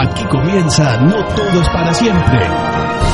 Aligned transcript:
Aquí 0.00 0.24
comienza 0.26 0.96
No 0.98 1.24
Todo 1.34 1.60
es 1.60 1.68
para 1.70 1.92
siempre. 1.92 3.07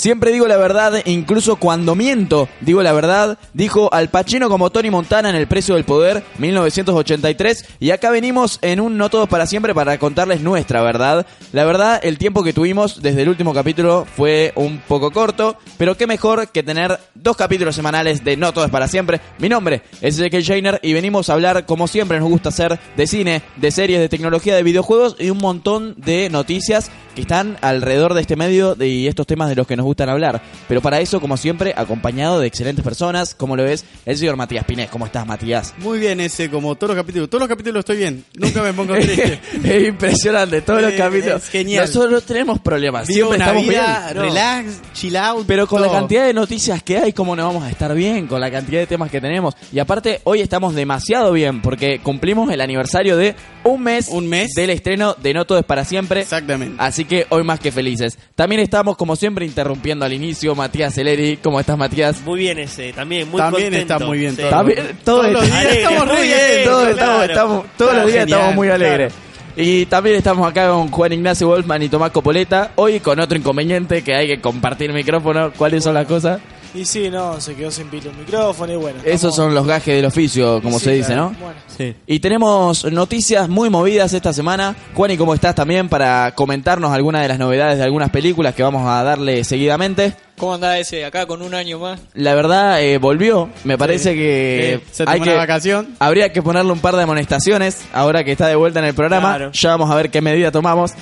Siempre 0.00 0.32
digo 0.32 0.48
la 0.48 0.56
verdad, 0.56 1.02
incluso 1.04 1.56
cuando 1.56 1.94
miento, 1.94 2.48
digo 2.62 2.82
la 2.82 2.94
verdad, 2.94 3.36
dijo 3.52 3.92
Al 3.92 4.08
Pacino 4.08 4.48
como 4.48 4.70
Tony 4.70 4.88
Montana 4.88 5.28
en 5.28 5.36
El 5.36 5.46
Precio 5.46 5.74
del 5.74 5.84
Poder, 5.84 6.24
1983, 6.38 7.66
y 7.80 7.90
acá 7.90 8.10
venimos 8.10 8.58
en 8.62 8.80
un 8.80 8.96
No 8.96 9.10
Todos 9.10 9.28
para 9.28 9.44
Siempre 9.44 9.74
para 9.74 9.98
contarles 9.98 10.40
nuestra 10.40 10.80
verdad. 10.80 11.26
La 11.52 11.66
verdad, 11.66 12.00
el 12.02 12.16
tiempo 12.16 12.42
que 12.42 12.54
tuvimos 12.54 13.02
desde 13.02 13.20
el 13.20 13.28
último 13.28 13.52
capítulo 13.52 14.06
fue 14.16 14.54
un 14.54 14.78
poco 14.78 15.10
corto, 15.10 15.58
pero 15.76 15.98
qué 15.98 16.06
mejor 16.06 16.48
que 16.48 16.62
tener 16.62 16.98
dos 17.14 17.36
capítulos 17.36 17.74
semanales 17.74 18.24
de 18.24 18.38
No 18.38 18.54
Todo 18.54 18.64
es 18.64 18.70
para 18.70 18.88
Siempre. 18.88 19.20
Mi 19.38 19.50
nombre 19.50 19.82
es 20.00 20.18
Ezekiel 20.18 20.42
Shainer 20.42 20.80
y 20.82 20.94
venimos 20.94 21.28
a 21.28 21.34
hablar, 21.34 21.66
como 21.66 21.86
siempre 21.86 22.18
nos 22.18 22.30
gusta 22.30 22.48
hacer, 22.48 22.80
de 22.96 23.06
cine, 23.06 23.42
de 23.56 23.70
series, 23.70 24.00
de 24.00 24.08
tecnología, 24.08 24.56
de 24.56 24.62
videojuegos 24.62 25.16
y 25.18 25.28
un 25.28 25.36
montón 25.36 25.94
de 25.98 26.30
noticias 26.30 26.90
que 27.14 27.22
están 27.22 27.58
alrededor 27.60 28.14
de 28.14 28.20
este 28.22 28.36
medio 28.36 28.76
y 28.80 29.08
estos 29.08 29.26
temas 29.26 29.48
de 29.48 29.56
los 29.56 29.66
que 29.66 29.76
nos 29.76 29.89
gustan 29.90 30.08
hablar. 30.08 30.40
Pero 30.68 30.80
para 30.80 31.00
eso, 31.00 31.20
como 31.20 31.36
siempre, 31.36 31.74
acompañado 31.76 32.40
de 32.40 32.46
excelentes 32.46 32.84
personas, 32.84 33.34
como 33.34 33.56
lo 33.56 33.64
ves, 33.64 33.84
el 34.06 34.16
señor 34.16 34.36
Matías 34.36 34.64
Pinés. 34.64 34.88
¿Cómo 34.90 35.06
estás, 35.06 35.26
Matías? 35.26 35.74
Muy 35.78 35.98
bien 35.98 36.20
ese, 36.20 36.48
como 36.50 36.74
todos 36.76 36.94
los 36.94 37.02
capítulos. 37.04 37.28
Todos 37.28 37.40
los 37.40 37.48
capítulos 37.48 37.80
estoy 37.80 37.96
bien. 37.98 38.24
Nunca 38.34 38.62
me 38.62 38.72
pongo 38.72 38.94
triste. 38.94 39.40
es 39.64 39.88
impresionante, 39.88 40.62
todos 40.62 40.82
los 40.82 40.92
Eh, 40.92 40.96
capítulos. 40.96 41.42
es 41.44 41.48
genial. 41.50 41.86
Nosotros 41.86 42.12
no 42.12 42.20
tenemos 42.20 42.58
problemas, 42.60 43.06
Vivo 43.08 43.28
siempre 43.32 43.38
estamos 43.38 43.62
vida 43.68 44.04
bien. 44.06 44.16
No. 44.16 44.22
relax, 44.22 44.80
chill 44.94 45.16
out. 45.16 45.44
Pero 45.46 45.66
con 45.66 45.82
la 45.82 45.90
cantidad 45.90 46.26
de 46.26 46.32
noticias 46.34 46.82
que 46.82 46.98
hay, 46.98 47.12
¿cómo 47.12 47.34
no 47.36 47.44
vamos 47.46 47.64
a 47.64 47.70
estar 47.70 47.94
bien? 47.94 48.26
Con 48.26 48.40
la 48.40 48.50
cantidad 48.50 48.80
de 48.80 48.86
temas 48.86 49.10
que 49.10 49.20
tenemos. 49.20 49.54
Y 49.72 49.78
aparte, 49.78 50.20
hoy 50.24 50.40
estamos 50.40 50.74
demasiado 50.74 51.32
bien 51.32 51.60
porque 51.62 51.98
cumplimos 52.00 52.50
el 52.52 52.60
aniversario 52.60 53.16
de 53.16 53.34
un 53.64 53.82
mes, 53.82 54.08
Un 54.08 54.28
mes. 54.28 54.52
del 54.54 54.70
estreno 54.70 55.14
de 55.20 55.34
No 55.34 55.44
Todo 55.44 55.58
es 55.58 55.64
para 55.64 55.84
siempre. 55.84 56.20
Exactamente. 56.20 56.76
Así 56.78 57.04
que 57.04 57.26
hoy 57.30 57.42
más 57.44 57.60
que 57.60 57.72
felices. 57.72 58.18
También 58.34 58.60
estamos, 58.60 58.96
como 58.96 59.16
siempre, 59.16 59.44
interrumpiendo 59.80 60.04
al 60.04 60.12
inicio. 60.12 60.54
Matías 60.54 60.94
Celeri, 60.94 61.38
¿cómo 61.38 61.58
estás, 61.58 61.76
Matías? 61.78 62.20
Muy 62.22 62.40
bien 62.40 62.58
ese, 62.58 62.92
también 62.92 63.28
muy 63.30 63.38
También 63.40 63.70
contento. 63.70 63.94
está 63.94 64.06
muy 64.06 64.18
bien 64.18 64.32
Sí. 64.36 64.42
todo. 64.42 64.50
También, 64.50 64.78
todo 65.04 65.20
Todos 65.20 65.32
los 65.32 65.42
está- 65.44 65.54
días 65.56 65.66
Alegre, 65.66 65.82
estamos 65.82 66.06
muy 66.06 66.26
bien, 66.26 66.38
bien. 66.50 66.64
todos, 66.64 66.82
claro. 66.82 66.90
estamos, 67.00 67.24
estamos- 67.30 67.64
todos 67.76 67.92
los 67.94 68.00
Está 68.00 68.12
días 68.12 68.24
estamos 68.24 68.42
genial, 68.44 68.56
muy 68.56 68.66
claro. 68.68 68.84
alegres. 68.84 69.12
Y 69.56 69.86
también 69.86 70.16
estamos 70.16 70.48
acá 70.48 70.68
con 70.70 70.88
Juan 70.90 71.12
Ignacio 71.12 71.48
Wolfman 71.48 71.82
y 71.82 71.88
Tomás 71.88 72.10
Copoleta. 72.12 72.70
Hoy 72.76 73.00
con 73.00 73.18
otro 73.18 73.36
inconveniente 73.36 74.02
que 74.02 74.14
hay 74.14 74.26
que 74.28 74.40
compartir 74.40 74.92
micrófono. 74.92 75.50
¿Cuáles 75.56 75.82
son 75.82 75.94
las 75.94 76.06
cosas? 76.06 76.40
Y 76.74 76.84
sí, 76.84 77.10
no, 77.10 77.40
se 77.40 77.54
quedó 77.56 77.70
sin 77.70 77.88
pila 77.88 78.10
el 78.10 78.16
micrófono 78.16 78.72
y 78.72 78.76
bueno. 78.76 78.98
Esos 79.00 79.14
estamos- 79.32 79.36
son 79.36 79.54
los 79.54 79.66
gajes 79.66 79.94
del 79.96 80.04
oficio, 80.04 80.62
como 80.62 80.78
Sí, 80.78 80.84
se 80.84 80.92
dice, 80.92 81.06
claro. 81.14 81.30
¿no? 81.32 81.36
Bueno, 81.40 81.60
Sí. 81.76 81.94
Y 82.06 82.20
tenemos 82.20 82.84
noticias 82.92 83.48
muy 83.48 83.70
movidas 83.70 84.12
esta 84.12 84.32
semana. 84.32 84.76
Juan, 84.94 85.10
¿y 85.10 85.16
cómo 85.16 85.34
estás 85.34 85.54
también 85.54 85.88
para 85.88 86.32
comentarnos 86.34 86.92
algunas 86.92 87.22
de 87.22 87.28
las 87.28 87.38
novedades 87.38 87.78
de 87.78 87.84
algunas 87.84 88.10
películas 88.10 88.54
que 88.54 88.62
vamos 88.62 88.86
a 88.86 89.02
darle 89.02 89.42
seguidamente? 89.44 90.14
¿Cómo 90.40 90.54
anda 90.54 90.78
ese 90.78 91.04
acá 91.04 91.26
con 91.26 91.42
un 91.42 91.54
año 91.54 91.78
más? 91.78 92.00
La 92.14 92.34
verdad, 92.34 92.82
eh, 92.82 92.98
volvió. 92.98 93.48
Me 93.64 93.78
parece 93.78 94.14
que 94.14 94.80
Sí, 94.86 94.88
se 94.92 95.02
hay 95.04 95.18
tomó 95.18 95.24
que 95.24 95.30
una 95.30 95.38
vacación. 95.38 95.88
habría 96.00 96.32
que 96.32 96.42
ponerle 96.42 96.72
un 96.72 96.80
par 96.80 96.96
de 96.96 97.02
amonestaciones 97.04 97.82
ahora 97.92 98.24
que 98.24 98.32
está 98.32 98.48
de 98.48 98.56
vuelta 98.56 98.80
en 98.80 98.86
el 98.86 98.94
programa. 98.94 99.36
Claro. 99.36 99.52
Ya 99.52 99.70
vamos 99.70 99.90
a 99.90 99.94
ver 99.94 100.10
qué 100.10 100.20
medida 100.20 100.50
tomamos. 100.50 100.92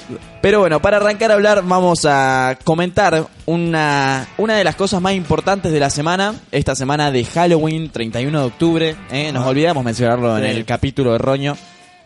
Pero 0.43 0.59
bueno, 0.61 0.83
para 0.83 0.99
arrancar 0.99 1.31
a 1.31 1.35
hablar, 1.35 1.63
vamos 1.65 2.05
a 2.05 2.59
comentar 2.65 3.27
una, 3.47 4.27
una 4.37 4.57
de 4.57 4.65
las 4.65 4.75
cosas 4.77 5.01
más 5.01 5.15
importantes 5.15 5.73
de 5.73 5.81
la 5.81 5.91
semana. 5.91 6.35
Esta 6.53 6.75
semana 6.75 7.11
de 7.11 7.25
Halloween, 7.25 7.91
31 7.91 8.41
de 8.41 8.45
octubre. 8.47 8.97
¿eh? 9.11 9.31
Nos 9.33 9.47
olvidamos 9.47 9.85
mencionarlo 9.85 10.37
en 10.37 10.45
el 10.45 10.65
capítulo 10.65 11.13
de 11.13 11.19
Roño. 11.19 11.57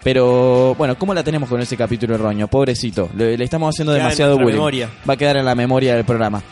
Pero 0.04 0.74
bueno, 0.76 0.98
¿cómo 0.98 1.14
la 1.14 1.22
tenemos 1.22 1.48
con 1.48 1.60
ese 1.60 1.76
capítulo 1.76 2.16
de 2.16 2.22
Roño? 2.22 2.48
Pobrecito, 2.48 3.08
le, 3.16 3.38
le 3.38 3.44
estamos 3.44 3.72
haciendo 3.74 3.92
Queda 3.92 4.02
demasiado 4.04 4.36
bullying. 4.36 4.52
memoria. 4.54 4.90
Va 5.08 5.14
a 5.14 5.16
quedar 5.16 5.36
en 5.36 5.44
la 5.44 5.54
memoria 5.54 5.94
del 5.94 6.04
programa. 6.04 6.42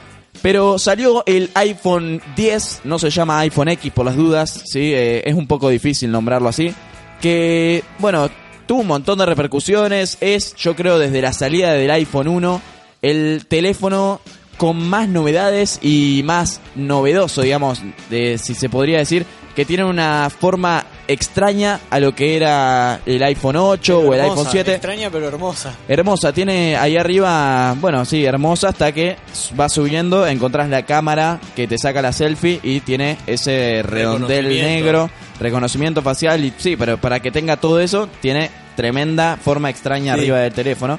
Pero 0.43 0.79
salió 0.79 1.23
el 1.27 1.51
iPhone 1.55 2.23
10, 2.37 2.83
no 2.85 2.99
se 2.99 3.11
llama 3.11 3.41
iPhone 3.41 3.69
X 3.69 3.93
por 3.93 4.07
las 4.07 4.17
dudas, 4.17 4.63
¿sí? 4.65 4.93
Eh, 4.95 5.23
es 5.25 5.35
un 5.35 5.47
poco 5.47 5.69
difícil 5.69 6.11
nombrarlo 6.11 6.49
así. 6.49 6.73
Que, 7.21 7.85
bueno, 7.99 8.31
tuvo 8.67 8.81
un 8.81 8.87
montón 8.87 9.19
de 9.19 9.27
repercusiones. 9.27 10.17
Es, 10.21 10.55
yo 10.55 10.75
creo, 10.77 10.99
desde 10.99 11.21
la 11.21 11.33
salida 11.33 11.73
del 11.75 11.91
iPhone 11.91 12.29
1, 12.29 12.63
el 13.03 13.45
teléfono 13.49 14.21
con 14.57 14.89
más 14.89 15.09
novedades 15.09 15.79
y 15.83 16.23
más 16.25 16.61
novedoso, 16.75 17.43
digamos, 17.43 17.83
de, 18.11 18.39
si 18.39 18.55
se 18.55 18.69
podría 18.69 18.99
decir, 18.99 19.27
que 19.57 19.65
tiene 19.65 19.85
una 19.85 20.31
forma 20.31 20.85
extraña 21.13 21.81
a 21.91 21.99
lo 22.01 22.15
que 22.15 22.37
era 22.37 23.01
el 23.07 23.23
iPhone 23.23 23.57
8 23.57 23.99
o 24.01 24.15
el 24.15 24.21
iPhone 24.21 24.47
7. 24.51 24.73
Extraña 24.73 25.11
pero 25.11 25.29
hermosa. 25.29 25.75
Hermosa, 25.89 26.33
tiene 26.33 26.77
ahí 26.77 26.97
arriba, 26.97 27.75
bueno, 27.81 28.05
sí, 28.05 28.25
hermosa 28.25 28.69
hasta 28.69 28.93
que 28.93 29.17
va 29.59 29.69
subiendo, 29.69 30.27
encontrás 30.27 30.69
la 30.69 30.85
cámara 30.85 31.41
que 31.57 31.67
te 31.67 31.79
saca 31.79 32.01
la 32.03 32.13
selfie 32.13 32.61
y 32.63 32.81
tiene 32.81 33.17
ese 33.27 33.83
redondel 33.85 34.49
negro, 34.49 35.11
reconocimiento 35.41 36.03
facial 36.03 36.45
y 36.45 36.53
sí, 36.57 36.77
pero 36.77 36.99
para 36.99 37.21
que 37.21 37.31
tenga 37.31 37.57
todo 37.57 37.81
eso 37.81 38.09
tiene 38.21 38.51
tremenda 38.77 39.37
forma 39.43 39.71
extraña 39.71 40.15
Sí. 40.15 40.21
arriba 40.21 40.39
del 40.39 40.53
teléfono. 40.53 40.99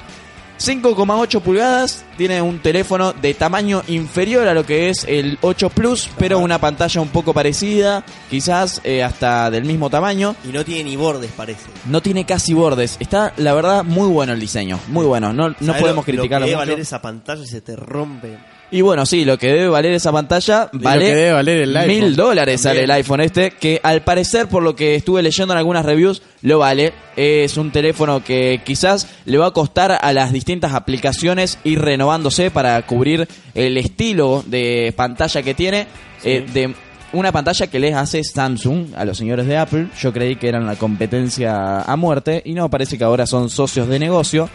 5,8 0.58 1.40
pulgadas, 1.40 2.04
tiene 2.16 2.40
un 2.40 2.60
teléfono 2.60 3.12
de 3.12 3.34
tamaño 3.34 3.82
inferior 3.88 4.46
a 4.46 4.54
lo 4.54 4.64
que 4.64 4.90
es 4.90 5.04
el 5.08 5.38
8 5.42 5.70
Plus, 5.70 6.08
pero 6.18 6.38
una 6.38 6.58
pantalla 6.60 7.00
un 7.00 7.08
poco 7.08 7.34
parecida, 7.34 8.04
quizás 8.30 8.80
eh, 8.84 9.02
hasta 9.02 9.50
del 9.50 9.64
mismo 9.64 9.90
tamaño. 9.90 10.36
Y 10.44 10.48
no 10.52 10.64
tiene 10.64 10.84
ni 10.84 10.96
bordes, 10.96 11.32
parece. 11.32 11.66
No 11.86 12.00
tiene 12.00 12.24
casi 12.24 12.54
bordes. 12.54 12.96
Está, 13.00 13.32
la 13.38 13.54
verdad, 13.54 13.82
muy 13.84 14.08
bueno 14.08 14.32
el 14.34 14.40
diseño. 14.40 14.78
Muy 14.88 15.04
bueno. 15.04 15.32
No, 15.32 15.48
no 15.48 15.54
¿Sabés 15.60 15.80
podemos 15.82 16.06
lo- 16.06 16.12
criticarlo 16.12 16.46
Lo 16.46 16.50
que 16.50 16.56
mucho. 16.56 16.66
valer 16.66 16.80
esa 16.80 17.02
pantalla 17.02 17.42
y 17.42 17.46
se 17.48 17.60
te 17.60 17.74
rompe. 17.74 18.38
Y 18.72 18.80
bueno, 18.80 19.04
sí, 19.04 19.24
lo 19.26 19.38
que 19.38 19.48
debe 19.48 19.68
valer 19.68 19.92
esa 19.92 20.10
pantalla 20.10 20.70
lo 20.72 20.80
vale 20.80 21.04
que 21.04 21.14
debe 21.14 21.32
valer 21.32 21.58
el 21.58 21.76
iPhone. 21.76 21.94
mil 21.94 22.16
dólares 22.16 22.62
sale 22.62 22.84
el 22.84 22.90
iPhone 22.90 23.20
este, 23.20 23.50
que 23.50 23.78
al 23.82 24.02
parecer, 24.02 24.48
por 24.48 24.62
lo 24.62 24.74
que 24.74 24.94
estuve 24.94 25.22
leyendo 25.22 25.52
en 25.52 25.58
algunas 25.58 25.84
reviews, 25.84 26.22
lo 26.40 26.58
vale. 26.58 26.94
Es 27.14 27.58
un 27.58 27.70
teléfono 27.70 28.24
que 28.24 28.62
quizás 28.64 29.06
le 29.26 29.36
va 29.36 29.48
a 29.48 29.50
costar 29.50 29.98
a 30.00 30.12
las 30.14 30.32
distintas 30.32 30.72
aplicaciones 30.72 31.58
ir 31.64 31.82
renovándose 31.82 32.50
para 32.50 32.80
cubrir 32.86 33.28
el 33.54 33.76
estilo 33.76 34.42
de 34.46 34.94
pantalla 34.96 35.42
que 35.42 35.52
tiene. 35.52 35.86
eh, 36.24 36.46
de 36.52 36.74
una 37.12 37.30
pantalla 37.30 37.66
que 37.66 37.78
les 37.78 37.94
hace 37.94 38.24
Samsung 38.24 38.94
a 38.96 39.04
los 39.04 39.18
señores 39.18 39.46
de 39.46 39.58
Apple. 39.58 39.88
Yo 40.00 40.12
creí 40.12 40.36
que 40.36 40.48
eran 40.48 40.66
la 40.66 40.76
competencia 40.76 41.82
a 41.82 41.96
muerte 41.96 42.42
y 42.44 42.54
no, 42.54 42.70
parece 42.70 42.96
que 42.96 43.04
ahora 43.04 43.26
son 43.26 43.50
socios 43.50 43.86
de 43.88 43.98
negocio. 43.98 44.48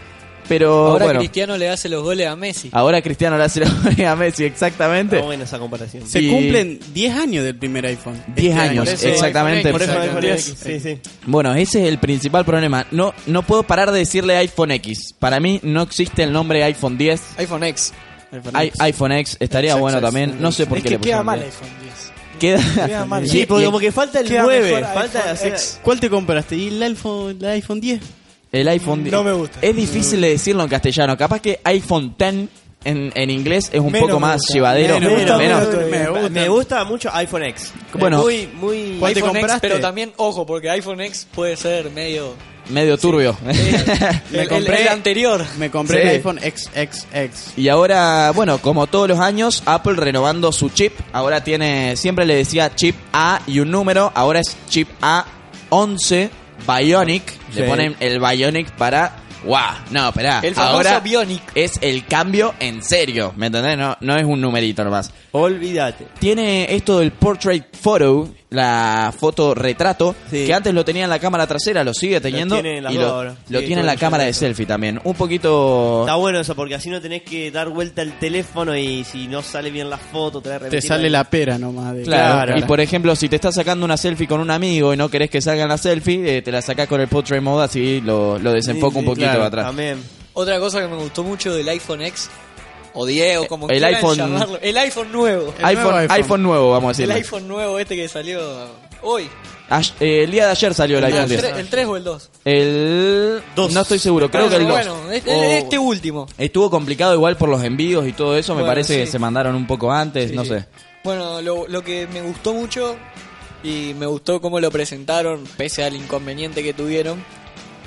Pero 0.48 0.86
Ahora 0.88 1.04
bueno, 1.04 1.20
Cristiano 1.20 1.56
le 1.58 1.68
hace 1.68 1.88
los 1.88 2.02
goles 2.02 2.26
a 2.26 2.34
Messi. 2.36 2.70
ahora 2.72 3.02
Cristiano 3.02 3.36
le 3.36 3.44
hace 3.44 3.60
la 3.60 3.68
a 4.12 4.16
Messi, 4.16 4.44
exactamente. 4.44 5.16
Está 5.16 5.26
buena 5.26 5.44
esa 5.44 5.58
comparación. 5.58 6.06
Se 6.08 6.20
Y- 6.20 6.30
cumplen 6.30 6.80
10 6.94 7.14
años 7.16 7.44
del 7.44 7.56
primer 7.56 7.84
iPhone. 7.86 8.20
10 8.34 8.48
Este 8.56 8.60
años, 8.60 8.88
año. 8.88 8.94
eso, 8.96 9.08
exactamente. 9.08 9.70
Por 9.70 9.82
eso 9.82 10.00
iPhone 10.00 10.24
X. 10.24 10.54
Sí, 10.62 10.80
sí. 10.80 10.98
Bueno, 11.26 11.54
ese 11.54 11.82
es 11.82 11.88
el 11.88 11.98
principal 11.98 12.44
problema. 12.44 12.86
No, 12.90 13.12
no 13.26 13.42
puedo 13.42 13.62
parar 13.62 13.92
de 13.92 13.98
decirle 13.98 14.36
iPhone 14.36 14.70
X. 14.72 15.14
Para 15.18 15.38
mí 15.40 15.60
no 15.62 15.82
existe 15.82 16.22
el 16.22 16.32
nombre 16.32 16.64
iPhone 16.64 16.96
10. 16.96 17.20
iPhone 17.38 17.64
X. 17.64 17.92
iPhone 18.32 18.54
I- 18.62 18.66
X. 18.68 18.80
iPhone 18.80 19.12
X 19.12 19.36
estaría 19.40 19.70
Exacto, 19.70 19.82
bueno 19.82 20.00
también. 20.00 20.36
No 20.40 20.50
sé 20.52 20.66
por 20.66 20.78
es 20.78 20.82
qué 20.84 20.88
que 20.90 20.94
le 20.96 21.00
queda 21.02 21.22
mal 21.22 21.40
10. 21.40 21.54
iPhone 21.54 21.68
10. 21.82 22.12
Queda, 22.38 22.86
Queda 22.86 23.04
mal. 23.06 23.28
Sí, 23.28 23.44
porque 23.46 23.64
como 23.64 23.80
que 23.80 23.90
falta 23.92 24.20
el 24.20 24.28
Queda 24.28 24.42
9. 24.44 24.74
mejor 24.76 24.94
Falta 24.94 25.30
hacer- 25.30 25.52
X. 25.52 25.80
¿Cuál 25.82 25.98
te 26.00 26.08
compraste? 26.08 26.56
¿Y 26.56 26.68
el 26.68 26.82
iPhone, 26.82 27.36
el 27.40 27.46
iPhone 27.46 27.80
10? 27.80 28.00
El 28.52 28.68
iPhone 28.68 29.04
No 29.10 29.22
me 29.24 29.32
gusta. 29.32 29.58
Es 29.62 29.74
difícil 29.76 30.20
de 30.20 30.30
decirlo 30.30 30.62
en 30.62 30.68
castellano. 30.68 31.16
Capaz 31.16 31.40
que 31.40 31.60
iPhone 31.64 32.14
10 32.18 32.48
en, 32.84 33.12
en 33.14 33.30
inglés 33.30 33.70
es 33.72 33.80
un 33.80 33.90
Menos 33.92 34.08
poco 34.08 34.20
me 34.20 34.26
más 34.28 34.36
gusta. 34.38 34.54
llevadero. 34.54 34.94
Menos, 35.00 35.12
gusta, 35.14 35.36
Menos. 35.38 35.68
menos. 35.68 35.90
Me 35.90 36.08
gusta. 36.08 36.28
Me 36.30 36.48
gusta 36.48 36.84
mucho 36.84 37.10
iPhone 37.12 37.42
X. 37.44 37.72
Bueno. 37.98 38.22
muy, 38.22 38.46
muy. 38.54 38.96
¿Cuál 39.00 39.12
te 39.14 39.18
iPhone 39.20 39.30
X, 39.36 39.40
compraste? 39.40 39.68
pero 39.68 39.80
también, 39.80 40.12
ojo, 40.16 40.46
porque 40.46 40.70
iPhone 40.70 41.00
X 41.00 41.26
puede 41.34 41.56
ser 41.56 41.90
medio... 41.90 42.34
Medio 42.70 42.98
turbio. 42.98 43.34
Me 43.44 44.42
el, 44.42 44.48
compré- 44.48 44.82
el 44.82 44.88
anterior. 44.88 45.42
Me 45.58 45.70
compré 45.70 46.02
Sí. 46.02 46.08
el 46.08 46.14
iPhone 46.16 46.38
XXX. 46.38 47.56
Y 47.58 47.68
ahora, 47.70 48.30
bueno, 48.34 48.58
como 48.58 48.86
todos 48.86 49.08
los 49.08 49.18
años, 49.20 49.62
Apple 49.64 49.94
renovando 49.94 50.52
su 50.52 50.68
chip. 50.68 50.92
Ahora 51.14 51.42
tiene, 51.42 51.96
siempre 51.96 52.26
le 52.26 52.34
decía 52.36 52.74
chip 52.74 52.94
A 53.14 53.40
y 53.46 53.60
un 53.60 53.70
número. 53.70 54.12
Ahora 54.14 54.40
es 54.40 54.54
chip 54.68 54.86
A11 55.00 56.28
Bionic. 56.66 57.22
Le 57.54 57.64
ponen 57.64 57.96
el 58.00 58.18
Bionic 58.20 58.70
para... 58.72 59.16
¡Wow! 59.44 59.56
No, 59.92 60.08
espera. 60.08 60.40
El 60.42 60.54
famoso 60.54 60.76
Ahora 60.76 61.00
Bionic. 61.00 61.42
es 61.54 61.78
el 61.80 62.04
cambio 62.06 62.54
en 62.58 62.82
serio. 62.82 63.32
¿Me 63.36 63.46
entendés? 63.46 63.78
No, 63.78 63.96
no 64.00 64.16
es 64.16 64.24
un 64.24 64.40
numerito 64.40 64.82
nomás. 64.82 65.12
Olvídate. 65.30 66.08
Tiene 66.18 66.74
esto 66.74 66.98
del 66.98 67.12
portrait 67.12 67.64
photo, 67.76 68.28
la 68.50 69.12
foto 69.16 69.54
retrato, 69.54 70.14
Sí. 70.30 70.46
que 70.46 70.54
antes 70.54 70.72
lo 70.72 70.84
tenía 70.84 71.04
en 71.04 71.10
la 71.10 71.18
cámara 71.18 71.46
trasera, 71.46 71.84
lo 71.84 71.92
sigue 71.92 72.20
teniendo 72.20 72.54
tiene 72.56 72.78
en 72.78 72.84
las 72.84 72.92
y 72.94 72.96
lo, 72.96 73.06
ahora. 73.08 73.34
lo 73.50 73.60
Sí, 73.60 73.66
tiene 73.66 73.80
en 73.80 73.86
la 73.86 73.96
cámara 73.96 74.24
de 74.24 74.32
selfie 74.32 74.64
también. 74.64 74.98
Un 75.04 75.14
poquito 75.14 76.00
Está 76.04 76.14
bueno 76.16 76.40
eso 76.40 76.54
porque 76.54 76.74
así 76.74 76.88
no 76.88 77.00
tenés 77.00 77.22
que 77.22 77.50
dar 77.50 77.68
vuelta 77.68 78.00
el 78.02 78.18
teléfono 78.18 78.74
y 78.76 79.04
si 79.04 79.26
no 79.28 79.42
sale 79.42 79.70
bien 79.70 79.90
la 79.90 79.98
foto 79.98 80.40
te 80.40 80.58
Te 80.70 80.80
sale 80.80 81.10
la 81.10 81.24
pera 81.24 81.58
nomás. 81.58 81.94
De 81.94 82.02
Claro, 82.04 82.46
Claro. 82.46 82.58
y 82.58 82.62
por 82.62 82.80
ejemplo, 82.80 83.14
si 83.16 83.28
te 83.28 83.36
estás 83.36 83.54
sacando 83.54 83.84
una 83.84 83.96
selfie 83.96 84.26
con 84.26 84.40
un 84.40 84.50
amigo 84.50 84.94
y 84.94 84.96
no 84.96 85.08
querés 85.10 85.28
que 85.30 85.40
salga 85.42 85.66
la 85.66 85.76
selfie, 85.76 86.38
eh, 86.38 86.42
te 86.42 86.50
la 86.50 86.62
sacás 86.62 86.88
con 86.88 87.00
el 87.00 87.08
portrait 87.08 87.42
mode 87.42 87.64
así 87.64 88.00
lo, 88.00 88.38
lo 88.38 88.52
desenfoca 88.52 88.94
Sí, 88.94 88.98
un 89.00 89.04
poquito 89.04 89.26
claro, 89.26 89.44
atrás. 89.44 89.66
También. 89.66 90.02
Otra 90.32 90.58
cosa 90.60 90.80
que 90.80 90.86
me 90.88 90.96
gustó 90.96 91.22
mucho 91.24 91.52
del 91.52 91.68
iPhone 91.68 92.00
X, 92.02 92.30
o 92.94 93.06
10, 93.06 93.38
o 93.38 93.46
como 93.46 93.68
El 93.68 93.82
iPhone- 93.84 94.16
llamarlo. 94.16 94.58
El 94.60 94.76
iPhone 94.78 95.12
nuevo. 95.12 95.54
El 95.58 95.64
iPhone, 95.64 95.82
nuevo 95.84 95.98
iPhone. 95.98 96.16
iPhone. 96.16 96.42
nuevo, 96.42 96.70
vamos 96.70 96.88
a 96.88 96.90
El 96.90 96.96
decirle. 96.96 97.14
iPhone 97.14 97.48
nuevo 97.48 97.78
este 97.78 97.96
que 97.96 98.08
salió 98.08 98.40
hoy. 99.02 99.28
Ayer- 99.70 99.94
eh, 100.00 100.24
el 100.24 100.30
día 100.30 100.46
de 100.46 100.50
ayer 100.52 100.72
salió 100.74 100.96
el 100.98 101.04
Ah, 101.04 101.06
iPhone 101.08 101.22
el, 101.24 101.28
10. 101.28 101.40
3, 101.42 101.56
el 101.58 101.68
3 101.68 101.86
o 101.86 101.96
el 101.98 102.04
2. 102.04 102.30
El... 102.44 103.42
Dos. 103.54 103.72
No 103.72 103.82
estoy 103.82 103.98
seguro, 103.98 104.30
creo 104.30 104.48
que 104.48 104.56
el 104.56 104.62
2. 104.66 104.72
Bueno, 104.72 105.12
este, 105.12 105.30
O- 105.30 105.42
este 105.42 105.78
último. 105.78 106.26
Estuvo 106.38 106.70
complicado 106.70 107.14
igual 107.14 107.36
por 107.36 107.48
los 107.50 107.62
envíos 107.62 108.06
y 108.06 108.12
todo 108.12 108.36
eso, 108.36 108.54
me 108.54 108.60
Bueno, 108.62 108.70
parece 108.70 108.96
que 108.98 109.06
sí. 109.06 109.12
se 109.12 109.18
mandaron 109.18 109.54
un 109.54 109.66
poco 109.66 109.92
antes, 109.92 110.30
Sí, 110.30 110.36
no 110.36 110.42
sí. 110.44 110.50
sé. 110.50 110.64
Bueno, 111.04 111.42
lo, 111.42 111.66
lo 111.68 111.82
que 111.84 112.06
me 112.06 112.22
gustó 112.22 112.54
mucho 112.54 112.96
y 113.62 113.92
me 113.98 114.06
gustó 114.06 114.40
cómo 114.40 114.58
lo 114.60 114.70
presentaron, 114.70 115.44
pese 115.56 115.84
al 115.84 115.94
inconveniente 115.96 116.62
que 116.62 116.72
tuvieron, 116.72 117.22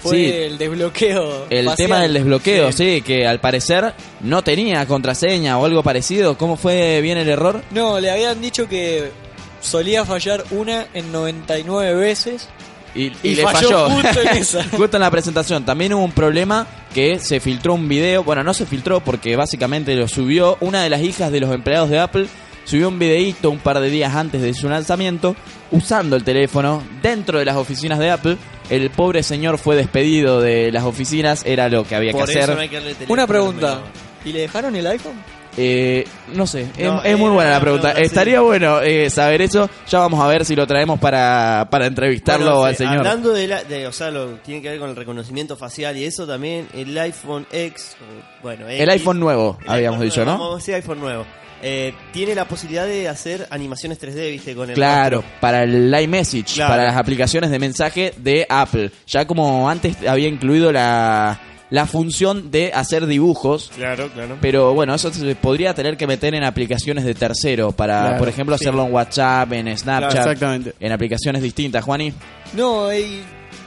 fue 0.01 0.15
Sí. 0.17 0.25
el 0.31 0.57
desbloqueo. 0.57 1.45
El 1.49 1.65
facial. 1.65 1.87
tema 1.87 1.99
del 2.01 2.13
desbloqueo, 2.13 2.71
sí. 2.71 3.01
que 3.01 3.25
al 3.27 3.39
parecer 3.39 3.93
no 4.21 4.43
tenía 4.43 4.85
contraseña 4.85 5.57
o 5.57 5.65
algo 5.65 5.83
parecido. 5.83 6.37
¿Cómo 6.37 6.57
fue 6.57 7.01
bien 7.01 7.17
el 7.17 7.29
error? 7.29 7.61
No, 7.71 7.99
le 7.99 8.09
habían 8.11 8.41
dicho 8.41 8.67
que 8.67 9.11
solía 9.61 10.03
fallar 10.05 10.43
una 10.51 10.87
en 10.93 11.11
99 11.11 11.93
veces. 11.95 12.47
Y, 12.93 13.03
y 13.03 13.13
Y 13.23 13.35
le 13.35 13.43
falló 13.43 13.87
falló. 13.87 13.89
justo 13.89 14.21
en 14.21 14.27
esa. 14.37 14.63
Justo 14.75 14.97
en 14.97 15.01
la 15.01 15.11
presentación. 15.11 15.63
También 15.65 15.93
hubo 15.93 16.03
un 16.03 16.11
problema 16.11 16.67
que 16.93 17.19
se 17.19 17.39
filtró 17.39 17.73
un 17.75 17.87
video. 17.87 18.23
Bueno, 18.23 18.43
no 18.43 18.53
se 18.53 18.65
filtró 18.65 18.99
porque 18.99 19.35
básicamente 19.37 19.95
lo 19.95 20.07
subió 20.09 20.57
una 20.59 20.83
de 20.83 20.89
las 20.89 21.01
hijas 21.01 21.31
de 21.31 21.39
los 21.39 21.53
empleados 21.53 21.89
de 21.89 21.99
Apple. 21.99 22.27
Subió 22.65 22.87
un 22.87 22.99
videíto 22.99 23.49
un 23.49 23.59
par 23.59 23.79
de 23.79 23.89
días 23.89 24.15
antes 24.15 24.41
de 24.41 24.53
su 24.53 24.69
lanzamiento 24.69 25.35
usando 25.71 26.15
el 26.15 26.23
teléfono 26.23 26.83
dentro 27.01 27.39
de 27.39 27.45
las 27.45 27.55
oficinas 27.57 27.99
de 27.99 28.11
Apple. 28.11 28.37
El 28.69 28.89
pobre 28.91 29.23
señor 29.23 29.57
fue 29.57 29.75
despedido 29.75 30.39
de 30.39 30.71
las 30.71 30.83
oficinas, 30.85 31.43
era 31.45 31.67
lo 31.69 31.83
que 31.83 31.95
había 31.95 32.11
Por 32.13 32.25
que 32.25 32.31
eso 32.31 32.39
hacer. 32.43 32.55
no 32.55 32.61
hay 32.61 32.69
que 32.69 32.75
darle 32.75 32.93
teléfono 32.93 33.13
Una 33.13 33.27
pregunta. 33.27 33.81
¿Y 34.23 34.31
le 34.31 34.41
dejaron 34.41 34.75
el 34.75 34.87
iPhone? 34.87 35.13
Eh, 35.57 36.05
no 36.33 36.47
sé, 36.47 36.67
es, 36.77 36.85
No, 36.85 37.03
es 37.03 37.17
muy 37.17 37.27
eh, 37.29 37.33
buena 37.33 37.49
la 37.51 37.59
pregunta. 37.59 37.93
sí. 37.95 38.03
Estaría 38.03 38.39
bueno 38.39 38.79
eh, 38.81 39.09
saber 39.09 39.41
eso. 39.41 39.69
Ya 39.89 39.99
vamos 39.99 40.21
a 40.21 40.27
ver 40.27 40.45
si 40.45 40.55
lo 40.55 40.65
traemos 40.65 40.97
para, 40.99 41.67
para 41.69 41.87
entrevistarlo 41.87 42.45
Bueno, 42.51 42.63
al 42.65 42.75
sí, 42.75 42.83
señor. 42.85 42.97
Hablando 42.99 43.33
de, 43.33 43.47
la, 43.49 43.63
de, 43.65 43.85
o 43.87 43.91
sea, 43.91 44.11
lo 44.11 44.27
tiene 44.35 44.61
que 44.61 44.69
ver 44.69 44.79
con 44.79 44.89
el 44.91 44.95
reconocimiento 44.95 45.57
facial 45.57 45.97
y 45.97 46.05
eso 46.05 46.25
también, 46.25 46.67
el 46.73 46.97
iPhone 46.97 47.45
X, 47.51 47.97
bueno, 48.41 48.69
El 48.69 48.89
iPhone 48.91 49.19
nuevo, 49.19 49.57
el 49.65 49.69
habíamos 49.69 49.99
iPhone 50.01 50.09
dicho, 50.09 50.23
nuevo, 50.25 50.49
¿no? 50.51 50.55
Decir 50.55 50.75
iPhone 50.75 50.99
nuevo. 51.01 51.25
Eh, 51.63 51.93
tiene 52.11 52.33
la 52.35 52.45
posibilidad 52.45 52.85
de 52.87 53.07
hacer 53.07 53.47
animaciones 53.51 53.99
3D, 53.99 54.31
viste, 54.31 54.55
con 54.55 54.69
el 54.69 54.75
Claro, 54.75 55.23
para 55.39 55.63
el 55.63 55.93
iMessage, 56.01 56.55
Claro. 56.55 56.71
para 56.71 56.83
las 56.85 56.97
aplicaciones 56.97 57.49
de 57.51 57.59
mensaje 57.59 58.13
de 58.17 58.45
Apple. 58.49 58.91
Ya 59.07 59.25
como 59.25 59.69
antes 59.69 59.95
había 60.07 60.27
incluido 60.27 60.71
la, 60.71 61.39
la 61.69 61.85
función 61.85 62.49
de 62.51 62.71
hacer 62.73 63.05
dibujos. 63.05 63.71
Claro, 63.75 64.09
claro. 64.13 64.37
Pero 64.41 64.73
bueno, 64.73 64.93
eso 64.95 65.11
se 65.13 65.35
podría 65.35 65.73
tener 65.73 65.97
que 65.97 66.07
meter 66.07 66.33
en 66.35 66.43
aplicaciones 66.43 67.05
de 67.05 67.13
tercero 67.13 67.71
para, 67.71 68.01
Claro, 68.01 68.17
por 68.17 68.29
ejemplo, 68.29 68.57
sí. 68.57 68.65
hacerlo 68.65 68.85
en 68.87 68.93
WhatsApp, 68.93 69.53
en 69.53 69.77
Snapchat, 69.77 70.11
Claro, 70.11 70.31
exactamente. 70.31 70.73
en 70.79 70.91
aplicaciones 70.91 71.41
distintas. 71.43 71.83
Juani, 71.85 72.11
No, 72.53 72.91
y 72.93 73.21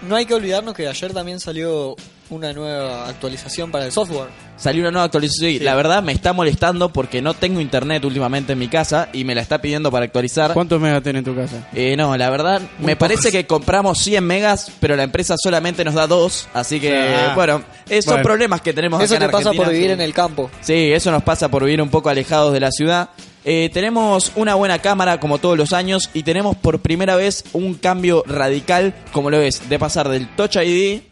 no 0.08 0.16
hay 0.16 0.26
que 0.26 0.34
olvidarnos 0.34 0.74
que 0.74 0.86
ayer 0.88 1.12
también 1.12 1.40
salió 1.40 1.96
una 2.30 2.52
nueva 2.54 3.06
actualización 3.08 3.70
para 3.70 3.84
el 3.84 3.92
software. 3.92 4.28
salió 4.56 4.80
una 4.82 4.90
nueva 4.90 5.04
actualización. 5.04 5.50
y 5.50 5.58
La 5.58 5.74
verdad 5.74 6.02
me 6.02 6.12
está 6.12 6.32
molestando 6.32 6.90
porque 6.90 7.20
no 7.20 7.34
tengo 7.34 7.60
internet 7.60 8.04
últimamente 8.04 8.54
en 8.54 8.58
mi 8.58 8.68
casa 8.68 9.08
y 9.12 9.24
me 9.24 9.34
la 9.34 9.42
está 9.42 9.60
pidiendo 9.60 9.90
para 9.90 10.06
actualizar. 10.06 10.52
¿Cuántos 10.54 10.80
megas 10.80 11.02
tenés 11.02 11.20
en 11.20 11.24
tu 11.24 11.34
casa? 11.36 11.68
Eh, 11.74 11.96
no, 11.96 12.16
la 12.16 12.30
verdad, 12.30 12.62
me 12.80 12.96
parece 12.96 13.30
que 13.30 13.46
compramos 13.46 13.98
100 13.98 14.24
megas, 14.24 14.70
pero 14.80 14.96
la 14.96 15.02
empresa 15.02 15.34
solamente 15.36 15.84
nos 15.84 15.94
da 15.94 16.06
2. 16.06 16.48
Así 16.54 16.80
que, 16.80 16.96
Ah. 16.96 17.32
bueno, 17.34 17.62
esos 17.88 18.06
son 18.06 18.14
Bueno. 18.14 18.24
problemas 18.24 18.60
que 18.62 18.72
tenemos 18.72 19.02
Eso 19.02 19.14
acá 19.14 19.20
te 19.20 19.24
en 19.26 19.30
pasa 19.30 19.52
por 19.52 19.68
vivir 19.70 19.90
en 19.90 20.00
el 20.00 20.14
campo. 20.14 20.50
Sí, 20.62 20.92
eso 20.92 21.10
nos 21.10 21.22
pasa 21.22 21.48
por 21.50 21.62
vivir 21.64 21.82
un 21.82 21.90
poco 21.90 22.08
alejados 22.08 22.52
de 22.52 22.60
la 22.60 22.70
ciudad. 22.70 23.10
Eh, 23.44 23.70
tenemos 23.73 24.32
una 24.37 24.55
buena 24.55 24.79
cámara 24.79 25.20
como 25.20 25.38
todos 25.38 25.58
los 25.58 25.75
años 25.75 26.08
y 26.14 26.23
tenemos 26.23 26.56
por 26.56 26.81
primera 26.81 27.14
vez 27.14 27.44
un 27.52 27.75
cambio 27.75 28.25
radical 28.26 28.94
como 29.12 29.31
lo 29.31 29.41
es 29.43 29.69
de 29.69 29.79
pasar 29.79 30.08
del 30.08 30.29
Touch 30.35 30.56
ID 30.56 31.02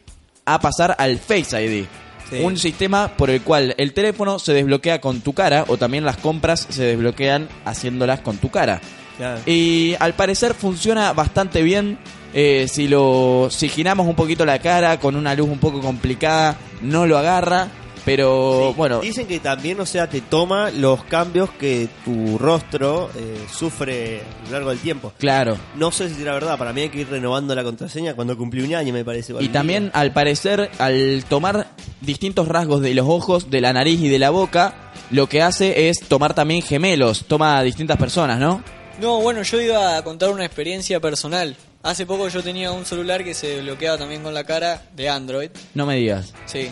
a 0.47 0.59
pasar 0.61 0.97
al 0.99 1.19
Face 1.19 1.63
ID. 1.63 1.85
Sí. 2.31 2.41
Un 2.43 2.57
sistema 2.57 3.09
por 3.17 3.29
el 3.29 3.43
cual 3.43 3.75
el 3.77 3.93
teléfono 3.93 4.39
se 4.39 4.55
desbloquea 4.55 5.03
con 5.03 5.21
tu 5.21 5.35
cara 5.35 5.67
o 5.69 5.77
también 5.77 6.07
las 6.07 6.17
compras 6.17 6.67
se 6.71 6.85
desbloquean 6.85 7.49
haciéndolas 7.67 8.21
con 8.21 8.39
tu 8.39 8.51
cara. 8.51 8.81
Claro. 9.19 9.41
Y 9.45 9.95
al 10.01 10.15
parecer 10.15 10.55
funciona 10.55 11.13
bastante 11.13 11.63
bien. 11.63 11.99
Eh, 12.35 12.67
si 12.67 12.89
lo 12.89 13.49
si 13.51 13.69
giramos 13.69 14.07
un 14.07 14.15
poquito 14.15 14.47
la 14.47 14.59
cara 14.59 14.99
con 14.99 15.17
una 15.17 15.35
luz 15.35 15.51
un 15.51 15.59
poco 15.59 15.83
complicada, 15.83 16.57
no 16.81 17.07
lo 17.07 17.19
agarra. 17.19 17.69
Pero 18.05 18.69
Sí, 18.69 18.75
bueno, 18.77 19.01
Dicen 19.01 19.27
que 19.27 19.39
también, 19.41 19.79
o 19.81 19.87
sea, 19.87 20.09
te 20.09 20.21
toma 20.21 20.71
los 20.71 21.05
cambios 21.05 21.51
que 21.51 21.89
tu 22.05 22.37
rostro 22.39 23.11
eh, 23.17 23.45
sufre 23.53 24.23
a 24.43 24.47
lo 24.47 24.53
largo 24.53 24.71
del 24.71 24.79
tiempo. 24.81 25.13
claro. 25.19 25.57
No 25.77 25.91
sé 25.93 26.09
si 26.09 26.17
será 26.17 26.35
verdad, 26.35 26.59
para 26.59 26.73
mí 26.73 26.83
hay 26.83 26.89
que 26.89 27.01
ir 27.01 27.09
renovando 27.09 27.55
la 27.55 27.63
contraseña 27.63 28.15
cuando 28.15 28.37
cumplí 28.37 28.63
un 28.63 28.75
año, 28.75 28.93
me 28.93 29.05
parece. 29.05 29.33
Y 29.41 29.49
también, 29.49 29.91
al 29.95 30.13
parecer, 30.13 30.71
al 30.79 31.25
tomar 31.29 31.69
distintos 32.01 32.49
rasgos 32.49 32.81
de 32.81 32.95
los 32.95 33.07
ojos, 33.09 33.51
de 33.51 33.61
la 33.61 33.73
nariz 33.73 34.01
y 34.01 34.09
de 34.09 34.19
la 34.19 34.31
boca, 34.31 34.93
lo 35.11 35.29
que 35.29 35.43
hace 35.43 35.89
es 35.89 36.01
tomar 36.01 36.35
también 36.35 36.63
gemelos. 36.63 37.25
Toma 37.27 37.59
a 37.59 37.63
distintas 37.63 37.97
personas, 37.97 38.39
¿no? 38.39 38.63
No, 39.01 39.21
bueno, 39.21 39.43
yo 39.43 39.61
iba 39.61 39.97
a 39.97 40.03
contar 40.05 40.31
una 40.31 40.45
experiencia 40.45 41.01
personal. 41.01 41.57
Hace 41.83 42.07
poco 42.07 42.29
yo 42.29 42.43
tenía 42.43 42.71
un 42.73 42.85
celular 42.85 43.25
que 43.25 43.35
se 43.35 43.61
bloqueaba 43.61 43.99
también 43.99 44.23
con 44.23 44.35
la 44.35 44.45
cara 44.45 44.83
de 44.95 45.09
Android. 45.09 45.51
No 45.75 45.87
me 45.87 45.97
digas. 45.97 46.33
Sí. 46.47 46.71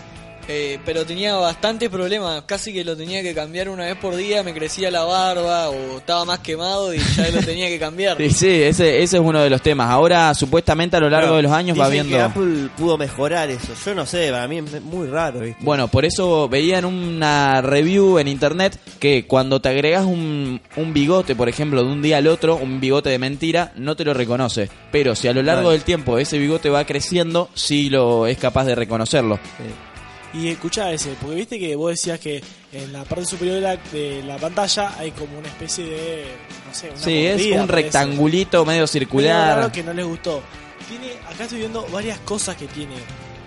Eh, 0.52 0.80
pero 0.84 1.06
tenía 1.06 1.36
bastantes 1.36 1.88
problemas, 1.90 2.42
casi 2.44 2.72
que 2.72 2.82
lo 2.82 2.96
tenía 2.96 3.22
que 3.22 3.32
cambiar 3.32 3.68
una 3.68 3.84
vez 3.84 3.94
por 3.94 4.16
día, 4.16 4.42
me 4.42 4.52
crecía 4.52 4.90
la 4.90 5.04
barba 5.04 5.70
o 5.70 5.98
estaba 5.98 6.24
más 6.24 6.40
quemado 6.40 6.92
y 6.92 6.98
ya 6.98 7.30
lo 7.30 7.40
tenía 7.40 7.68
que 7.68 7.78
cambiar. 7.78 8.16
Sí, 8.30 8.30
sí, 8.30 8.62
ese, 8.62 9.02
ese 9.02 9.16
es 9.16 9.22
uno 9.22 9.40
de 9.40 9.50
los 9.50 9.62
temas. 9.62 9.88
Ahora, 9.90 10.34
supuestamente, 10.34 10.96
a 10.96 11.00
lo 11.00 11.08
largo 11.08 11.28
Claro, 11.28 11.36
de 11.36 11.42
los 11.42 11.52
años 11.52 11.78
va 11.78 11.88
viendo... 11.88 12.16
que 12.16 12.22
Apple 12.22 12.68
pudo 12.76 12.98
mejorar 12.98 13.48
eso. 13.50 13.72
Yo 13.84 13.94
no 13.94 14.06
sé, 14.06 14.30
para 14.30 14.48
mí 14.48 14.58
es 14.58 14.82
muy 14.82 15.06
raro, 15.06 15.40
¿viste? 15.40 15.62
Bueno, 15.62 15.88
por 15.88 16.04
eso 16.04 16.48
veía 16.48 16.78
en 16.78 16.84
una 16.84 17.60
review 17.60 18.18
en 18.18 18.28
internet 18.28 18.78
que 18.98 19.26
cuando 19.26 19.60
te 19.60 19.68
agregas 19.68 20.04
un, 20.04 20.60
un 20.76 20.92
bigote, 20.92 21.36
por 21.36 21.48
ejemplo, 21.48 21.84
de 21.84 21.92
un 21.92 22.02
día 22.02 22.18
al 22.18 22.26
otro, 22.26 22.56
un 22.56 22.80
bigote 22.80 23.10
de 23.10 23.18
mentira, 23.18 23.72
no 23.76 23.94
te 23.96 24.04
lo 24.04 24.14
reconoce. 24.14 24.68
Pero 24.90 25.14
si 25.14 25.28
a 25.28 25.32
lo 25.32 25.42
largo 25.42 25.70
del 25.70 25.82
tiempo 25.82 26.18
ese 26.18 26.38
bigote 26.38 26.70
va 26.70 26.84
creciendo, 26.84 27.48
sí 27.54 27.90
lo 27.90 28.26
es 28.26 28.38
capaz 28.38 28.64
de 28.64 28.74
reconocerlo. 28.74 29.36
Eh, 29.36 29.89
Y 30.32 30.48
escuchá 30.48 30.92
ese, 30.92 31.14
porque 31.20 31.34
viste 31.36 31.58
que 31.58 31.74
vos 31.74 31.90
decías 31.90 32.18
que 32.20 32.40
en 32.72 32.92
la 32.92 33.02
parte 33.04 33.24
superior 33.26 33.56
de 33.56 33.60
la, 33.62 33.76
de 33.92 34.22
la 34.24 34.36
pantalla 34.36 34.92
hay 34.98 35.10
como 35.10 35.36
una 35.38 35.48
especie 35.48 35.84
de, 35.84 36.24
no 36.68 36.72
sé, 36.74 36.88
una 36.90 36.98
Sí, 37.00 37.26
es 37.26 37.56
un 37.60 37.66
rectangulito 37.68 38.58
medio 38.64 38.78
Medio 38.80 38.86
circular. 38.86 39.56
raro 39.56 39.72
que 39.72 39.82
no 39.82 39.92
les 39.92 40.06
gustó. 40.06 40.40
Tiene, 40.88 41.12
acá 41.28 41.42
estoy 41.44 41.58
viendo 41.58 41.84
varias 41.92 42.18
cosas 42.20 42.54
que 42.56 42.66
tiene. 42.68 42.94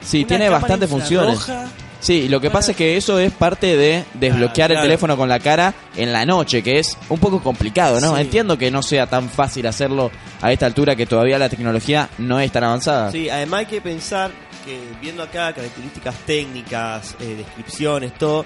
Sí, 0.06 0.20
Una 0.20 0.28
tiene 0.28 0.50
bastantes 0.50 0.90
funciones. 0.90 1.40
Sí, 2.02 2.28
lo 2.28 2.42
que 2.42 2.50
pasa 2.50 2.72
es 2.72 2.78
que 2.78 2.98
eso 2.98 3.18
es 3.18 3.32
parte 3.32 3.78
de 3.78 4.04
desbloquear 4.16 4.72
Ah, 4.72 4.74
el 4.74 4.76
claro. 4.76 4.82
teléfono 4.88 5.16
con 5.16 5.30
la 5.30 5.40
cara 5.40 5.74
en 5.96 6.12
la 6.12 6.26
noche, 6.26 6.62
que 6.62 6.80
es 6.80 6.98
un 7.08 7.18
poco 7.18 7.42
complicado, 7.42 8.02
¿no? 8.02 8.16
Sí. 8.16 8.22
Entiendo 8.24 8.58
que 8.58 8.70
no 8.72 8.84
sea 8.84 9.08
tan 9.08 9.30
fácil 9.30 9.66
hacerlo 9.68 10.12
a 10.42 10.52
esta 10.52 10.66
altura 10.66 10.98
que 10.98 11.06
todavía 11.06 11.40
la 11.40 11.48
tecnología 11.48 12.10
no 12.18 12.42
es 12.42 12.52
tan 12.52 12.66
avanzada. 12.66 13.10
Sí, 13.10 13.30
además 13.30 13.60
hay 13.62 13.66
que 13.68 13.80
pensar 13.80 14.32
que 14.66 14.80
viendo 15.02 15.24
acá 15.24 15.54
características 15.54 16.16
técnicas, 16.26 17.16
eh, 17.20 17.36
descripciones, 17.38 18.14
todo, 18.18 18.46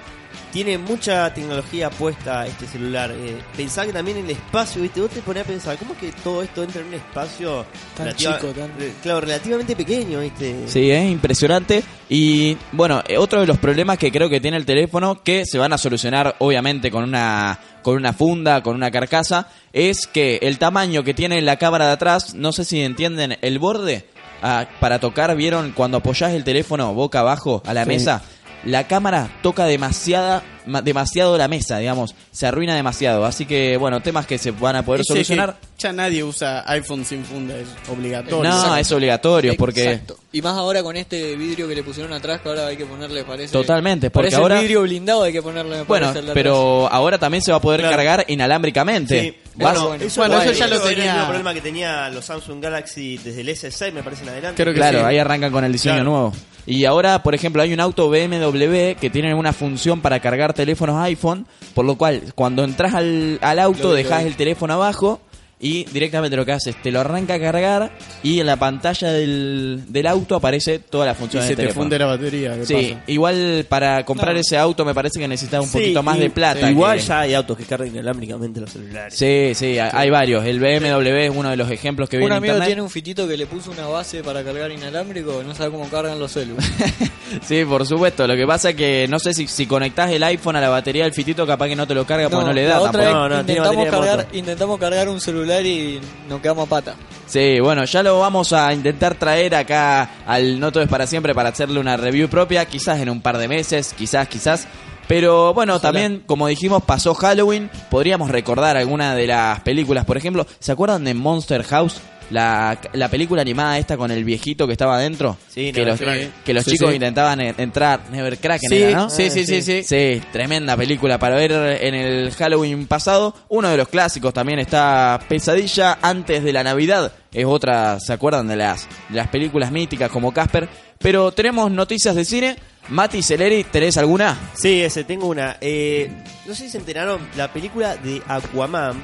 tiene 0.51 0.77
mucha 0.77 1.33
tecnología 1.33 1.89
puesta 1.89 2.45
este 2.45 2.67
celular. 2.67 3.12
Eh, 3.12 3.38
pensá 3.55 3.86
que 3.86 3.93
también 3.93 4.17
el 4.17 4.29
espacio, 4.29 4.81
¿viste? 4.81 5.01
Vos 5.01 5.09
te 5.09 5.21
ponés 5.21 5.43
a 5.43 5.47
pensar, 5.47 5.77
¿cómo 5.77 5.93
es 5.93 6.00
que 6.00 6.12
todo 6.24 6.43
esto 6.43 6.63
entra 6.63 6.81
en 6.81 6.88
un 6.88 6.93
espacio 6.95 7.65
Tan 7.95 8.07
relativa- 8.07 8.36
chico, 8.39 8.53
tan- 8.53 8.71
claro, 9.01 9.21
relativamente 9.21 9.75
pequeño, 9.75 10.19
¿viste? 10.21 10.67
Sí, 10.67 10.91
es 10.91 11.09
impresionante. 11.09 11.83
Y 12.09 12.57
bueno, 12.71 13.01
eh, 13.07 13.17
otro 13.17 13.41
de 13.41 13.47
los 13.47 13.57
problemas 13.57 13.97
que 13.97 14.12
creo 14.12 14.29
que 14.29 14.39
tiene 14.39 14.57
el 14.57 14.65
teléfono, 14.65 15.21
que 15.24 15.45
se 15.45 15.57
van 15.57 15.74
a 15.74 15.77
solucionar 15.77 16.36
obviamente 16.39 16.91
con 16.91 17.03
una, 17.03 17.59
con 17.81 17.95
una 17.95 18.13
funda, 18.13 18.62
con 18.63 18.75
una 18.75 18.91
carcasa, 18.91 19.50
es 19.74 20.07
que 20.07 20.39
el 20.41 20.57
tamaño 20.57 21.03
que 21.03 21.13
tiene 21.13 21.41
la 21.41 21.57
cámara 21.57 21.88
de 21.88 21.93
atrás, 21.93 22.33
no 22.36 22.51
sé 22.51 22.63
si 22.63 22.81
entienden, 22.81 23.38
el 23.41 23.59
borde 23.59 24.07
ah, 24.41 24.65
para 24.79 25.00
tocar, 25.00 25.36
¿vieron? 25.36 25.72
Cuando 25.72 25.98
apoyás 25.98 26.34
el 26.34 26.44
teléfono 26.44 26.94
boca 26.94 27.20
abajo 27.20 27.62
a 27.65 27.74
la 27.74 27.84
Sí. 27.84 27.89
mesa, 27.89 28.22
la 28.63 28.88
cámara 28.88 29.29
toca 29.41 29.65
demasiada, 29.65 30.44
ma- 30.57 30.57
demasiado 30.83 31.38
la 31.38 31.47
mesa, 31.47 31.77
digamos, 31.79 32.13
se 32.31 32.45
arruina 32.47 32.75
demasiado. 32.75 33.25
Así 33.25 33.45
que 33.45 33.77
bueno, 33.77 34.01
temas 34.01 34.25
que 34.25 34.38
se 34.38 34.51
van 34.51 34.75
a 34.75 34.83
poder 34.86 35.01
Ese 35.01 35.13
solucionar. 35.13 35.53
que 35.59 35.67
ya 35.83 35.93
nadie 35.93 36.24
usa 36.24 36.63
iPhone 36.71 37.05
sin 37.05 37.24
funda, 37.24 37.55
es 37.57 37.67
obligatorio. 37.89 38.50
No, 38.50 38.75
es 38.77 38.91
obligatorio 38.91 39.55
porque... 39.57 39.91
Exacto. 39.91 40.17
Y 40.31 40.41
más 40.41 40.53
ahora 40.53 40.83
con 40.83 40.95
este 40.97 41.36
vidrio 41.36 41.67
que 41.67 41.74
le 41.75 41.83
pusieron 41.83 42.13
atrás, 42.13 42.41
que 42.41 42.50
ahora 42.50 42.67
hay 42.67 42.77
que 42.77 42.86
ponerle, 42.86 43.24
parece. 43.24 43.51
Totalmente, 43.53 44.09
porque 44.12 44.25
parece 44.27 44.41
ahora- 44.41 44.59
vidrio 44.62 44.81
blindado, 44.83 45.24
hay 45.24 45.33
que 45.33 45.41
ponerle. 45.41 45.83
Bueno, 45.83 46.13
pero 46.33 46.88
ahora 46.91 47.17
también 47.17 47.41
se 47.41 47.51
va 47.51 47.57
a 47.57 47.62
poder 47.62 47.79
Claro. 47.81 47.95
cargar 47.95 48.25
inalámbricamente. 48.27 49.21
Sí, 49.21 49.38
bueno, 49.55 49.88
bueno. 49.88 50.03
eso, 50.05 50.21
Bueno, 50.21 50.36
bueno, 50.36 50.51
eso 50.51 50.59
ya 50.59 50.67
lo 50.67 50.75
era 50.75 50.89
el 50.89 50.95
tenía- 50.95 51.13
mismo 51.13 51.27
problema 51.27 51.53
que 51.53 51.62
tenía 51.62 52.09
los 52.09 52.25
Samsung 52.25 52.62
Galaxy 52.62 53.17
desde 53.17 53.41
el 53.41 53.50
S6, 53.50 53.93
me 53.93 54.03
parece 54.03 54.24
en 54.24 54.29
adelante. 54.29 54.62
Creo 54.62 54.74
que 54.74 54.79
claro, 54.79 55.00
sí. 55.00 55.05
ahí 55.05 55.17
arrancan 55.17 55.51
con 55.51 55.63
el 55.63 55.71
diseño 55.71 55.95
Claro. 55.95 56.09
nuevo. 56.09 56.33
Y 56.69 56.83
ahora, 56.83 57.24
por 57.24 57.33
ejemplo, 57.33 57.62
hay 57.62 57.71
un 57.74 57.79
auto 57.79 58.09
BMW 58.09 58.95
que 59.00 59.09
tiene 59.09 59.33
una 59.33 59.53
función 59.53 60.01
para 60.01 60.19
cargar 60.19 60.53
teléfonos 60.58 60.98
iPhone, 61.02 61.48
por 61.74 61.86
lo 61.86 61.96
cual 61.96 62.34
cuando 62.36 62.66
entras 62.66 62.94
al, 62.94 63.40
al 63.42 63.60
auto 63.60 63.94
dejas 63.94 64.26
el 64.26 64.36
teléfono 64.36 64.74
abajo 64.74 65.22
y 65.60 65.86
directamente 65.86 66.38
lo 66.38 66.46
que 66.46 66.52
haces, 66.52 66.76
te 66.84 66.92
lo 66.92 67.00
arranca 67.00 67.34
a 67.36 67.40
cargar 67.40 67.92
y 68.22 68.40
en 68.40 68.46
la 68.46 68.58
pantalla 68.58 69.12
del, 69.12 69.84
del 69.88 70.06
auto 70.08 70.36
aparece 70.36 70.78
toda 70.80 71.06
la 71.08 71.14
Y 71.14 71.16
función 71.16 71.42
se 71.42 71.50
del 71.50 71.56
te 71.56 71.62
teléfono. 71.64 71.84
funde 71.86 71.98
la 72.00 72.06
batería. 72.06 72.56
¿qué 72.58 72.66
Sí, 72.68 72.74
pasa? 72.94 73.04
igual 73.08 73.66
para 73.68 74.06
comprar 74.06 74.34
No. 74.36 74.40
ese 74.40 74.58
auto 74.58 74.86
me 74.86 74.94
parece 74.94 75.20
que 75.20 75.28
necesitas 75.28 75.62
un 75.62 75.68
Sí, 75.68 75.74
poquito 75.80 76.04
más 76.04 76.18
y- 76.18 76.20
de 76.22 76.30
plata. 76.30 76.70
Igual 76.70 77.00
que- 77.00 77.04
ya 77.06 77.20
hay 77.22 77.34
autos 77.34 77.58
que 77.58 77.64
cargan 77.64 77.88
inalámbricamente 77.88 78.60
los 78.62 78.70
celulares. 78.72 79.16
Sí, 79.16 79.54
sí, 79.56 79.80
hay 79.80 80.10
varios. 80.12 80.46
El 80.46 80.60
BMW 80.60 81.26
es 81.26 81.32
uno 81.36 81.50
de 81.50 81.58
los 81.58 81.72
ejemplos 81.72 82.08
que 82.08 82.18
Un 82.18 82.22
viene 82.22 82.34
en 82.36 82.38
amigo 82.38 82.54
internet. 82.54 82.68
tiene 82.68 82.82
un 82.84 82.90
fitito 82.92 83.28
que 83.28 83.36
le 83.38 83.48
puso 83.48 83.72
una 83.72 83.88
base 83.88 84.24
para 84.24 84.44
cargar 84.44 84.72
inalámbrico, 84.72 85.42
no 85.44 85.56
sabe 85.56 85.72
cómo 85.72 85.90
cargan 85.90 86.20
los 86.20 86.32
celus. 86.34 86.58
Sí, 87.46 87.66
por 87.66 87.86
supuesto. 87.86 88.26
Lo 88.26 88.36
que 88.38 88.46
pasa 88.48 88.70
es 88.70 88.76
que 88.78 89.06
no 89.10 89.20
sé 89.20 89.34
si, 89.34 89.48
si 89.48 89.66
conectás 89.66 90.10
el 90.12 90.24
iPhone 90.24 90.56
a 90.56 90.62
la 90.62 90.70
batería 90.70 91.04
del 91.04 91.14
fitito, 91.14 91.46
capaz 91.46 91.68
que 91.68 91.76
no 91.76 91.86
te 91.86 91.94
lo 91.94 92.06
carga 92.06 92.30
porque 92.30 92.46
no 92.46 92.54
le 92.54 92.64
da 92.64 92.80
tampoco. 92.80 93.04
No, 93.04 93.28
no, 93.30 93.40
intentamos, 93.42 93.86
cargar, 93.90 94.28
intentamos 94.32 94.80
cargar 94.80 95.10
un 95.10 95.20
celular 95.20 95.47
y 95.66 96.00
nos 96.30 96.42
quedamos 96.42 96.68
a 96.68 96.70
pata. 96.70 96.96
Sí, 97.25 97.60
bueno, 97.60 97.84
ya 97.84 98.04
lo 98.04 98.20
vamos 98.20 98.54
a 98.54 98.74
intentar 98.74 99.16
traer 99.16 99.56
acá 99.56 100.10
al 100.25 100.60
No 100.60 100.72
Todo 100.72 100.84
es 100.84 100.89
para 100.89 101.06
siempre 101.08 101.36
para 101.36 101.50
hacerle 101.50 101.80
una 101.80 101.98
review 101.98 102.30
propia, 102.30 102.66
quizás 102.66 103.00
en 103.00 103.10
un 103.10 103.22
par 103.22 103.38
de 103.38 103.48
meses, 103.48 103.94
quizás, 103.98 104.27
quizás. 104.27 104.68
Pero 105.08 105.54
bueno, 105.54 105.80
también, 105.80 106.24
como 106.26 106.48
dijimos, 106.48 106.84
pasó 106.84 107.14
Halloween. 107.14 107.70
Podríamos 107.90 108.30
recordar 108.30 108.76
alguna 108.78 109.16
de 109.16 109.28
las 109.28 109.60
películas. 109.62 110.06
Por 110.06 110.18
ejemplo, 110.18 110.46
¿se 110.60 110.72
acuerdan 110.72 111.04
de 111.06 111.14
Monster 111.14 111.64
House? 111.64 112.02
La, 112.30 112.78
la 112.92 113.08
película 113.08 113.42
animada 113.42 113.78
esta 113.78 113.96
con 113.96 114.12
el 114.12 114.26
viejito 114.26 114.68
que 114.68 114.74
estaba 114.74 114.98
adentro. 114.98 115.38
Sí, 115.48 115.72
que, 115.72 115.86
los, 115.86 115.98
que 116.44 116.54
los 116.54 116.66
Sí, 116.66 116.72
chicos 116.72 116.90
sí. 116.90 116.96
intentaban 116.96 117.40
en- 117.40 117.56
entrar. 117.58 118.02
Nevercracker 118.12 118.70
Sí, 118.70 118.84
era, 118.84 118.98
¿no? 118.98 119.10
sí, 119.10 119.30
sí, 119.30 119.46
sí, 119.46 119.62
sí. 119.62 119.82
Sí, 119.84 120.22
tremenda 120.34 120.76
película 120.76 121.18
para 121.20 121.38
ver 121.38 121.54
en 121.54 121.96
el 121.96 122.32
Halloween 122.32 122.86
pasado. 122.86 123.34
Uno 123.48 123.70
de 123.70 123.78
los 123.78 123.88
clásicos 123.88 124.34
también 124.34 124.60
está 124.60 125.22
Pesadilla 125.30 126.00
antes 126.02 126.44
de 126.44 126.52
la 126.52 126.66
Navidad. 126.66 127.14
Es 127.32 127.46
otra, 127.46 127.98
¿se 128.02 128.12
acuerdan 128.12 128.50
de 128.50 128.58
las, 128.58 128.90
de 129.08 129.16
las 129.16 129.30
películas 129.30 129.72
míticas 129.72 130.12
como 130.12 130.34
Casper? 130.34 130.68
Pero 131.00 131.32
tenemos 131.32 131.72
noticias 131.72 132.14
de 132.14 132.26
cine. 132.26 132.58
Mati 132.89 133.22
Celeri, 133.22 133.63
¿tenés 133.65 133.98
alguna? 133.98 134.38
Sí, 134.53 134.82
ese, 134.82 135.03
tengo 135.03 135.27
una. 135.27 135.58
Eh, 135.60 136.10
no 136.46 136.56
sé 136.56 136.63
si 136.63 136.70
se 136.70 136.77
enteraron, 136.77 137.20
la 137.36 137.51
película 137.51 137.98
de 137.98 138.22
Aquaman, 138.27 139.03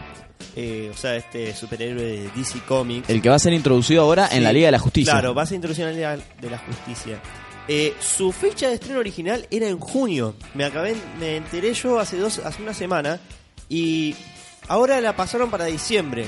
eh, 0.56 0.90
o 0.94 0.98
sea, 0.98 1.16
este 1.16 1.54
superhéroe 1.54 2.04
de 2.04 2.30
DC 2.36 2.60
Comics. 2.68 3.10
El 3.10 3.22
que 3.22 3.30
va 3.30 3.36
a 3.36 3.40
ser 3.40 3.54
introducido 3.54 4.04
ahora 4.04 4.30
en 4.32 4.44
la 4.44 4.54
Liga 4.54 4.68
de 4.68 4.72
la 4.72 4.80
Justicia. 4.80 5.14
Claro, 5.14 5.34
va 5.34 5.44
a 5.44 5.46
ser 5.46 5.56
introducción 5.56 5.90
en 5.90 6.02
la 6.02 6.16
Liga 6.16 6.26
de 6.40 6.50
la 6.50 6.58
Justicia. 6.60 7.20
Eh, 7.68 7.94
su 8.00 8.32
fecha 8.32 8.68
de 8.68 8.76
estreno 8.76 9.00
original 9.00 9.48
era 9.50 9.68
en 9.68 9.80
junio. 9.80 10.36
Me 10.54 10.66
acabé, 10.66 10.96
me 11.20 11.38
enteré 11.38 11.74
yo 11.74 12.00
hace 12.00 12.18
dos, 12.18 12.40
hace 12.40 12.62
una 12.62 12.74
semana 12.74 13.20
y 13.70 14.16
ahora 14.68 15.00
la 15.02 15.16
pasaron 15.16 15.50
para 15.50 15.66
diciembre. 15.66 16.26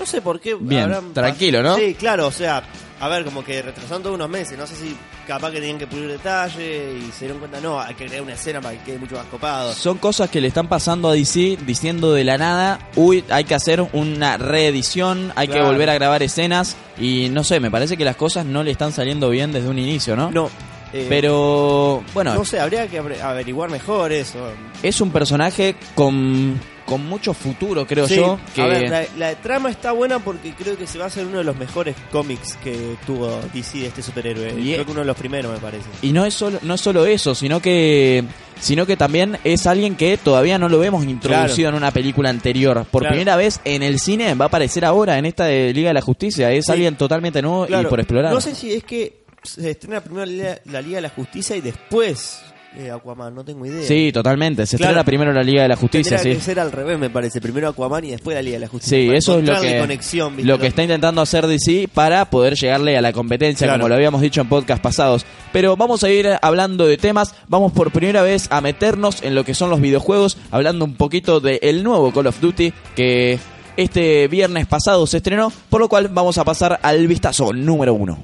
No 0.00 0.06
sé 0.06 0.20
por 0.22 0.40
qué. 0.40 0.54
Bien, 0.54 0.82
habrán- 0.84 1.12
tranquilo, 1.12 1.62
¿no? 1.62 1.76
Sí, 1.76 1.94
claro, 1.94 2.28
o 2.28 2.32
sea, 2.32 2.62
a 3.00 3.08
ver, 3.08 3.24
como 3.24 3.44
que 3.44 3.60
retrasaron 3.62 4.02
todos 4.02 4.14
unos 4.16 4.28
meses. 4.28 4.56
No 4.58 4.66
sé 4.66 4.74
si 4.76 4.96
capaz 5.26 5.50
que 5.50 5.60
tenían 5.60 5.78
que 5.78 5.86
pulir 5.86 6.08
detalle 6.08 6.94
y 6.98 7.10
se 7.12 7.24
dieron 7.26 7.38
cuenta, 7.38 7.60
no, 7.60 7.80
hay 7.80 7.94
que 7.94 8.06
crear 8.06 8.22
una 8.22 8.32
escena 8.34 8.60
para 8.60 8.76
que 8.78 8.84
quede 8.84 8.98
mucho 8.98 9.16
más 9.16 9.26
copado. 9.26 9.72
Son 9.74 9.98
cosas 9.98 10.30
que 10.30 10.40
le 10.40 10.48
están 10.48 10.68
pasando 10.68 11.08
a 11.08 11.12
DC 11.12 11.58
diciendo 11.66 12.12
de 12.14 12.24
la 12.24 12.38
nada, 12.38 12.78
uy, 12.96 13.24
hay 13.28 13.44
que 13.44 13.54
hacer 13.54 13.86
una 13.92 14.36
reedición, 14.38 15.32
hay 15.36 15.48
que 15.48 15.60
volver 15.60 15.90
a 15.90 15.94
grabar 15.94 16.22
escenas 16.22 16.76
y 16.98 17.28
no 17.30 17.44
sé, 17.44 17.60
me 17.60 17.70
parece 17.70 17.96
que 17.96 18.04
las 18.04 18.16
cosas 18.16 18.46
no 18.46 18.62
le 18.62 18.70
están 18.70 18.92
saliendo 18.92 19.28
bien 19.30 19.52
desde 19.52 19.68
un 19.68 19.78
inicio, 19.78 20.16
¿no? 20.16 20.30
No. 20.30 20.50
eh, 20.92 21.06
Pero 21.10 22.02
bueno, 22.14 22.34
no 22.34 22.44
sé, 22.46 22.58
habría 22.60 22.86
que 22.88 23.00
aver- 23.02 23.20
averiguar 23.20 23.68
mejor 23.70 24.12
eso. 24.12 24.38
es 24.82 25.00
un 25.02 25.10
personaje 25.10 25.76
con, 25.94 26.58
con 26.88 27.04
mucho 27.06 27.34
futuro, 27.34 27.86
creo 27.86 28.08
Sí, 28.08 28.16
yo. 28.16 28.40
Que... 28.54 28.62
A 28.62 28.66
ver, 28.66 28.88
la, 28.90 29.04
la 29.18 29.34
trama 29.34 29.68
está 29.68 29.92
buena 29.92 30.20
porque 30.20 30.54
creo 30.54 30.78
que 30.78 30.86
se 30.86 30.96
va 30.96 31.04
a 31.04 31.08
hacer 31.08 31.26
uno 31.26 31.36
de 31.36 31.44
los 31.44 31.54
mejores 31.54 31.94
cómics 32.10 32.56
que 32.64 32.96
tuvo 33.06 33.38
DC 33.52 33.78
de 33.80 33.86
este 33.88 34.02
superhéroe. 34.02 34.54
Y- 34.58 34.72
Creo 34.72 34.86
que 34.86 34.90
uno 34.92 35.00
de 35.00 35.06
los 35.06 35.16
primeros, 35.16 35.52
me 35.52 35.58
parece. 35.58 35.84
Y 36.00 36.12
no 36.12 36.24
es 36.24 36.32
solo, 36.32 36.58
no 36.62 36.72
es 36.74 36.80
solo 36.80 37.04
eso, 37.04 37.34
sino 37.34 37.60
que 37.60 38.24
sino 38.60 38.86
que 38.86 38.96
también 38.96 39.38
es 39.44 39.66
alguien 39.66 39.96
que 39.96 40.16
todavía 40.16 40.58
no 40.58 40.68
lo 40.70 40.78
vemos 40.78 41.04
introducido 41.04 41.68
en 41.68 41.74
una 41.74 41.90
película 41.92 42.30
anterior. 42.30 42.86
Por 42.90 43.02
Claro. 43.02 43.12
primera 43.14 43.36
vez 43.36 43.60
en 43.64 43.82
el 43.82 44.00
cine 44.00 44.34
va 44.34 44.46
a 44.46 44.48
aparecer 44.48 44.84
ahora 44.86 45.18
en 45.18 45.26
esta 45.26 45.44
de 45.44 45.72
Liga 45.74 45.90
de 45.90 45.94
la 45.94 46.00
Justicia. 46.00 46.50
Es 46.50 46.64
Sí. 46.64 46.72
alguien 46.72 46.96
totalmente 46.96 47.42
nuevo 47.42 47.66
y 47.68 47.84
por 47.86 48.00
explorar. 48.00 48.32
No 48.32 48.40
sé 48.40 48.54
si 48.54 48.72
es 48.72 48.82
que 48.82 49.18
se 49.42 49.70
estrena 49.70 50.00
primero 50.00 50.26
la 50.64 50.80
Liga 50.82 50.96
de 50.96 51.02
la 51.02 51.10
Justicia 51.10 51.54
y 51.54 51.60
después 51.60 52.40
eh, 52.76 52.90
Aquaman, 52.90 53.34
no 53.34 53.44
tengo 53.44 53.64
idea. 53.66 53.82
Sí, 53.86 54.12
totalmente. 54.12 54.66
Se 54.66 54.76
Claro. 54.76 54.90
estrena 54.90 55.04
primero 55.04 55.32
la 55.32 55.42
Liga 55.42 55.62
de 55.62 55.68
la 55.68 55.76
Justicia, 55.76 56.16
Tendría 56.16 56.34
sí. 56.34 56.38
que 56.38 56.44
ser 56.44 56.60
al 56.60 56.70
revés, 56.70 56.98
me 56.98 57.10
parece. 57.10 57.40
Primero 57.40 57.68
Aquaman 57.68 58.04
y 58.04 58.10
después 58.10 58.34
la 58.36 58.42
Liga 58.42 58.56
de 58.56 58.60
la 58.60 58.68
Justicia. 58.68 58.98
Sí, 58.98 59.08
eso 59.16 59.38
es 59.38 59.44
lo 59.46 59.60
que, 59.60 59.78
conexión, 59.78 60.34
lo 60.42 60.58
que 60.58 60.66
está 60.68 60.82
intentando 60.82 61.20
hacer 61.22 61.46
DC 61.46 61.88
para 61.92 62.26
poder 62.30 62.54
llegarle 62.54 62.96
a 62.96 63.00
la 63.00 63.12
competencia, 63.12 63.66
Claro. 63.66 63.80
como 63.80 63.88
lo 63.88 63.94
habíamos 63.94 64.20
dicho 64.20 64.40
en 64.40 64.48
podcast 64.48 64.82
pasados. 64.82 65.24
Pero 65.52 65.76
vamos 65.76 66.04
a 66.04 66.10
ir 66.10 66.28
hablando 66.42 66.86
de 66.86 66.98
temas, 66.98 67.34
vamos 67.48 67.72
por 67.72 67.90
primera 67.90 68.22
vez 68.22 68.46
a 68.50 68.60
meternos 68.60 69.22
en 69.22 69.34
lo 69.34 69.44
que 69.44 69.54
son 69.54 69.70
los 69.70 69.80
videojuegos, 69.80 70.36
hablando 70.50 70.84
un 70.84 70.94
poquito 70.94 71.40
del 71.40 71.82
nuevo 71.82 72.12
Call 72.12 72.26
of 72.26 72.40
Duty 72.40 72.72
que 72.94 73.38
este 73.76 74.28
viernes 74.28 74.66
pasado 74.66 75.06
se 75.06 75.18
estrenó, 75.18 75.52
por 75.70 75.80
lo 75.80 75.88
cual 75.88 76.08
vamos 76.08 76.36
a 76.36 76.44
pasar 76.44 76.78
al 76.82 77.06
vistazo 77.06 77.52
número 77.52 77.94
uno. 77.94 78.18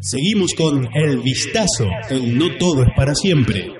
Seguimos 0.00 0.52
con 0.56 0.88
El 0.94 1.18
Vistazo 1.22 1.88
en 2.08 2.38
No 2.38 2.56
Todo 2.56 2.84
es 2.84 2.88
para 2.96 3.16
siempre. 3.16 3.72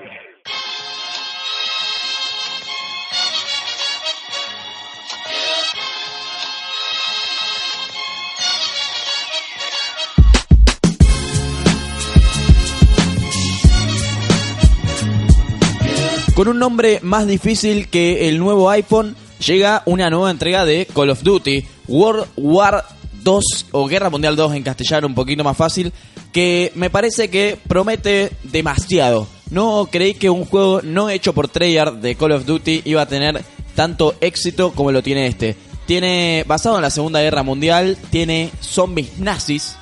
Con 16.35 16.49
un 16.49 16.59
nombre 16.59 16.99
más 17.01 17.27
difícil 17.27 17.87
que 17.87 18.27
el 18.27 18.39
nuevo 18.39 18.69
iPhone, 18.69 19.15
llega 19.45 19.83
una 19.85 20.09
nueva 20.09 20.31
entrega 20.31 20.65
de 20.65 20.85
Call 20.85 21.11
of 21.11 21.23
Duty, 21.23 21.65
World 21.87 22.27
War 22.35 22.98
2 23.29 23.67
o 23.73 23.87
Guerra 23.87 24.09
Mundial 24.09 24.35
2 24.35 24.55
en 24.55 24.63
castellano, 24.63 25.05
un 25.05 25.13
poquito 25.13 25.43
más 25.43 25.55
fácil, 25.55 25.93
que 26.31 26.71
me 26.73 26.89
parece 26.89 27.29
que 27.29 27.59
promete 27.67 28.31
demasiado. 28.41 29.27
No 29.51 29.87
creí 29.91 30.15
que 30.15 30.31
un 30.31 30.45
juego 30.45 30.81
no 30.81 31.11
hecho 31.11 31.33
por 31.33 31.47
Treyarch 31.47 31.99
de 31.99 32.15
Call 32.15 32.31
of 32.31 32.47
Duty 32.47 32.81
iba 32.85 33.03
a 33.03 33.05
tener 33.05 33.43
tanto 33.75 34.15
éxito 34.19 34.71
como 34.71 34.91
lo 34.91 35.03
tiene 35.03 35.27
este. 35.27 35.55
Tiene, 35.85 36.43
basado 36.47 36.77
en 36.77 36.81
la 36.81 36.89
Segunda 36.89 37.21
Guerra 37.21 37.43
Mundial, 37.43 37.97
tiene 38.09 38.49
zombies 38.61 39.19
nazis, 39.19 39.75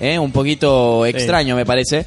¿eh? 0.00 0.18
un 0.18 0.32
poquito 0.32 1.04
extraño 1.04 1.54
me 1.54 1.66
parece. 1.66 2.06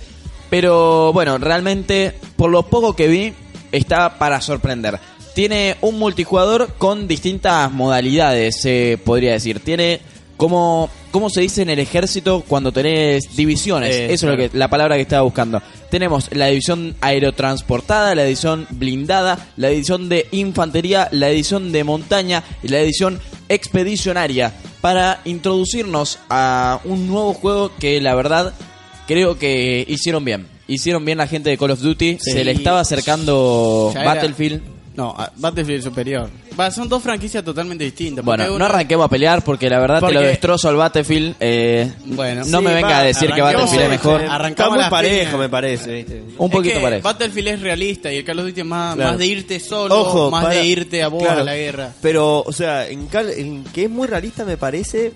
Pero 0.50 1.13
bueno, 1.13 1.38
realmente 1.38 2.15
por 2.36 2.50
lo 2.50 2.63
poco 2.63 2.96
que 2.96 3.08
vi 3.08 3.34
está 3.72 4.17
para 4.17 4.41
sorprender. 4.41 5.00
Tiene 5.36 5.77
un 5.81 6.00
multijugador 6.00 6.74
con 6.79 7.08
distintas 7.08 7.72
modalidades, 7.72 8.60
se 8.60 9.00
podría 9.05 9.34
decir. 9.34 9.60
Tiene 9.60 10.01
¿Cómo, 10.39 10.89
¿Cómo 11.12 11.29
se 11.29 11.41
dice 11.41 11.63
en 11.63 11.69
el 11.69 11.79
ejército 11.79 12.46
cuando 12.48 12.72
tenés 12.72 13.36
divisiones? 13.36 13.93
Eh, 13.93 14.13
Eso 14.13 14.25
es 14.31 14.31
lo 14.31 14.38
que, 14.50 14.58
la 14.58 14.69
palabra 14.69 14.96
que 14.96 15.01
estaba 15.01 15.24
buscando. 15.24 15.62
Tenemos 15.91 16.29
la 16.34 16.46
división 16.48 16.96
aerotransportada, 17.01 18.15
la 18.15 18.24
división 18.24 18.65
blindada, 18.69 19.50
la 19.58 19.67
división 19.67 20.08
de 20.08 20.27
infantería, 20.31 21.10
la 21.12 21.27
división 21.27 21.74
de 21.74 21.84
montaña 21.84 22.41
y 22.63 22.69
la 22.69 22.77
división 22.79 23.19
expedicionaria 23.50 24.53
para 24.79 25.19
introducirnos 25.25 26.19
a 26.29 26.79
un 26.86 27.08
nuevo 27.08 27.34
juego 27.34 27.72
que 27.77 28.00
la 28.00 28.15
verdad 28.15 28.53
creo 29.08 29.38
que 29.38 29.84
hicieron 29.89 30.24
bien. 30.24 30.48
Hicieron 30.69 31.03
bien 31.03 31.17
la 31.17 31.27
gente 31.27 31.50
de 31.50 31.58
Call 31.58 31.72
of 31.72 31.81
Duty. 31.81 32.17
Se 32.22 32.46
le 32.46 32.51
estaba 32.51 32.79
acercando 32.79 33.91
Ya 33.93 34.03
era- 34.03 34.13
Battlefield. 34.13 34.62
No, 35.00 35.15
Battlefield 35.38 35.82
superior. 35.82 36.29
Va, 36.60 36.70
son 36.72 36.89
dos 36.89 37.01
franquicias 37.01 37.41
totalmente 37.41 37.86
distintas. 37.86 38.25
porque 38.25 38.41
Bueno, 38.41 38.56
uno- 38.56 38.60
no 38.60 38.65
arranquemos 38.65 39.06
a 39.06 39.10
pelear 39.10 39.41
porque 39.46 39.70
la 39.70 39.79
verdad 39.79 40.00
te 40.01 40.08
lo 40.08 40.13
Porque- 40.20 40.27
destrozo 40.27 40.68
al 40.68 40.75
Battlefield. 40.75 41.36
eh, 41.39 41.89
Bueno, 42.06 42.41
no 42.46 42.60
sí, 42.60 42.65
me 42.65 42.74
venga 42.74 42.89
va, 42.89 42.98
a 43.00 43.03
decir 43.03 43.32
que 43.32 43.41
Battlefield 43.41 43.84
es 43.84 43.89
mejor. 43.89 44.20
eh, 44.20 44.24
Está 44.25 44.36
Arrancamos 44.36 44.72
muy 44.74 44.79
las 44.82 44.89
parejo, 44.89 45.24
piñas. 45.25 45.39
me 45.39 45.50
parece, 45.50 45.91
¿viste? 45.94 46.24
Un 46.38 46.46
Es 46.48 46.51
poquito 46.51 46.75
que 46.75 46.82
parejo. 46.82 47.03
Battlefield 47.03 47.48
es 47.48 47.62
realista 47.62 48.12
y 48.12 48.18
el 48.18 48.25
Call 48.25 48.39
of 48.39 48.46
Duty 48.48 48.60
es 48.60 48.65
más, 48.65 48.96
Claro. 48.96 49.10
más 49.12 49.20
de 49.20 49.25
irte 49.25 49.60
solo, 49.62 50.01
Ojo, 50.01 50.32
más 50.32 50.44
para- 50.44 50.56
de 50.56 50.65
irte 50.65 51.01
a 51.01 51.08
vos 51.08 51.24
claro. 51.24 51.41
a 51.41 51.44
la 51.46 51.56
guerra. 51.56 51.94
Pero, 52.01 52.41
o 52.46 52.51
sea, 52.51 52.89
en, 52.89 53.08
Cal- 53.08 53.29
en 53.32 53.63
que 53.63 53.86
es 53.86 53.89
muy 53.89 54.06
realista, 54.08 54.44
me 54.44 54.58
parece, 54.58 55.13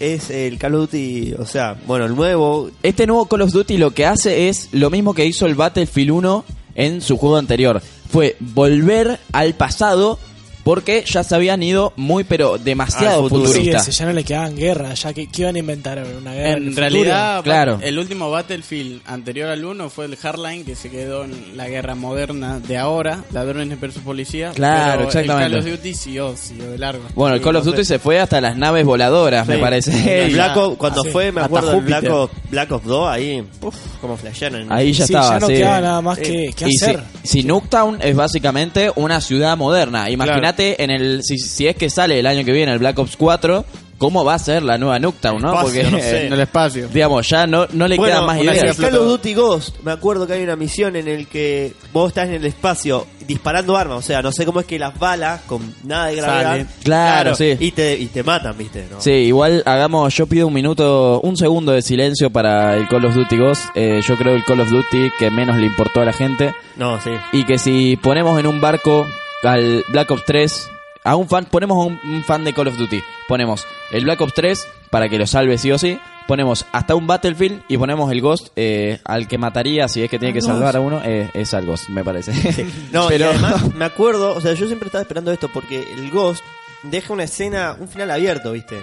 es 0.00 0.28
el 0.28 0.58
Call 0.58 0.74
of 0.74 0.80
Duty, 0.90 1.34
o 1.38 1.46
sea, 1.46 1.76
bueno, 1.86 2.04
el 2.04 2.14
nuevo. 2.14 2.70
Este 2.82 3.06
nuevo 3.06 3.24
Call 3.24 3.40
of 3.40 3.52
Duty 3.52 3.78
lo 3.78 3.92
que 3.92 4.04
hace 4.04 4.50
es 4.50 4.68
lo 4.72 4.90
mismo 4.90 5.14
que 5.14 5.24
hizo 5.24 5.46
el 5.46 5.54
Battlefield 5.54 6.10
1 6.10 6.44
en 6.74 7.00
su 7.00 7.16
juego 7.16 7.36
anterior. 7.36 7.80
Fue 8.12 8.36
volver 8.40 9.18
al 9.32 9.54
pasado 9.54 10.18
porque 10.64 11.04
ya 11.06 11.24
se 11.24 11.34
habían 11.34 11.62
ido 11.62 11.92
muy 11.96 12.24
pero 12.24 12.58
demasiado. 12.58 13.24
Sí, 13.24 13.28
futuristas. 13.30 13.88
ese, 13.88 13.98
ya 13.98 14.06
no 14.06 14.12
le 14.12 14.24
quedaban 14.24 14.56
guerra, 14.56 14.94
ya 14.94 15.12
que 15.12 15.26
¿qué 15.26 15.42
iban 15.42 15.56
a 15.56 15.58
inventar 15.58 16.04
una 16.20 16.32
guerra. 16.34 16.52
En 16.56 16.76
realidad, 16.76 17.36
futuro? 17.38 17.42
Claro. 17.54 17.78
el 17.82 17.98
último 17.98 18.30
Battlefield 18.30 19.02
anterior 19.06 19.48
al 19.50 19.64
1 19.64 19.90
fue 19.90 20.04
el 20.06 20.16
Hardline, 20.16 20.64
que 20.64 20.74
se 20.74 20.90
quedó 20.90 21.24
en 21.24 21.56
la 21.56 21.68
guerra 21.68 21.94
moderna 21.94 22.60
de 22.60 22.78
ahora, 22.78 23.24
ladrones 23.32 23.78
versus 23.80 24.02
policía. 24.02 24.52
Claro, 24.54 24.92
pero 24.98 25.08
exactamente. 25.08 25.56
El 25.56 25.62
Call 25.64 25.72
of 25.72 25.78
Duty 25.78 25.94
siguió, 25.94 26.36
siguió 26.36 26.70
de 26.70 26.78
largo. 26.78 27.04
Bueno, 27.14 27.34
el 27.34 27.40
Sí, 27.40 27.44
Call 27.44 27.56
of 27.56 27.64
no 27.64 27.70
Duty 27.72 27.84
sé. 27.84 27.94
se 27.94 27.98
fue 27.98 28.20
hasta 28.20 28.40
las 28.40 28.56
naves 28.56 28.84
voladoras, 28.84 29.46
me 29.46 29.56
Sí. 29.56 29.60
parece. 29.60 30.24
El 30.26 30.32
Black. 30.34 30.56
Ops, 30.56 30.76
cuando 30.76 31.00
Ah, 31.00 31.04
sí. 31.04 31.10
fue, 31.10 31.32
me 31.32 31.40
Hasta 31.40 31.46
acuerdo, 31.46 31.72
el. 31.78 31.80
Black 31.84 32.04
Ops, 32.10 32.34
Black 32.50 32.72
Ops 32.72 32.86
2, 32.86 33.08
ahí, 33.08 33.44
uf, 33.60 33.76
como 34.00 34.16
flashearon. 34.16 34.72
Ahí 34.72 34.92
ya 34.92 35.06
Sí, 35.06 35.12
estaba. 35.14 35.34
ya 35.34 35.40
no 35.40 35.46
sí. 35.46 35.52
quedaba 35.54 35.80
nada 35.80 36.00
más 36.02 36.18
que, 36.18 36.52
que 36.54 36.68
Y 36.68 36.72
si, 36.76 36.84
hacer. 36.84 37.02
si 37.24 37.42
Nuketown 37.42 37.98
es 38.02 38.14
básicamente 38.14 38.90
una 38.96 39.20
ciudad 39.20 39.56
moderna. 39.56 40.10
Imagínate 40.10 40.51
en 40.58 40.90
el 40.90 41.22
si, 41.22 41.38
si 41.38 41.66
es 41.66 41.76
que 41.76 41.90
sale 41.90 42.18
el 42.18 42.26
año 42.26 42.44
que 42.44 42.52
viene 42.52 42.72
el 42.72 42.78
Black 42.78 42.98
Ops 42.98 43.16
4, 43.16 43.64
cómo 43.98 44.24
va 44.24 44.34
a 44.34 44.38
ser 44.40 44.64
la 44.64 44.78
nueva 44.78 44.98
Nuketown, 44.98 45.40
¿no? 45.40 45.48
Espacio, 45.50 45.62
Porque 45.82 45.90
no 45.90 45.98
sé. 45.98 46.26
En 46.26 46.32
el 46.32 46.40
espacio. 46.40 46.88
digamos, 46.88 47.28
ya 47.28 47.46
no, 47.46 47.66
no 47.72 47.86
le 47.86 47.96
Bueno, 47.96 48.12
quedan 48.14 48.26
más 48.26 48.36
en 48.38 48.42
ideas. 48.44 48.78
el 48.78 48.84
Call 48.84 48.96
of 48.96 49.06
Duty 49.06 49.34
Ghost, 49.34 49.76
me 49.84 49.92
acuerdo 49.92 50.26
que 50.26 50.32
hay 50.32 50.42
una 50.42 50.56
misión 50.56 50.96
en 50.96 51.06
el 51.06 51.28
que 51.28 51.72
vos 51.92 52.08
estás 52.08 52.26
en 52.28 52.34
el 52.34 52.44
espacio 52.46 53.06
disparando 53.28 53.76
armas, 53.76 53.98
o 53.98 54.02
sea, 54.02 54.20
no 54.20 54.32
sé 54.32 54.44
cómo 54.44 54.58
es 54.58 54.66
que 54.66 54.76
las 54.80 54.98
balas 54.98 55.42
con 55.42 55.72
nada 55.84 56.06
de 56.08 56.16
gravedad, 56.16 56.42
Salen. 56.50 56.68
Claro, 56.82 57.34
sí. 57.36 57.56
y 57.60 57.70
te 57.70 57.96
y 57.96 58.06
te 58.06 58.24
matan, 58.24 58.58
¿viste? 58.58 58.86
¿no? 58.90 59.00
Sí, 59.00 59.10
igual 59.12 59.62
hagamos, 59.66 60.12
yo 60.16 60.26
pido 60.26 60.48
un 60.48 60.52
minuto, 60.54 61.20
un 61.20 61.36
segundo 61.36 61.70
de 61.70 61.82
silencio 61.82 62.28
para 62.30 62.76
el 62.76 62.88
Call 62.88 63.04
of 63.04 63.14
Duty 63.14 63.36
Ghost. 63.36 63.66
Eh, 63.76 64.00
yo 64.04 64.16
creo 64.16 64.34
el 64.34 64.44
Call 64.44 64.58
of 64.60 64.68
Duty 64.68 65.12
que 65.16 65.30
menos 65.30 65.56
le 65.58 65.66
importó 65.66 66.00
a 66.00 66.04
la 66.04 66.12
gente. 66.12 66.52
No, 66.74 67.00
sí. 67.00 67.10
Y 67.32 67.44
que 67.44 67.56
si 67.56 67.96
ponemos 67.96 68.40
en 68.40 68.48
un 68.48 68.60
barco 68.60 69.06
al 69.42 69.84
Black 69.88 70.10
Ops 70.10 70.24
3, 70.24 70.70
a 71.04 71.16
un 71.16 71.28
fan, 71.28 71.46
ponemos 71.46 71.76
a 71.76 71.88
un, 71.88 72.00
un 72.04 72.22
fan 72.24 72.44
de 72.44 72.52
Call 72.52 72.68
of 72.68 72.76
Duty, 72.76 73.02
ponemos 73.28 73.66
el 73.90 74.04
Black 74.04 74.20
Ops 74.20 74.34
3 74.34 74.68
para 74.90 75.08
que 75.08 75.18
lo 75.18 75.26
salve 75.26 75.58
sí 75.58 75.72
o 75.72 75.78
sí, 75.78 75.98
ponemos 76.26 76.66
hasta 76.72 76.94
un 76.94 77.06
Battlefield 77.06 77.62
y 77.68 77.76
ponemos 77.76 78.10
el 78.12 78.20
Ghost 78.20 78.48
eh, 78.56 79.00
al 79.04 79.26
que 79.28 79.38
mataría 79.38 79.88
si 79.88 80.02
es 80.02 80.10
que 80.10 80.18
tiene 80.18 80.34
que 80.34 80.40
salvar 80.40 80.76
a 80.76 80.80
uno, 80.80 81.00
eh, 81.04 81.30
es 81.34 81.54
al 81.54 81.66
Ghost, 81.66 81.88
me 81.88 82.04
parece. 82.04 82.32
No, 82.92 83.08
Pero 83.08 83.26
y 83.26 83.28
además 83.28 83.74
me 83.74 83.84
acuerdo, 83.84 84.34
o 84.34 84.40
sea, 84.40 84.54
yo 84.54 84.66
siempre 84.66 84.86
estaba 84.86 85.02
esperando 85.02 85.32
esto 85.32 85.48
porque 85.52 85.82
el 85.92 86.10
Ghost 86.10 86.42
deja 86.84 87.12
una 87.12 87.24
escena, 87.24 87.76
un 87.78 87.88
final 87.88 88.10
abierto, 88.10 88.52
¿viste? 88.52 88.82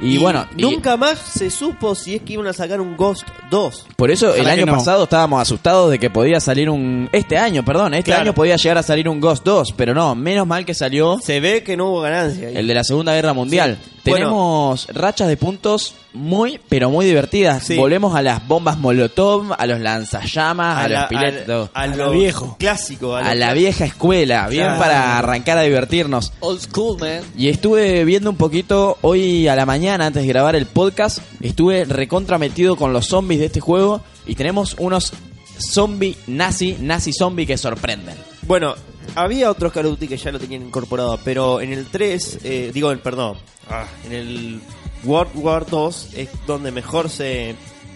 Y, 0.00 0.18
bueno, 0.18 0.46
y 0.56 0.62
nunca 0.62 0.96
más 0.96 1.18
se 1.18 1.50
supo 1.50 1.94
si 1.94 2.14
es 2.14 2.22
que 2.22 2.32
iban 2.34 2.46
a 2.46 2.52
sacar 2.52 2.80
un 2.80 2.96
Ghost 2.96 3.26
2. 3.50 3.86
por 3.96 4.10
eso 4.10 4.34
el 4.34 4.48
año 4.48 4.66
no. 4.66 4.76
pasado 4.76 5.04
estábamos 5.04 5.40
asustados 5.42 5.90
de 5.90 5.98
que 5.98 6.08
podía 6.10 6.40
salir 6.40 6.70
un... 6.70 7.08
Este 7.12 7.36
año, 7.38 7.64
perdón, 7.64 7.94
este 7.94 8.10
Claro. 8.10 8.22
año 8.22 8.34
podía 8.34 8.56
llegar 8.56 8.78
a 8.78 8.82
salir 8.82 9.08
un 9.08 9.20
Ghost 9.20 9.44
2, 9.44 9.74
pero 9.76 9.92
no, 9.94 10.14
menos 10.14 10.46
mal 10.46 10.64
que 10.64 10.74
salió 10.74 11.18
Se 11.22 11.40
ve 11.40 11.62
que 11.62 11.76
no 11.76 11.88
hubo 11.90 12.00
ganancia. 12.00 12.48
ahí. 12.48 12.56
el 12.56 12.66
de 12.66 12.74
la 12.74 12.84
Segunda 12.84 13.14
Guerra 13.14 13.32
Mundial. 13.32 13.78
Sí. 13.82 13.90
Tenemos 14.02 14.86
rachas 14.88 15.28
de 15.28 15.36
puntos 15.36 15.94
muy, 16.12 16.60
pero 16.68 16.90
muy 16.90 17.06
divertidas. 17.06 17.64
Sí. 17.64 17.76
Volvemos 17.76 18.14
a 18.16 18.22
las 18.22 18.46
bombas 18.48 18.78
Molotov, 18.78 19.52
a 19.56 19.66
los 19.66 19.78
lanzallamas, 19.80 20.84
a, 20.84 20.88
la- 20.88 21.00
los 21.00 21.08
piletos, 21.08 21.70
a, 21.74 21.82
A 21.82 21.86
lo 21.86 21.96
lo 22.06 22.10
viejo. 22.12 22.56
clásico, 22.58 23.14
a, 23.16 23.34
la 23.34 23.52
vieja 23.52 23.84
escuela, 23.84 24.48
bien 24.48 24.64
Claro. 24.64 24.80
para 24.80 25.18
arrancar 25.18 25.58
a 25.58 25.62
divertirnos. 25.62 26.32
Old 26.40 26.60
school, 26.60 26.98
man. 26.98 27.20
Y 27.36 27.48
estuve 27.48 28.04
viendo 28.04 28.30
un 28.30 28.36
poquito 28.36 28.98
hoy 29.02 29.46
a 29.48 29.54
la 29.56 29.66
mañana, 29.66 30.06
antes 30.06 30.22
de 30.22 30.28
grabar 30.28 30.56
el 30.56 30.66
podcast, 30.66 31.18
estuve 31.40 31.84
recontra 31.84 32.38
metido 32.38 32.76
con 32.76 32.92
los 32.92 33.06
zombies 33.06 33.40
de 33.40 33.46
este 33.46 33.60
juego 33.60 34.00
y 34.26 34.34
tenemos 34.34 34.74
unos 34.78 35.12
zombie 35.58 36.16
nazi, 36.26 36.76
nazi 36.80 37.12
zombie 37.12 37.46
que 37.46 37.58
sorprenden. 37.58 38.16
Bueno, 38.42 38.74
había 39.14 39.50
otros 39.50 39.72
Call 39.72 39.86
of 39.86 39.92
Duty 39.92 40.08
que 40.08 40.16
ya 40.16 40.32
lo 40.32 40.38
tenían 40.38 40.62
incorporado, 40.62 41.18
pero 41.24 41.60
en 41.60 41.72
el 41.72 41.86
3, 41.86 42.40
eh, 42.44 42.70
digo, 42.72 42.90
el, 42.90 43.00
perdón, 43.00 43.38
ah, 43.68 43.86
en 44.06 44.12
el 44.12 44.60
World 45.04 45.32
War 45.36 45.66
2 45.66 46.10
es 46.14 46.28
donde 46.46 46.70
mejor 46.70 47.08
se 47.08 47.54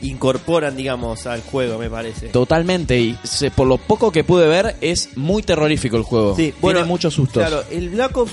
incorporan, 0.08 0.76
digamos, 0.76 1.26
al 1.26 1.42
juego, 1.42 1.78
me 1.78 1.90
parece. 1.90 2.28
Totalmente, 2.28 2.98
y 3.00 3.16
se- 3.24 3.50
por 3.50 3.66
lo 3.66 3.78
poco 3.78 4.10
que 4.12 4.24
pude 4.24 4.46
ver, 4.46 4.76
es 4.80 5.16
muy 5.16 5.42
terrorífico 5.42 5.96
el 5.96 6.02
juego. 6.02 6.36
Sí, 6.36 6.52
bueno, 6.60 6.78
Tiene 6.80 6.88
muchos 6.88 7.14
sustos. 7.14 7.42
Claro, 7.46 7.62
el 7.70 7.90
Black 7.90 8.16
Ops 8.16 8.32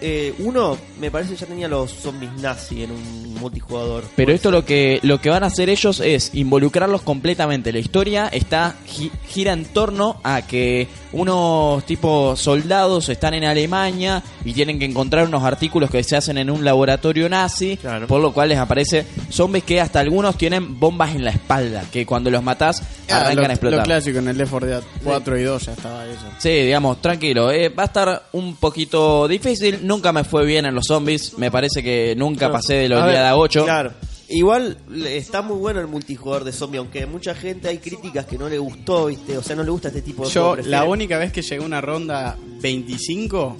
eh, 0.00 0.32
1 0.38 0.78
me 1.00 1.10
parece 1.10 1.34
ya 1.34 1.46
tenía 1.46 1.66
los 1.66 1.90
zombies 1.90 2.30
nazi 2.40 2.84
en 2.84 2.92
un 2.92 3.34
multijugador. 3.34 4.04
Pero 4.14 4.32
esto 4.32 4.48
ser. 4.50 4.52
lo 4.60 4.64
que 4.64 5.00
lo 5.02 5.20
que 5.20 5.28
van 5.30 5.42
a 5.42 5.46
hacer 5.46 5.68
ellos 5.70 5.98
es 6.00 6.30
involucrarlos 6.34 7.02
completamente. 7.02 7.72
La 7.72 7.80
historia 7.80 8.28
está 8.28 8.76
gi- 8.86 9.10
gira 9.28 9.52
en 9.52 9.64
torno 9.64 10.20
a 10.22 10.42
que 10.42 10.86
unos 11.12 11.84
tipos 11.84 12.38
soldados 12.40 13.08
están 13.08 13.34
en 13.34 13.44
Alemania 13.44 14.22
y 14.44 14.52
tienen 14.52 14.78
que 14.78 14.84
encontrar 14.84 15.26
unos 15.26 15.42
artículos 15.42 15.90
que 15.90 16.04
se 16.04 16.16
hacen 16.16 16.38
en 16.38 16.50
un 16.50 16.64
laboratorio 16.64 17.28
nazi, 17.28 17.76
Claro. 17.76 18.06
por 18.06 18.20
lo 18.20 18.32
cual 18.32 18.50
les 18.50 18.58
aparece 18.58 19.04
zombies 19.30 19.64
que 19.64 19.80
hasta 19.80 19.98
algunos 20.00 20.36
tienen 20.36 20.78
bombas 20.78 21.07
en 21.14 21.24
la 21.24 21.30
espalda, 21.30 21.84
que 21.92 22.04
cuando 22.06 22.30
los 22.30 22.42
matás 22.42 22.82
Ah, 23.10 23.16
arrancan 23.20 23.36
lo, 23.36 23.42
a 23.42 23.52
explotar. 23.52 23.78
lo 23.78 23.84
clásico 23.84 24.18
en 24.18 24.28
el 24.28 24.38
Left 24.38 24.50
4 24.50 24.68
Dead 24.68 24.82
4 25.04 25.38
y 25.38 25.42
2 25.44 25.66
ya 25.66 25.72
estaba 25.72 26.06
eso. 26.06 26.24
Sí, 26.38 26.48
digamos, 26.50 27.00
tranquilo. 27.02 27.50
eh, 27.50 27.68
va 27.70 27.84
a 27.84 27.86
estar 27.86 28.22
un 28.32 28.56
poquito 28.56 29.26
difícil. 29.28 29.80
Nunca 29.86 30.12
me 30.12 30.24
fue 30.24 30.44
bien 30.44 30.66
en 30.66 30.74
los 30.74 30.84
zombies. 30.86 31.38
Me 31.38 31.50
parece 31.50 31.82
que 31.82 32.14
nunca 32.16 32.50
pasé 32.52 32.74
de 32.74 32.88
los 32.88 33.00
A 33.02 33.06
ver, 33.06 33.14
días 33.14 33.26
de 33.26 33.32
8. 33.32 33.64
Claro. 33.64 33.92
Igual 34.30 34.76
está 35.06 35.40
muy 35.40 35.56
bueno 35.56 35.80
el 35.80 35.86
multijugador 35.86 36.44
de 36.44 36.52
zombie, 36.52 36.76
aunque 36.78 37.06
mucha 37.06 37.34
gente 37.34 37.68
hay 37.68 37.78
críticas 37.78 38.26
que 38.26 38.36
no 38.36 38.46
le 38.48 38.58
gustó, 38.58 39.06
¿viste? 39.06 39.38
O 39.38 39.42
sea, 39.42 39.56
no 39.56 39.62
le 39.62 39.70
gusta 39.70 39.88
este 39.88 40.02
tipo 40.02 40.26
de 40.26 40.30
Yo, 40.30 40.54
la 40.64 40.84
única 40.84 41.16
vez 41.16 41.32
que 41.32 41.40
llegué 41.40 41.62
a 41.62 41.66
una 41.66 41.80
ronda 41.80 42.36
25 42.60 43.56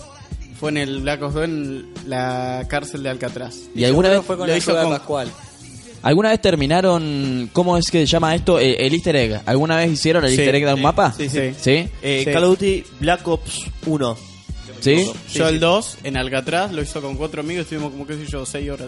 fue 0.61 0.71
en 0.71 0.77
el 0.77 1.01
Black 1.01 1.23
Ops 1.23 1.35
2 1.35 1.45
en 1.45 1.87
la 2.07 2.67
cárcel 2.69 3.03
de 3.03 3.09
Alcatraz. 3.09 3.57
¿Y 3.75 3.85
alguna 3.85 4.11
vez 4.11 4.21
fue 4.25 4.37
con 4.37 4.47
lo 4.47 4.53
la 4.53 4.59
hizo 4.59 4.75
con- 4.75 4.91
Pascual. 4.91 5.29
¿Alguna 6.03 6.31
vez 6.31 6.41
terminaron, 6.41 7.51
cómo 7.53 7.77
es 7.77 7.91
que 7.91 8.01
se 8.01 8.07
llama 8.07 8.35
esto? 8.35 8.59
Eh, 8.61 8.77
el 8.87 8.95
easter 8.95 9.17
egg. 9.17 9.41
¿Alguna 9.47 9.77
vez 9.77 9.91
hicieron 9.93 10.25
el 10.25 10.31
Sí, 10.31 10.37
easter 10.39 10.55
egg 10.55 10.65
de 10.67 10.73
un 10.73 10.79
sí, 10.79 10.83
mapa? 10.83 11.13
sí, 11.17 11.29
sí. 11.29 11.53
¿Sí? 11.61 11.89
Eh, 12.03 12.23
Sí. 12.25 12.33
Call 12.33 12.45
of 12.45 12.51
Duty 12.59 12.85
Black 13.01 13.27
Ops 13.29 13.61
1. 13.87 14.17
¿Sí? 14.81 15.07
Yo 15.35 15.49
sí. 15.49 15.55
el 15.55 15.59
2 15.59 15.99
en 16.05 16.17
Alcatraz 16.17 16.71
lo 16.73 16.81
hizo 16.83 17.01
con 17.03 17.17
cuatro 17.17 17.41
amigos, 17.41 17.63
estuvimos 17.63 17.91
como 17.91 18.07
qué 18.07 18.15
sé 18.15 18.27
yo, 18.31 18.47
6 18.47 18.71
horas. 18.71 18.87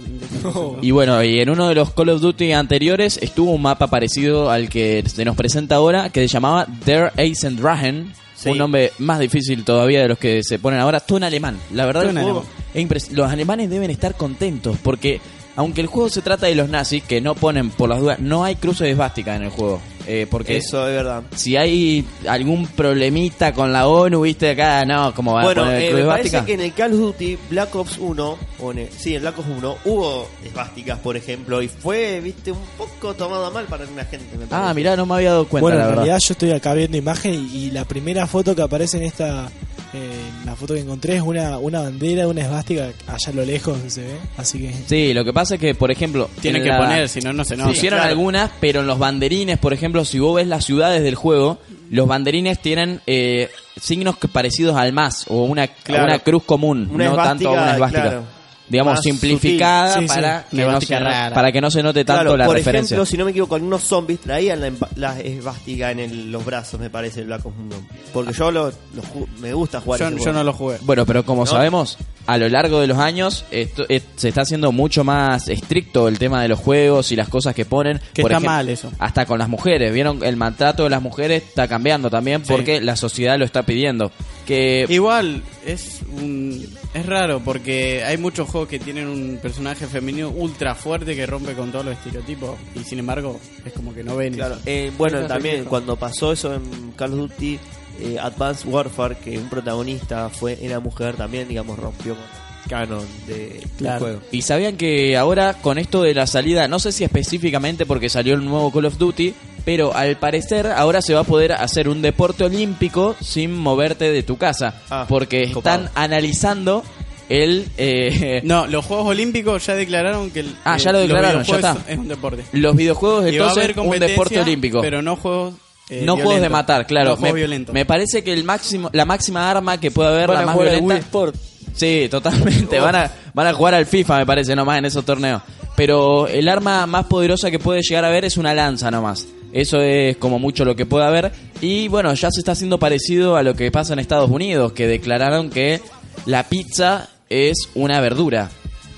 Y 0.82 0.92
bueno, 0.92 1.22
y 1.24 1.40
en 1.40 1.50
uno 1.50 1.68
de 1.68 1.74
los 1.74 1.92
Call 1.92 2.10
of 2.10 2.20
Duty 2.20 2.52
anteriores 2.52 3.18
estuvo 3.20 3.50
un 3.50 3.62
mapa 3.62 3.88
parecido 3.88 4.50
al 4.52 4.68
que 4.68 5.02
se 5.12 5.24
nos 5.24 5.34
presenta 5.34 5.74
ahora, 5.74 6.10
que 6.10 6.20
se 6.20 6.28
llamaba 6.28 6.66
Der 6.86 7.12
Eisendrachen. 7.16 8.12
Sí. 8.36 8.50
Un 8.50 8.58
nombre 8.58 8.92
más 8.98 9.18
difícil 9.18 9.64
todavía 9.64 10.00
de 10.00 10.08
los 10.08 10.18
que 10.18 10.42
se 10.42 10.58
ponen 10.58 10.80
ahora. 10.80 11.00
Todo 11.00 11.18
en 11.18 11.24
alemán. 11.24 11.58
La 11.74 11.84
verdad, 11.84 12.04
el 12.08 12.12
juego 12.12 12.44
alemán. 12.74 12.98
los 13.12 13.30
alemanes 13.30 13.68
deben 13.68 13.90
estar 13.90 14.14
contentos 14.14 14.78
porque, 14.82 15.20
aunque 15.56 15.80
el 15.80 15.86
juego 15.86 16.08
se 16.08 16.22
trata 16.22 16.46
de 16.46 16.54
los 16.54 16.68
nazis, 16.68 17.02
que 17.02 17.20
no 17.20 17.34
ponen 17.34 17.70
por 17.70 17.88
las 17.88 18.00
dudas, 18.00 18.18
no 18.20 18.44
hay 18.44 18.56
cruces 18.56 18.80
de 18.86 18.90
esvástica 18.92 19.36
en 19.36 19.42
el 19.44 19.50
juego. 19.50 19.80
Eh, 20.06 20.26
porque 20.28 20.56
Eso 20.56 20.88
es 20.88 20.94
verdad. 20.96 21.22
si 21.36 21.56
hay 21.56 22.04
algún 22.26 22.66
problemita 22.66 23.52
con 23.52 23.70
la 23.72 23.86
ONU, 23.86 24.22
viste 24.22 24.50
acá, 24.50 24.84
no, 24.84 25.14
como 25.14 25.34
van 25.34 25.44
Bueno, 25.44 25.62
a 25.62 25.64
poner 25.66 25.82
eh, 25.82 25.86
cruz 25.88 25.96
de 25.98 26.02
me 26.02 26.08
parece 26.08 26.28
esvástica? 26.28 26.46
que 26.46 26.54
en 26.54 26.60
el 26.62 26.72
Call 26.72 26.92
of 26.94 26.98
Duty 26.98 27.38
Black 27.50 27.74
Ops 27.76 27.98
1, 27.98 28.38
o 28.60 28.72
en 28.72 28.78
el- 28.78 28.90
sí, 28.90 29.14
en 29.14 29.20
Black 29.22 29.38
Ops 29.38 29.48
1, 29.58 29.76
hubo 29.84 30.26
esvásticas, 30.44 30.98
por 31.00 31.16
ejemplo, 31.16 31.62
y 31.62 31.68
fue, 31.68 32.20
viste, 32.20 32.50
un 32.50 32.58
poco 32.78 33.14
tomado 33.14 33.46
a 33.46 33.50
mal 33.50 33.66
para 33.66 33.84
alguna 33.84 34.04
gente, 34.06 34.24
me 34.38 34.46
parece. 34.46 34.70
Ah, 34.70 34.72
mirá, 34.74 34.96
no 34.96 35.06
me 35.06 35.14
había 35.14 35.30
dado 35.32 35.46
cuenta, 35.46 35.62
bueno, 35.62 35.76
la 35.78 35.82
en 35.84 35.88
verdad. 35.90 36.04
realidad 36.04 36.18
yo 36.26 36.32
estoy 36.32 36.50
acá 36.52 36.74
viendo 36.74 36.96
imagen 36.96 37.34
y, 37.52 37.56
y 37.66 37.70
la 37.70 37.84
primera 37.84 38.26
foto 38.26 38.56
que 38.56 38.62
aparece 38.62 38.96
en 38.96 39.02
esta 39.04 39.48
eh, 39.92 40.10
la 40.44 40.54
foto 40.54 40.74
que 40.74 40.80
encontré 40.80 41.16
es 41.16 41.22
una, 41.22 41.58
una 41.58 41.80
bandera, 41.82 42.28
una 42.28 42.42
esvástica 42.42 42.92
allá 43.06 43.28
a 43.28 43.32
lo 43.32 43.44
lejos 43.44 43.78
se 43.88 44.02
ve. 44.02 44.16
Así 44.36 44.58
que 44.60 44.72
Sí, 44.86 45.12
lo 45.14 45.24
que 45.24 45.32
pasa 45.32 45.54
es 45.54 45.60
que, 45.60 45.74
por 45.74 45.90
ejemplo, 45.90 46.30
Tienen 46.40 46.62
en 46.62 46.66
que 46.68 46.72
la- 46.72 46.78
poner, 46.78 47.08
si 47.08 47.20
no, 47.20 47.32
no 47.32 47.44
se 47.44 47.56
nota. 47.56 47.68
Pusieron 47.70 47.98
Claro. 47.98 48.10
algunas, 48.10 48.50
pero 48.60 48.80
en 48.80 48.86
los 48.86 48.98
banderines, 48.98 49.58
por 49.58 49.72
ejemplo, 49.72 50.04
si 50.04 50.18
vos 50.18 50.36
ves 50.36 50.46
las 50.46 50.64
ciudades 50.64 51.02
del 51.02 51.14
juego, 51.16 51.58
los 51.90 52.06
banderines 52.06 52.60
tienen 52.60 53.00
eh, 53.06 53.50
signos 53.80 54.16
que 54.18 54.28
parecidos 54.28 54.76
al 54.76 54.92
más 54.92 55.24
o 55.28 55.42
una, 55.44 55.66
Claro. 55.66 56.04
una 56.04 56.18
cruz 56.20 56.44
común, 56.44 56.88
Una 56.92 57.08
no 57.08 57.16
tanto 57.16 57.50
una 57.52 57.72
esvástica. 57.74 58.02
claro. 58.02 58.39
Digamos, 58.70 58.94
Más 58.94 59.02
simplificada 59.02 59.94
sutil. 59.94 60.08
Sí, 60.08 60.14
sí. 60.14 60.20
para, 60.20 60.44
que 60.48 60.64
no 60.64 60.80
se, 60.80 60.98
rara. 61.00 61.34
para 61.34 61.52
que 61.52 61.60
no 61.60 61.70
se 61.70 61.82
note 61.82 62.04
tanto 62.04 62.22
Claro, 62.22 62.36
la 62.36 62.46
por 62.46 62.54
referencia. 62.56 62.94
ejemplo, 62.94 63.04
si 63.04 63.16
no 63.18 63.24
me 63.24 63.32
equivoco, 63.32 63.56
algunos 63.56 63.82
zombies 63.82 64.20
traían 64.20 64.60
la, 64.60 64.68
emba- 64.68 64.88
la 64.94 65.18
esvástica 65.20 65.90
en 65.90 65.98
el- 65.98 66.30
los 66.30 66.44
brazos, 66.44 66.78
me 66.78 66.88
parece, 66.88 67.20
el 67.20 67.26
Black 67.26 67.44
Ops 67.46 67.56
1. 67.58 67.76
Porque 68.12 68.32
yo 68.32 68.50
lo, 68.52 68.66
lo 68.68 69.02
ju- 69.02 69.26
me 69.40 69.52
gusta 69.52 69.80
jugar 69.80 70.00
Yo, 70.00 70.08
ese 70.08 70.24
yo 70.24 70.32
no 70.32 70.44
lo 70.44 70.52
jugué. 70.52 70.76
Bueno, 70.82 71.04
pero 71.04 71.24
como 71.24 71.42
¿No? 71.42 71.46
sabemos, 71.46 71.98
a 72.26 72.38
lo 72.38 72.48
largo 72.48 72.80
de 72.80 72.86
los 72.86 72.98
años 72.98 73.44
esto, 73.50 73.84
eh, 73.88 74.00
se 74.16 74.28
está 74.28 74.42
haciendo 74.42 74.72
mucho 74.72 75.04
más 75.04 75.48
estricto 75.48 76.08
el 76.08 76.18
tema 76.18 76.42
de 76.42 76.48
los 76.48 76.58
juegos 76.58 77.10
y 77.12 77.16
las 77.16 77.28
cosas 77.28 77.54
que 77.54 77.64
ponen. 77.64 78.00
Que 78.12 78.22
Por 78.22 78.30
está 78.32 78.38
ejemplo, 78.38 78.50
mal 78.50 78.68
eso. 78.68 78.92
Hasta 78.98 79.26
con 79.26 79.38
las 79.38 79.48
mujeres, 79.48 79.92
¿vieron? 79.92 80.22
El 80.22 80.36
maltrato 80.36 80.84
de 80.84 80.90
las 80.90 81.02
mujeres 81.02 81.42
está 81.42 81.66
cambiando 81.68 82.10
también 82.10 82.44
Sí. 82.44 82.52
porque 82.52 82.80
la 82.80 82.96
sociedad 82.96 83.38
lo 83.38 83.44
está 83.44 83.64
pidiendo. 83.64 84.12
Que 84.46 84.86
Igual, 84.88 85.42
es 85.64 86.00
un, 86.12 86.66
es 86.94 87.06
raro 87.06 87.40
porque 87.44 88.02
hay 88.04 88.16
muchos 88.18 88.48
juegos 88.48 88.68
que 88.68 88.78
tienen 88.78 89.06
un 89.08 89.38
personaje 89.40 89.86
femenino 89.86 90.28
ultra 90.30 90.74
fuerte 90.74 91.14
que 91.14 91.26
rompe 91.26 91.52
con 91.54 91.70
todos 91.70 91.84
los 91.84 91.94
estereotipos 91.96 92.56
y 92.74 92.84
sin 92.84 92.98
embargo 92.98 93.38
es 93.64 93.72
como 93.72 93.94
que 93.94 94.02
no 94.02 94.16
ven. 94.16 94.34
Claro, 94.34 94.56
eh, 94.66 94.90
bueno, 94.98 95.26
también 95.26 95.64
cuando 95.64 95.96
pasó 95.96 96.32
eso 96.32 96.54
en 96.54 96.92
Call 96.96 97.12
of 97.12 97.18
Duty 97.30 97.58
eh, 98.00 98.18
Advanced 98.20 98.66
Warfare, 98.68 99.16
que 99.16 99.38
un 99.38 99.48
protagonista 99.48 100.28
fue 100.30 100.58
era 100.60 100.80
mujer, 100.80 101.16
también, 101.16 101.48
digamos, 101.48 101.78
rompió 101.78 102.14
con 102.14 102.24
el 102.24 102.68
canon 102.68 103.06
de, 103.26 103.66
Claro. 103.78 104.00
juego. 104.00 104.20
Y 104.32 104.42
sabían 104.42 104.76
que 104.76 105.16
ahora 105.16 105.54
con 105.54 105.78
esto 105.78 106.02
de 106.02 106.14
la 106.14 106.26
salida, 106.26 106.68
no 106.68 106.78
sé 106.78 106.92
si 106.92 107.04
específicamente 107.04 107.86
porque 107.86 108.08
salió 108.08 108.34
el 108.34 108.44
nuevo 108.44 108.70
Call 108.72 108.84
of 108.86 108.98
Duty, 108.98 109.34
pero 109.64 109.94
al 109.94 110.16
parecer 110.16 110.66
ahora 110.68 111.02
se 111.02 111.14
va 111.14 111.20
a 111.20 111.24
poder 111.24 111.52
hacer 111.52 111.88
un 111.88 112.00
deporte 112.02 112.44
olímpico 112.44 113.16
sin 113.20 113.52
moverte 113.54 114.10
de 114.10 114.22
tu 114.22 114.36
casa, 114.38 114.80
Ah, 114.90 115.04
porque 115.08 115.42
están 115.42 115.52
copado. 115.54 115.88
analizando 115.94 116.82
el 117.28 117.66
eh, 117.78 118.40
No, 118.44 118.66
los 118.66 118.84
Juegos 118.84 119.06
Olímpicos 119.06 119.64
ya 119.66 119.74
declararon 119.76 120.30
que 120.30 120.40
el, 120.40 120.56
Ah, 120.64 120.76
eh, 120.76 120.78
ya 120.80 120.92
lo 120.92 120.98
los 120.98 121.08
declararon, 121.08 121.44
ya 121.44 121.56
está. 121.56 121.76
Es 121.86 121.98
un 121.98 122.08
deporte. 122.08 122.44
los 122.52 122.74
videojuegos 122.74 123.26
entonces 123.26 123.76
un 123.76 123.98
deporte 123.98 124.40
olímpico. 124.40 124.80
Pero 124.80 125.00
no 125.02 125.14
juegos 125.16 125.54
eh, 125.90 126.02
no 126.04 126.16
juegos 126.16 126.40
de 126.40 126.48
matar, 126.48 126.86
claro. 126.86 127.16
No 127.16 127.22
me, 127.22 127.32
violentos. 127.32 127.74
me 127.74 127.84
parece 127.84 128.22
que 128.22 128.32
el 128.32 128.44
máximo, 128.44 128.90
la 128.92 129.04
máxima 129.04 129.50
arma 129.50 129.78
que 129.78 129.90
puede 129.90 130.10
haber, 130.10 130.28
Van 130.28 130.36
la 130.36 130.42
a 130.42 130.46
más 130.46 130.54
jugar 130.54 130.68
violenta. 130.70 130.94
Wii 130.94 131.00
Sport. 131.00 131.36
Sí, 131.74 132.08
totalmente. 132.10 132.78
Van 132.80 132.94
a, 132.94 133.10
van 133.34 133.46
a 133.46 133.52
jugar 133.52 133.74
al 133.74 133.86
FIFA, 133.86 134.18
me 134.18 134.26
parece, 134.26 134.54
nomás 134.56 134.78
en 134.78 134.86
esos 134.86 135.04
torneos. 135.04 135.42
Pero 135.76 136.26
el 136.26 136.48
arma 136.48 136.86
más 136.86 137.06
poderosa 137.06 137.50
que 137.50 137.58
puede 137.58 137.80
llegar 137.82 138.04
a 138.04 138.08
haber 138.08 138.24
es 138.24 138.36
una 138.36 138.54
lanza 138.54 138.90
nomás. 138.90 139.26
Eso 139.52 139.80
es 139.80 140.16
como 140.18 140.38
mucho 140.38 140.64
lo 140.64 140.76
que 140.76 140.86
puede 140.86 141.06
haber. 141.06 141.32
Y 141.60 141.88
bueno, 141.88 142.12
ya 142.14 142.30
se 142.30 142.40
está 142.40 142.52
haciendo 142.52 142.78
parecido 142.78 143.36
a 143.36 143.42
lo 143.42 143.54
que 143.54 143.70
pasa 143.70 143.92
en 143.92 143.98
Estados 143.98 144.30
Unidos, 144.30 144.72
que 144.72 144.86
declararon 144.86 145.50
que 145.50 145.80
la 146.26 146.48
pizza 146.48 147.08
es 147.28 147.68
una 147.74 148.00
verdura. 148.00 148.50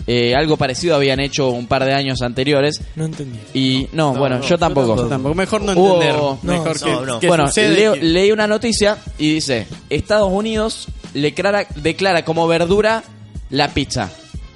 Eh, 0.06 0.34
algo 0.34 0.56
parecido 0.56 0.96
habían 0.96 1.20
hecho 1.20 1.50
un 1.50 1.66
par 1.68 1.84
de 1.84 1.94
años 1.94 2.22
anteriores. 2.22 2.80
no 2.96 3.04
entendí. 3.04 3.38
Y 3.54 3.88
no, 3.92 4.12
No, 4.12 4.18
bueno, 4.18 4.38
no, 4.38 4.44
yo 4.44 4.58
tampoco. 4.58 4.96
mejor 5.34 5.62
no 5.62 5.72
Hubo- 5.72 5.94
entender. 6.02 6.16
no, 6.16 6.38
mejor 6.42 6.80
que, 6.80 6.90
no, 6.90 7.06
no. 7.06 7.20
que 7.20 7.28
bueno, 7.28 7.48
leo- 7.54 7.94
que- 7.94 8.02
leí 8.02 8.32
una 8.32 8.46
noticia 8.48 8.98
y 9.18 9.34
dice, 9.34 9.66
Estados 9.90 10.28
Unidos 10.32 10.88
declara, 11.14 11.66
declara 11.76 12.24
como 12.24 12.48
verdura 12.48 13.04
la 13.50 13.68
pizza. 13.68 14.10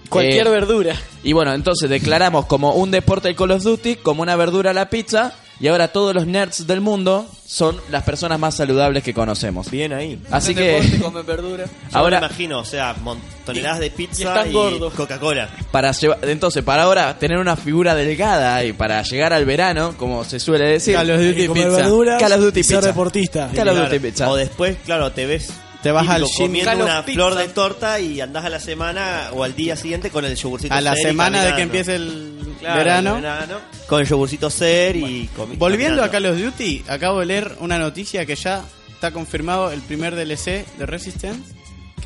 Cualquier 0.09 0.47
Eh, 0.47 0.51
verdura. 0.51 0.95
y 1.25 1.33
bueno, 1.33 1.53
entonces 1.55 1.91
declaramos 1.91 2.47
como 2.47 2.73
un 2.75 2.91
deporte 2.91 3.29
el 3.29 3.37
Call 3.37 3.51
of 3.53 3.63
Duty, 3.63 3.97
como 3.97 4.23
una 4.23 4.37
verdura 4.37 4.73
la 4.73 4.89
pizza, 4.89 5.33
y 5.61 5.69
ahora 5.69 5.89
todos 5.89 6.15
los 6.15 6.27
nerds 6.27 6.67
del 6.67 6.81
mundo 6.81 7.27
son 7.47 7.81
las 7.91 8.03
personas 8.03 8.39
más 8.39 8.57
saludables 8.57 9.03
que 9.03 9.15
conocemos. 9.15 9.71
Bien 9.71 9.93
ahí. 9.93 10.19
Así 10.31 10.53
deporte, 10.53 10.91
que 10.91 10.99
comen 10.99 11.25
verdura. 11.25 11.65
Yo 11.67 11.99
ahora 11.99 12.21
me 12.21 12.27
imagino, 12.27 12.59
o 12.59 12.65
sea, 12.65 12.95
mon- 13.01 13.21
toneladas 13.45 13.79
de 13.81 13.91
pizza 13.91 14.23
y, 14.23 14.27
están 14.27 14.53
gordos. 14.53 14.93
Coca-Cola. 14.95 15.49
para 15.71 15.93
llevar, 15.93 16.19
entonces 16.29 16.63
para 16.65 16.83
ahora 16.83 17.19
tener 17.19 17.39
una 17.39 17.57
figura 17.57 17.95
delgada 17.95 18.65
y 18.65 18.73
para 18.73 19.03
llegar 19.03 19.33
al 19.33 19.45
verano, 19.45 19.95
como 19.97 20.25
se 20.25 20.41
suele 20.41 20.65
decir, 20.67 20.95
Call 20.97 21.11
of 21.11 21.21
Duty 21.21 21.47
comer 21.47 21.65
Pizza. 21.69 21.77
verduras 21.77 22.21
Call 22.23 22.33
of 22.33 22.41
Duty 22.41 22.61
y 22.61 22.63
ser 22.65 22.77
pizza. 22.79 22.89
deportista. 22.89 23.51
Call 23.55 23.69
of. 23.69 23.79
Duty 23.79 23.99
pizza. 24.01 24.29
O 24.31 24.37
después, 24.37 24.77
claro, 24.85 25.13
te 25.13 25.27
ves 25.27 25.51
Te 25.83 25.93
vas 25.93 26.09
al 26.09 26.23
típico 26.23 26.37
gym. 26.39 26.47
comiendo 26.49 26.71
Call 26.73 26.81
of 26.81 26.87
una 26.89 27.05
Pizza. 27.05 27.15
flor 27.15 27.35
de 27.37 27.49
torta 27.49 28.01
y 28.01 28.21
andás 28.21 28.45
a 28.45 28.49
la 28.51 28.59
semana 28.61 29.29
o 29.33 29.45
al 29.45 29.55
día 29.55 29.77
siguiente 29.77 30.11
con 30.11 30.25
el 30.25 30.35
yogurcito 30.35 30.75
a 30.75 30.81
la 30.81 30.99
y 30.99 31.03
semana 31.03 31.39
de 31.45 31.45
que 31.45 31.51
caminando. 31.53 31.63
empiece 31.79 31.95
el 31.95 32.36
Claro, 32.67 32.79
verano. 32.79 33.15
verano, 33.17 33.61
con 33.87 34.01
el 34.01 34.07
yogurcito 34.07 34.51
ser 34.51 34.97
y 34.97 35.29
comi- 35.37 35.57
Volviendo 35.59 36.03
a. 36.03 36.11
Call 36.11 36.27
of 36.27 36.39
Duty, 36.39 36.85
acabo 36.89 37.21
de 37.21 37.27
leer 37.27 37.57
una 37.61 37.79
noticia 37.79 38.25
que 38.27 38.35
ya 38.37 38.65
está 38.93 39.11
confirmado 39.13 39.71
el 39.73 39.81
primer 39.83 40.15
DLC 40.15 40.65
de 40.79 40.87
Resistance 40.87 41.55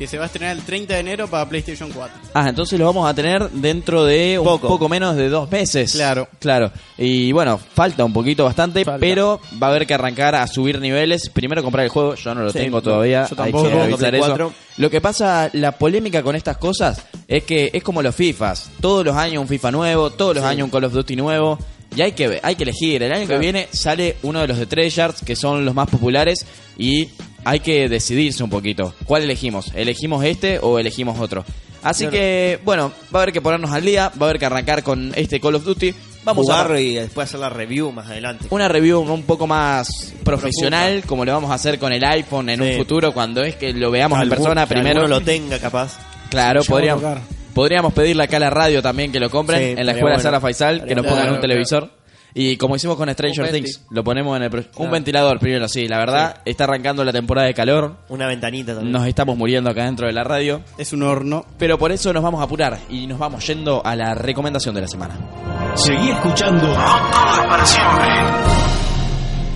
que 0.01 0.07
se 0.07 0.17
va 0.17 0.23
a 0.23 0.25
estrenar 0.25 0.57
el 0.57 0.63
30 0.63 0.95
de 0.95 0.99
enero 0.99 1.27
para 1.27 1.47
PlayStation 1.47 1.91
4. 1.91 2.17
Ah, 2.33 2.49
entonces 2.49 2.79
lo 2.79 2.87
vamos 2.87 3.07
a 3.07 3.13
tener 3.13 3.47
dentro 3.51 4.03
de 4.03 4.39
un 4.39 4.45
poco, 4.45 4.67
Poco. 4.67 4.89
menos 4.89 5.15
de 5.15 5.29
dos 5.29 5.51
meses. 5.51 5.91
Claro. 5.91 6.27
Claro. 6.39 6.71
Y 6.97 7.31
bueno, 7.33 7.59
falta 7.59 8.03
un 8.03 8.11
poquito 8.11 8.43
bastante, 8.45 8.83
Falta. 8.83 8.99
pero 8.99 9.39
va 9.61 9.67
a 9.67 9.69
haber 9.69 9.85
que 9.85 9.93
arrancar 9.93 10.33
a 10.33 10.47
subir 10.47 10.79
niveles. 10.79 11.29
Primero 11.29 11.61
comprar 11.61 11.83
el 11.85 11.91
juego, 11.91 12.15
yo 12.15 12.33
no 12.33 12.41
lo 12.41 12.51
Sí, 12.51 12.57
tengo 12.57 12.81
todavía. 12.81 13.27
yo 13.29 13.35
hay 13.43 13.51
tampoco. 13.51 13.69
que 13.69 13.79
avisar 13.79 14.09
Play 14.09 14.21
eso. 14.21 14.29
4. 14.29 14.53
Lo 14.77 14.89
que 14.89 15.01
pasa, 15.01 15.51
la 15.53 15.71
polémica 15.73 16.23
con 16.23 16.35
estas 16.35 16.57
cosas 16.57 17.05
es 17.27 17.43
que 17.43 17.69
es 17.71 17.83
como 17.83 18.01
los 18.01 18.15
FIFAs. 18.15 18.71
Todos 18.81 19.05
los 19.05 19.15
años 19.15 19.39
un 19.39 19.47
FIFA 19.47 19.69
nuevo, 19.69 20.09
todos 20.09 20.33
los 20.37 20.43
años 20.43 20.65
un 20.65 20.71
Call 20.71 20.85
of 20.85 20.93
Duty 20.93 21.15
nuevo. 21.15 21.59
Y 21.95 22.01
hay 22.01 22.13
que, 22.13 22.39
hay 22.41 22.55
que 22.55 22.63
elegir. 22.63 23.03
El 23.03 23.11
año 23.11 23.27
que 23.27 23.37
viene 23.37 23.67
sale 23.71 24.15
uno 24.23 24.39
de 24.39 24.47
los 24.47 24.57
de 24.57 24.65
Treyarch, 24.65 25.19
que 25.23 25.35
son 25.35 25.63
los 25.63 25.75
más 25.75 25.87
populares, 25.89 26.43
y 26.77 27.09
hay 27.43 27.59
que 27.59 27.89
decidirse 27.89 28.43
un 28.43 28.49
poquito. 28.49 28.93
¿Cuál 29.05 29.23
elegimos? 29.23 29.71
¿Elegimos 29.75 30.23
este 30.25 30.59
o 30.61 30.79
elegimos 30.79 31.19
otro? 31.19 31.43
Así 31.83 32.03
Claro. 32.03 32.11
que, 32.11 32.59
bueno, 32.63 32.91
va 33.13 33.19
a 33.19 33.23
haber 33.23 33.33
que 33.33 33.41
ponernos 33.41 33.71
al 33.71 33.83
día, 33.83 34.11
va 34.21 34.27
a 34.27 34.29
haber 34.29 34.39
que 34.39 34.45
arrancar 34.45 34.83
con 34.83 35.11
este 35.15 35.39
Call 35.39 35.55
of 35.55 35.63
Duty. 35.65 35.93
Vamos 36.23 36.45
jugar 36.45 36.71
a 36.73 36.79
y 36.79 36.93
después 36.93 37.27
hacer 37.27 37.39
la 37.39 37.49
review 37.49 37.91
más 37.91 38.07
adelante. 38.07 38.45
una 38.51 38.67
review 38.67 38.99
un 39.01 39.23
poco 39.23 39.47
más 39.47 40.13
profesional, 40.23 41.03
como 41.07 41.25
lo 41.25 41.33
vamos 41.33 41.49
a 41.49 41.55
hacer 41.55 41.79
con 41.79 41.91
el 41.91 42.03
iPhone 42.03 42.49
en 42.49 42.61
un 42.61 42.73
futuro, 42.73 43.11
cuando 43.13 43.41
es 43.43 43.55
que 43.55 43.73
lo 43.73 43.89
veamos 43.89 44.17
en 44.17 44.21
Algún- 44.23 44.37
persona 44.37 44.67
que 44.67 44.73
primero. 44.75 45.07
lo 45.07 45.21
tenga 45.21 45.57
capaz. 45.57 45.97
Claro, 46.29 46.61
podríamos, 46.63 47.01
tocar. 47.01 47.21
podríamos 47.55 47.93
pedirle 47.93 48.23
acá 48.23 48.37
a 48.37 48.41
la 48.41 48.49
radio 48.51 48.83
también 48.83 49.11
que 49.11 49.19
lo 49.19 49.31
compren 49.31 49.59
Sí, 49.59 49.79
en 49.79 49.85
la 49.85 49.93
escuela 49.93 50.15
bueno. 50.17 50.21
Sara 50.23 50.39
Faisal, 50.39 50.85
que 50.85 50.93
nos 50.93 51.05
pongan 51.07 51.33
un 51.33 51.41
televisor. 51.41 51.89
Y 52.33 52.57
como 52.57 52.75
hicimos 52.75 52.95
con 52.97 53.09
Stranger 53.09 53.41
Un 53.45 53.51
venti. 53.51 53.61
Things, 53.71 53.85
lo 53.89 54.03
ponemos 54.03 54.37
en 54.37 54.43
el... 54.43 54.49
pro- 54.49 54.59
Un 54.61 54.65
Claro. 54.71 54.91
ventilador 54.91 55.39
primero, 55.39 55.67
sí, 55.67 55.87
la 55.87 55.97
verdad, 55.97 56.37
está 56.45 56.63
arrancando 56.63 57.03
la 57.03 57.11
temporada 57.11 57.47
de 57.47 57.53
calor, 57.53 57.97
Una 58.09 58.27
ventanita 58.27 58.73
también. 58.73 58.91
nos 58.93 59.05
estamos 59.07 59.37
muriendo 59.37 59.69
acá 59.69 59.85
dentro 59.85 60.07
de 60.07 60.13
la 60.13 60.23
radio, 60.23 60.61
Es 60.77 60.93
un 60.93 61.03
horno. 61.03 61.45
pero 61.57 61.77
por 61.77 61.91
eso 61.91 62.13
nos 62.13 62.23
vamos 62.23 62.39
a 62.41 62.43
apurar 62.45 62.79
y 62.89 63.05
nos 63.07 63.19
vamos 63.19 63.45
yendo 63.45 63.81
a 63.85 63.95
la 63.95 64.13
recomendación 64.15 64.73
de 64.75 64.81
la 64.81 64.87
semana. 64.87 65.17
Seguí 65.75 66.09
escuchando 66.09 66.67
No 66.67 66.73
Todo 66.73 67.41
es 67.43 67.49
para 67.49 67.65
siempre. 67.65 68.07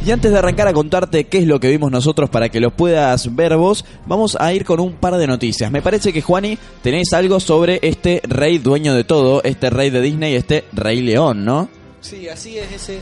Y 0.05 0.11
antes 0.11 0.31
de 0.31 0.37
arrancar 0.37 0.67
a 0.67 0.73
contarte 0.73 1.23
qué 1.23 1.39
es 1.39 1.47
lo 1.47 1.59
que 1.59 1.67
vimos 1.69 1.89
nosotros 1.89 2.29
para 2.29 2.49
que 2.49 2.59
lo 2.59 2.69
puedas 2.69 3.35
ver 3.35 3.57
vos, 3.57 3.85
vamos 4.05 4.37
a 4.39 4.53
ir 4.53 4.63
con 4.63 4.79
un 4.79 4.93
par 4.93 5.15
de 5.15 5.25
noticias. 5.25 5.71
Me 5.71 5.81
parece 5.81 6.13
que 6.13 6.21
Juani 6.21 6.59
tenés 6.83 7.11
algo 7.13 7.39
sobre 7.39 7.79
este 7.81 8.21
rey 8.23 8.59
dueño 8.59 8.93
de 8.93 9.03
todo, 9.03 9.41
este 9.43 9.71
rey 9.71 9.89
de 9.89 10.01
Disney, 10.01 10.35
este 10.35 10.65
rey 10.73 11.01
león, 11.01 11.43
¿no? 11.43 11.69
Sí, 12.05 12.29
así 12.29 12.57
es 12.57 12.71
ese. 12.71 12.99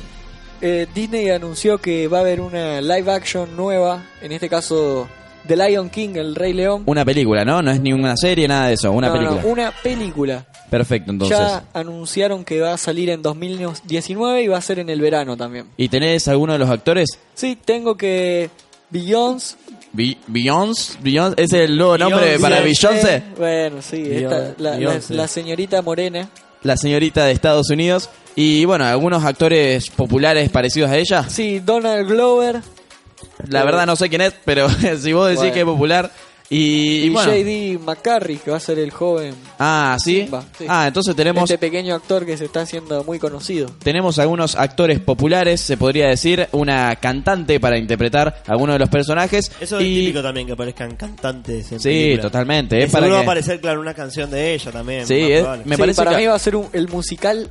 Eh, 0.62 0.88
Disney 0.96 1.30
anunció 1.30 1.78
que 1.78 2.08
va 2.08 2.20
a 2.20 2.22
haber 2.22 2.40
una 2.40 2.80
live 2.82 3.12
action 3.12 3.56
nueva, 3.58 4.06
en 4.22 4.32
este 4.32 4.48
caso 4.48 5.10
The 5.46 5.58
Lion 5.58 5.90
King, 5.90 6.12
el 6.16 6.36
Rey 6.36 6.54
León. 6.54 6.84
Una 6.86 7.04
película, 7.04 7.44
¿no? 7.44 7.62
No 7.62 7.70
es 7.72 7.82
ni 7.82 7.92
una 7.92 8.16
serie, 8.16 8.48
nada 8.48 8.68
de 8.68 8.76
eso, 8.76 8.92
una 8.94 9.10
No, 9.10 9.16
no, 9.16 9.20
película. 9.30 9.52
una 9.54 9.72
película. 9.84 10.46
Perfecto, 10.70 11.12
entonces. 11.12 11.38
Ya 11.38 11.66
anunciaron 11.74 12.46
que 12.46 12.62
va 12.62 12.74
a 12.74 12.78
salir 12.78 13.10
en 13.10 13.22
2019 13.22 14.42
y 14.44 14.48
va 14.48 14.58
a 14.58 14.62
ser 14.62 14.80
en 14.80 14.90
el 14.90 15.02
verano 15.02 15.36
también. 15.36 15.68
¿Y 15.76 15.90
tenés 15.90 16.28
alguno 16.30 16.54
de 16.54 16.60
los 16.60 16.70
actores? 16.70 17.10
Sí, 17.34 17.58
tengo 17.64 17.96
que 17.98 18.50
Beyoncé. 18.90 19.58
Bi- 19.92 20.18
Beyoncé, 20.28 20.98
Beyoncé, 21.02 21.44
¿es 21.44 21.52
el 21.54 21.78
nuevo 21.78 21.98
nombre 21.98 22.40
para 22.40 22.62
Beyoncé? 22.62 23.22
Bueno, 23.38 23.82
sí, 23.82 24.02
esta, 24.10 24.40
la, 24.58 24.72
la- 24.72 24.78
Beyoncé. 24.78 25.14
la 25.14 25.28
señorita 25.28 25.82
morena. 25.82 26.30
La 26.64 26.78
señorita 26.78 27.26
de 27.26 27.32
Estados 27.34 27.70
Unidos. 27.70 28.10
Y 28.36 28.66
bueno, 28.66 28.86
algunos 28.86 29.24
actores 29.26 29.90
populares 29.92 30.50
parecidos 30.50 30.90
a 30.90 30.98
ella. 30.98 31.30
Sí, 31.30 31.60
Donald 31.60 32.08
Glover. 32.08 32.62
La 33.48 33.62
Eh, 33.62 33.66
verdad 33.66 33.86
no 33.86 33.96
sé 33.96 34.10
quién 34.10 34.22
es, 34.22 34.34
pero 34.46 34.68
si 35.00 35.14
vos 35.14 35.28
decís 35.28 35.40
Bueno. 35.40 35.54
que 35.54 35.60
es 35.60 35.66
popular. 35.66 36.12
Y, 36.54 36.58
y 36.58 37.06
Y 37.06 37.10
bueno. 37.10 37.32
J.D. 37.32 37.80
McCarry, 37.84 38.38
que 38.38 38.52
va 38.52 38.58
a 38.58 38.60
ser 38.60 38.78
el 38.80 38.92
joven. 38.92 39.34
Ah, 39.60 39.98
¿sí? 40.04 40.22
Simba, 40.22 40.44
sí. 40.58 40.66
Ah, 40.68 40.86
entonces 40.88 41.16
tenemos 41.16 41.44
Este 41.50 41.58
pequeño 41.58 41.96
actor 41.96 42.26
que 42.26 42.38
se 42.38 42.46
está 42.46 42.62
haciendo 42.62 43.04
muy 43.04 43.18
conocido. 43.20 43.70
tenemos 43.84 44.20
algunos 44.20 44.56
actores 44.56 45.00
populares, 45.00 45.62
se 45.62 45.78
podría 45.78 46.08
decir, 46.08 46.48
una 46.52 46.96
cantante 46.98 47.60
para 47.60 47.78
interpretar 47.78 48.44
algunos 48.48 48.76
de 48.76 48.80
los 48.80 48.90
personajes. 48.90 49.52
Eso 49.60 49.80
es 49.80 49.84
típico 49.86 50.22
también, 50.22 50.46
que 50.48 50.54
aparezcan 50.54 50.96
cantantes 50.96 51.72
en 51.72 51.80
Sí, 51.80 51.90
películas. 51.90 52.22
totalmente. 52.26 52.80
Y 52.80 52.84
Es 52.84 52.92
para 52.92 53.02
seguro 53.06 53.16
va 53.16 53.20
a 53.22 53.24
aparecer, 53.24 53.60
claro, 53.60 53.82
una 53.82 53.94
canción 53.94 54.30
de 54.30 54.54
ella 54.54 54.72
también. 54.72 55.08
Sí, 55.08 55.22
más 55.22 55.30
es- 55.60 55.66
me 55.66 55.76
Sí, 55.76 55.80
parece 55.82 55.98
para 56.04 56.12
que- 56.12 56.18
mí 56.18 56.28
va 56.28 56.36
a 56.36 56.40
ser 56.40 56.56
un- 56.56 56.70
el 56.74 56.88
musical 56.88 57.50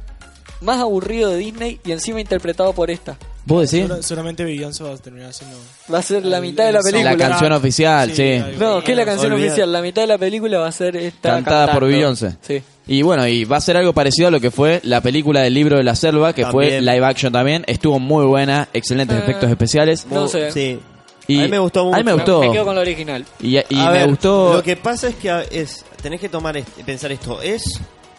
más 0.61 0.79
aburrido 0.79 1.31
de 1.31 1.39
Disney 1.39 1.81
y 1.85 1.91
encima 1.93 2.21
interpretado 2.21 2.73
por 2.73 2.91
esta. 2.91 3.17
¿Vos 3.45 3.71
decís? 3.71 3.91
Seguramente 4.03 4.45
Beyoncé 4.45 4.85
va 4.85 4.91
a 4.93 4.97
terminar 4.97 5.31
haciendo. 5.31 5.57
Va 5.93 5.99
a 5.99 6.03
ser 6.03 6.25
la 6.25 6.41
mitad 6.41 6.65
de 6.67 6.73
la 6.73 6.79
el- 6.79 6.85
película. 6.85 7.11
La 7.13 7.17
canción 7.19 7.53
oficial, 7.53 8.13
sí. 8.15 8.41
No, 8.59 8.83
¿qué 8.85 8.93
es 8.93 8.97
la 8.97 9.05
canción 9.05 9.33
oficial? 9.33 9.73
La 9.73 9.83
mitad 9.83 10.03
de 10.03 10.09
la 10.09 10.19
película 10.19 10.59
va 10.61 10.69
a 10.69 10.73
ser 10.73 10.97
esta 10.97 11.31
Cantada 11.31 11.73
por. 11.73 11.87
Beyoncé. 11.87 12.37
Sí. 12.41 12.63
Y 12.87 13.03
bueno, 13.03 13.27
y 13.27 13.45
va 13.45 13.57
a 13.57 13.61
ser 13.61 13.77
algo 13.77 13.93
parecido 13.93 14.29
a 14.29 14.31
lo 14.31 14.41
que 14.41 14.51
fue 14.51 14.81
la 14.85 15.01
película 15.01 15.41
del 15.41 15.55
libro 15.55 15.77
de 15.77 15.83
la 15.85 15.95
selva, 15.97 16.33
que 16.35 16.47
fue 16.47 16.81
live 16.81 17.05
action 17.05 17.33
también. 17.33 17.65
Estuvo 17.67 17.99
muy 17.99 18.25
buena, 18.27 18.69
excelentes 18.73 19.17
Eh, 19.17 19.21
efectos 19.23 19.51
especiales. 19.51 20.07
No 20.11 20.29
sé. 20.29 20.51
Sí. 20.53 20.81
Y 21.29 21.39
a 21.39 21.43
mí 21.43 21.49
me 21.49 21.59
gustó 21.61 21.85
mucho. 21.85 21.95
A 21.97 21.99
mí 21.99 22.05
me 22.05 22.13
gustó. 22.15 22.41
Me 22.41 22.51
quedo 22.53 22.65
con 22.65 22.75
la 22.75 22.81
original. 22.81 23.25
Y, 23.41 23.57
y 23.57 23.63
A 23.81 23.87
me 23.87 23.93
ver, 23.93 24.09
gustó. 24.09 24.55
Lo 24.55 24.63
que 24.63 24.77
pasa 24.77 25.09
es 25.09 25.15
que 25.17 25.31
a- 25.31 25.43
es 25.43 25.85
tenés 26.01 26.21
que 26.21 26.29
tomar 26.29 26.57
este- 26.57 26.83
pensar 26.85 27.11
esto. 27.13 27.41
Es, 27.41 27.63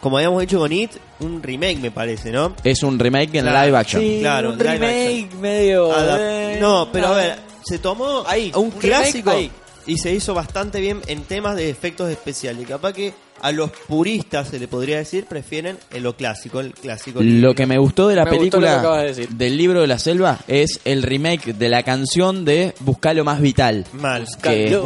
como 0.04 0.18
habíamos 0.18 0.42
dicho 0.42 0.58
con 0.58 0.70
It, 0.70 0.90
un 1.20 1.42
remake, 1.42 1.78
me 1.80 1.90
parece, 1.90 2.30
¿no? 2.30 2.54
Es 2.62 2.82
un 2.82 2.98
remake 2.98 3.34
en 3.38 3.46
Claro, 3.46 3.64
live 3.66 3.78
action. 3.78 4.02
Sí, 4.02 4.18
Claro, 4.20 4.50
un 4.50 4.58
live 4.58 4.72
remake 4.78 5.34
medio... 5.40 5.90
Adap- 5.90 6.18
eh, 6.20 6.58
no, 6.60 6.90
pero 6.92 7.06
a 7.08 7.16
ver, 7.16 7.36
se 7.64 7.78
tomó 7.78 8.22
Ahí, 8.26 8.52
un, 8.54 8.64
un 8.66 8.70
clásico 8.72 9.30
ahí. 9.30 9.50
y 9.86 9.96
se 9.96 10.12
hizo 10.12 10.34
bastante 10.34 10.78
bien 10.80 11.00
en 11.06 11.22
temas 11.22 11.56
de 11.56 11.70
efectos 11.70 12.10
especiales. 12.10 12.68
Capaz 12.68 12.92
que 12.92 13.14
a 13.40 13.50
los 13.52 13.70
puristas, 13.88 14.48
se 14.48 14.58
le 14.58 14.68
podría 14.68 14.98
decir, 14.98 15.24
prefieren 15.24 15.78
en 15.90 16.02
lo 16.02 16.14
clásico, 16.16 16.60
el 16.60 16.72
clásico. 16.74 17.20
Lo 17.22 17.54
que 17.54 17.66
me 17.66 17.78
gustó 17.78 18.08
de 18.08 18.16
la 18.16 18.24
Me 18.24 18.30
gustó 18.30 18.60
lo 18.60 18.66
que 18.66 18.66
película 18.66 18.78
acabas 18.80 19.00
de 19.02 19.06
decir. 19.08 19.28
del 19.30 19.56
libro 19.56 19.80
de 19.80 19.86
la 19.86 19.98
selva 19.98 20.38
es 20.48 20.80
el 20.84 21.02
remake 21.02 21.54
de 21.54 21.68
la 21.70 21.82
canción 21.82 22.44
de 22.44 22.74
Buscalo 22.80 23.24
más 23.24 23.40
vital. 23.40 23.86
Mal. 23.94 24.26
que-. 24.42 24.78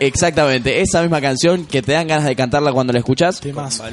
Exactamente, 0.00 0.80
esa 0.80 1.02
misma 1.02 1.20
canción 1.20 1.66
que 1.66 1.82
te 1.82 1.92
dan 1.92 2.06
ganas 2.08 2.24
de 2.26 2.36
cantarla 2.36 2.72
cuando 2.72 2.92
la 2.92 2.98
escuchas. 3.00 3.40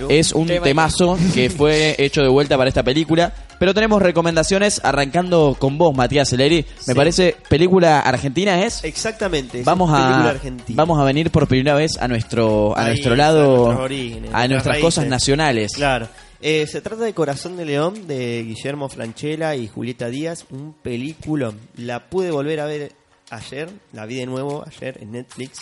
Es 0.10 0.32
un 0.34 0.48
Tema- 0.48 0.64
temazo 0.64 1.18
que 1.34 1.50
fue 1.50 1.96
hecho 1.98 2.22
de 2.22 2.28
vuelta 2.30 2.58
para 2.58 2.68
esta 2.70 2.84
película. 2.84 3.34
Pero 3.60 3.76
tenemos 3.76 4.02
recomendaciones 4.02 4.82
arrancando 4.84 5.56
con 5.60 5.78
vos, 5.78 5.96
Matías 5.96 6.30
Celeri. 6.30 6.66
Me 6.88 6.94
Sí. 6.94 6.94
parece, 6.96 7.36
película 7.48 8.00
argentina 8.00 8.64
es. 8.66 8.84
Exactamente. 8.84 9.60
es 9.60 9.66
Vamos 9.66 9.92
a, 9.92 10.30
argentina. 10.30 10.76
vamos 10.76 11.00
a 11.00 11.04
venir 11.04 11.30
por 11.30 11.48
primera 11.48 11.76
vez 11.76 11.96
a 12.00 12.08
nuestro, 12.08 12.76
a 12.76 12.82
Ahí, 12.86 12.88
nuestro 12.94 13.16
lado, 13.16 13.70
a 13.72 13.76
nuestras 13.88 14.50
nuestras 14.50 14.66
raíces. 14.66 14.82
cosas 14.84 15.06
nacionales. 15.08 15.74
Claro. 15.76 16.08
Eh, 16.42 16.66
se 16.66 16.82
trata 16.82 17.04
de 17.04 17.14
Corazón 17.14 17.56
de 17.56 17.66
León 17.66 18.08
de 18.08 18.42
Guillermo 18.48 18.90
Franchella 18.90 19.56
y 19.56 19.68
Julieta 19.68 20.08
Díaz, 20.10 20.46
un 20.50 20.74
película. 20.74 21.52
La 21.78 22.10
pude 22.10 22.32
volver 22.32 22.62
a 22.62 22.66
ver 22.66 22.94
ayer, 23.30 23.70
la 23.94 24.08
vi 24.08 24.16
de 24.16 24.26
nuevo 24.26 24.66
ayer 24.66 24.98
en 25.02 25.12
Netflix. 25.12 25.60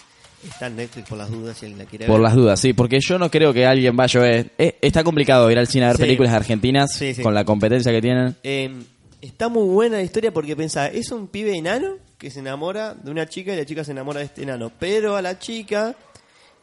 Está 0.47 0.67
en 0.67 0.77
Netflix 0.77 1.09
por 1.09 1.17
las 1.17 1.29
dudas 1.29 1.57
si 1.57 1.65
alguien 1.65 1.79
la 1.79 1.89
quiere 1.89 2.05
Por 2.05 2.15
ver. 2.15 2.23
las 2.23 2.35
dudas, 2.35 2.59
sí, 2.59 2.73
porque 2.73 2.99
yo 3.01 3.19
no 3.19 3.29
creo 3.29 3.51
que 3.53 3.65
alguien 3.65 3.95
vaya 3.95 4.19
a 4.19 4.23
ver. 4.23 4.51
eh, 4.57 4.77
está 4.81 5.03
complicado 5.03 5.49
ir 5.51 5.59
al 5.59 5.67
cine 5.67 5.85
a 5.85 5.87
ver 5.89 5.97
Sí. 5.97 6.03
películas 6.03 6.33
argentinas 6.33 6.93
Sí, 6.93 7.13
sí. 7.13 7.21
con 7.21 7.33
la 7.33 7.43
competencia 7.43 7.91
que 7.91 8.01
tienen. 8.01 8.35
Eh, 8.43 8.71
está 9.21 9.49
muy 9.49 9.65
buena 9.65 9.97
la 9.97 10.03
historia 10.03 10.31
porque 10.31 10.55
pensá, 10.55 10.87
es 10.87 11.11
un 11.11 11.27
pibe 11.27 11.55
enano 11.57 11.95
que 12.17 12.29
se 12.31 12.39
enamora 12.39 12.93
de 12.93 13.11
una 13.11 13.27
chica 13.27 13.53
y 13.53 13.57
la 13.57 13.65
chica 13.65 13.83
se 13.83 13.91
enamora 13.91 14.19
de 14.19 14.25
este 14.27 14.43
enano. 14.43 14.71
Pero 14.79 15.15
a 15.17 15.21
la 15.21 15.39
chica 15.39 15.95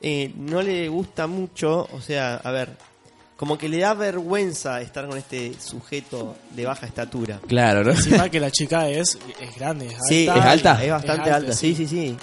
eh, 0.01 0.33
no 0.37 0.63
le 0.63 0.89
gusta 0.89 1.27
mucho, 1.27 1.87
o 1.93 2.01
sea, 2.01 2.37
a 2.37 2.51
ver, 2.51 2.71
como 3.37 3.59
que 3.59 3.69
le 3.69 3.79
da 3.79 3.93
vergüenza 3.93 4.81
estar 4.81 5.07
con 5.07 5.19
este 5.19 5.53
sujeto 5.61 6.37
de 6.55 6.65
baja 6.65 6.87
estatura. 6.87 7.41
Claro, 7.47 7.85
¿no? 7.85 7.91
Encima 7.91 8.29
que 8.31 8.41
la 8.41 8.51
chica 8.51 8.89
es, 8.89 9.19
es 9.41 9.55
grande, 9.57 9.87
es 9.89 9.97
Sí, 10.09 10.27
alta. 10.29 10.41
¿Es 10.41 10.47
alta? 10.47 10.85
Es 10.85 10.91
bastante 10.91 11.23
Es 11.23 11.35
alta, 11.35 11.37
alta, 11.37 11.53
sí, 11.53 11.75
sí, 11.75 11.87
sí. 11.87 12.17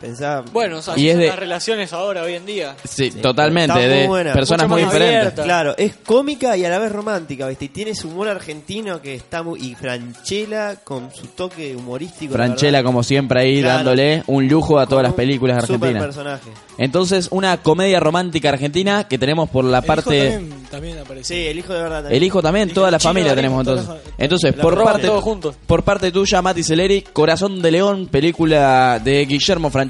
Pensá. 0.00 0.42
Bueno, 0.52 0.78
o 0.78 0.82
sea, 0.82 0.96
Y 0.98 1.06
es 1.08 1.12
son 1.14 1.20
de- 1.22 1.26
las 1.28 1.38
relaciones 1.38 1.92
ahora, 1.92 2.22
hoy 2.22 2.34
en 2.34 2.44
día. 2.44 2.76
Sí, 2.84 3.10
totalmente, 3.10 3.72
Está 3.72 3.86
muy 3.88 3.98
de 4.02 4.06
buena. 4.06 4.32
personas 4.34 4.68
Mucho 4.68 4.74
muy 4.74 4.84
diferentes. 4.84 5.16
abierta. 5.18 5.42
Claro, 5.42 5.74
es 5.78 5.94
cómica 6.04 6.56
y 6.56 6.64
a 6.66 6.68
la 6.68 6.78
vez 6.78 6.92
romántica, 6.92 7.48
¿viste? 7.48 7.64
Y 7.64 7.68
tiene 7.70 7.94
su 7.94 8.08
humor 8.08 8.28
argentino 8.28 9.00
que 9.00 9.14
está 9.14 9.42
muy. 9.42 9.58
Y 9.60 9.74
Franchella 9.74 10.76
con 10.84 11.12
su 11.14 11.28
toque 11.28 11.74
humorístico. 11.74 12.36
la 12.36 12.44
Franchella, 12.44 12.82
como 12.82 13.02
siempre, 13.02 13.40
ahí 13.40 13.60
Claro. 13.60 13.76
dándole 13.76 14.22
un 14.26 14.46
lujo 14.48 14.78
a 14.78 14.86
todas 14.86 15.02
las 15.02 15.12
Un 15.12 15.16
películas 15.16 15.62
argentinas. 15.62 16.02
personaje. 16.04 16.50
Entonces, 16.78 17.28
una 17.30 17.56
comedia 17.62 17.98
romántica 17.98 18.50
argentina 18.50 19.04
que 19.08 19.16
tenemos 19.18 19.48
por 19.48 19.64
la 19.64 19.78
El 19.78 19.84
hijo 19.84 19.86
parte. 19.86 20.30
también, 20.30 20.66
también 20.70 20.98
aparece. 20.98 21.34
Sí, 21.34 21.46
el 21.46 21.58
hijo 21.58 21.72
de 21.72 21.82
verdad 21.82 21.96
también. 22.02 22.16
El 22.16 22.22
hijo 22.22 22.42
también, 22.42 22.68
El 22.68 22.74
toda 22.74 22.90
la 22.90 22.98
familia 23.00 23.34
tenemos 23.34 23.62
hijo, 23.64 23.72
entonces. 23.72 23.88
la 24.04 24.24
Entonces, 24.24 24.56
la 24.56 24.62
por 24.62 24.84
parte, 24.84 25.06
todos 25.06 25.24
juntos. 25.24 25.56
por 25.66 25.82
parte 25.84 26.12
tuya, 26.12 26.42
Mati 26.42 26.62
Celeri, 26.62 27.00
Corazón 27.00 27.62
de 27.62 27.70
León, 27.70 28.08
película 28.08 29.00
de 29.02 29.24
Guillermo 29.24 29.70
Franchella, 29.70 29.85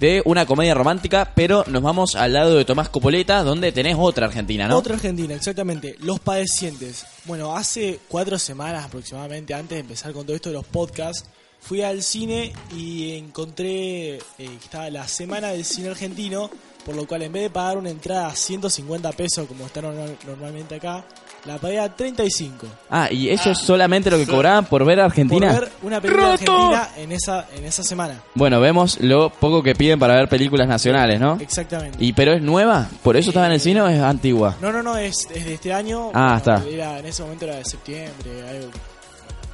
de 0.00 0.22
una 0.24 0.46
comedia 0.46 0.74
romántica, 0.74 1.32
pero 1.34 1.64
nos 1.68 1.82
vamos 1.82 2.14
al 2.16 2.32
lado 2.32 2.56
de 2.56 2.64
Tomás 2.64 2.88
Copoleta, 2.88 3.42
donde 3.42 3.72
tenés 3.72 3.96
otra 3.98 4.26
argentina, 4.26 4.68
¿no? 4.68 4.76
Otra 4.78 4.94
Argentina, 4.94 5.34
exactamente. 5.34 5.96
Los 6.00 6.20
padecientes. 6.20 7.04
Bueno, 7.24 7.56
hace 7.56 8.00
cuatro 8.08 8.38
semanas 8.38 8.84
aproximadamente, 8.84 9.54
antes 9.54 9.76
de 9.76 9.80
empezar 9.80 10.12
con 10.12 10.24
todo 10.24 10.36
esto 10.36 10.50
de 10.50 10.54
los 10.56 10.66
podcasts, 10.66 11.24
fui 11.60 11.82
al 11.82 12.02
cine 12.02 12.52
y 12.76 13.16
encontré 13.16 14.14
eh, 14.16 14.20
que 14.38 14.44
estaba 14.64 14.88
la 14.90 15.08
semana 15.08 15.48
del 15.48 15.64
cine 15.64 15.88
argentino, 15.88 16.50
por 16.84 16.94
lo 16.94 17.06
cual 17.06 17.22
en 17.22 17.32
vez 17.32 17.42
de 17.42 17.50
pagar 17.50 17.76
una 17.78 17.90
entrada 17.90 18.28
a 18.28 18.36
150 18.36 19.10
pesos 19.12 19.46
como 19.48 19.66
está 19.66 19.82
normal- 19.82 20.16
normalmente 20.26 20.76
acá, 20.76 21.04
la 21.48 21.58
pagué 21.58 21.80
a 21.80 21.88
35. 21.88 22.66
Ah, 22.90 23.08
y 23.10 23.30
ellos 23.30 23.58
solamente 23.58 24.10
lo 24.10 24.18
que 24.18 24.26
cobraban 24.26 24.66
por 24.66 24.84
ver 24.84 25.00
a 25.00 25.06
Argentina. 25.06 25.50
Por 25.50 25.60
ver 25.60 25.72
una 25.82 26.00
película 26.00 26.32
argentina 26.34 26.88
en 26.96 27.12
esa, 27.12 27.48
en 27.56 27.64
esa 27.64 27.82
semana. 27.82 28.22
Bueno, 28.34 28.60
vemos 28.60 29.00
lo 29.00 29.30
poco 29.30 29.62
que 29.62 29.74
piden 29.74 29.98
para 29.98 30.14
ver 30.14 30.28
películas 30.28 30.68
nacionales, 30.68 31.18
¿no? 31.18 31.38
Exactamente. 31.40 31.96
Y 32.04 32.12
pero 32.12 32.34
es 32.34 32.42
nueva, 32.42 32.86
por 33.02 33.16
eso 33.16 33.30
estaba 33.30 33.46
en 33.46 33.52
el 33.52 33.60
cine 33.60 33.80
o 33.80 33.88
es 33.88 33.98
antigua. 33.98 34.56
No, 34.60 34.70
no, 34.70 34.82
no, 34.82 34.98
es, 34.98 35.26
es 35.34 35.46
de 35.46 35.54
este 35.54 35.72
año. 35.72 36.10
Ah, 36.12 36.34
está. 36.36 36.62
Era, 36.68 36.98
en 36.98 37.06
ese 37.06 37.22
momento 37.22 37.46
era 37.46 37.56
de 37.56 37.64
septiembre, 37.64 38.48
algo. 38.48 38.70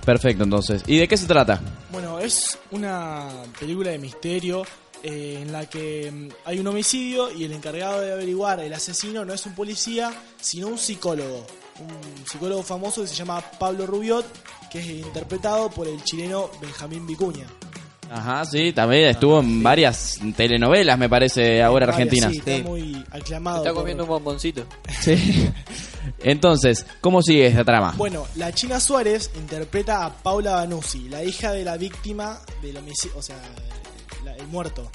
Perfecto, 0.05 0.43
entonces. 0.43 0.83
¿Y 0.89 0.99
de 0.99 1.07
qué 1.07 1.17
se 1.17 1.27
trata? 1.27 1.61
Bueno, 1.93 2.19
es 2.19 2.59
una 2.73 3.29
película 3.59 3.91
de 3.91 3.99
misterio 3.99 4.65
eh, 5.07 5.41
en 5.43 5.53
la 5.53 5.67
que 5.67 6.11
mm, 6.11 6.29
hay 6.47 6.59
un 6.59 6.67
homicidio 6.67 7.31
y 7.31 7.45
el 7.45 7.53
encargado 7.53 8.01
de 8.01 8.11
averiguar 8.11 8.59
el 8.61 8.73
asesino 8.73 9.23
no 9.23 9.35
es 9.35 9.45
un 9.45 9.55
policía, 9.55 10.11
sino 10.41 10.69
un 10.69 10.79
psicólogo. 10.79 11.47
Un 11.81 12.27
psicólogo 12.27 12.63
famoso 12.63 13.03
que 13.03 13.09
se 13.09 13.15
llama 13.15 13.41
Pablo 13.59 13.87
Rubiot, 13.87 14.25
que 14.71 14.79
es 14.79 14.87
interpretado 14.87 15.71
por 15.71 15.89
el 15.89 16.03
chileno 16.05 16.51
Benjamín 16.61 17.07
Vicuña. 17.07 17.47
Ajá, 18.11 18.45
sí, 18.45 18.73
también 18.73 19.09
estuvo 19.09 19.41
en 19.41 19.63
varias 19.63 20.19
telenovelas, 20.37 20.97
me 20.99 21.09
parece, 21.09 21.63
ahora 21.63 21.87
Varias, 21.87 21.97
argentinas. 22.01 22.33
Sí, 22.33 22.39
está 22.39 22.57
Sí. 22.59 22.63
muy 22.63 23.05
aclamado. 23.11 23.57
Está 23.59 23.71
por- 23.71 23.81
comiendo 23.83 24.05
un 24.05 24.09
bomboncito. 24.11 24.67
Sí. 25.01 25.51
Entonces, 26.23 26.87
¿cómo 27.01 27.23
sigue 27.23 27.47
esta 27.47 27.65
trama? 27.65 27.95
Bueno, 27.97 28.27
la 28.37 28.53
China 28.53 28.79
Suárez 28.79 29.31
interpreta 29.37 30.05
a 30.05 30.13
Paula 30.15 30.53
Banuzzi, 30.57 31.09
la 31.09 31.25
hija 31.25 31.53
de 31.53 31.65
la 31.65 31.77
víctima 31.77 32.39
del 32.63 32.77
homicidio, 32.77 33.19
o 33.19 33.23
sea, 33.23 33.37
la- 34.25 34.37
el 34.37 34.47
muerto, 34.49 34.91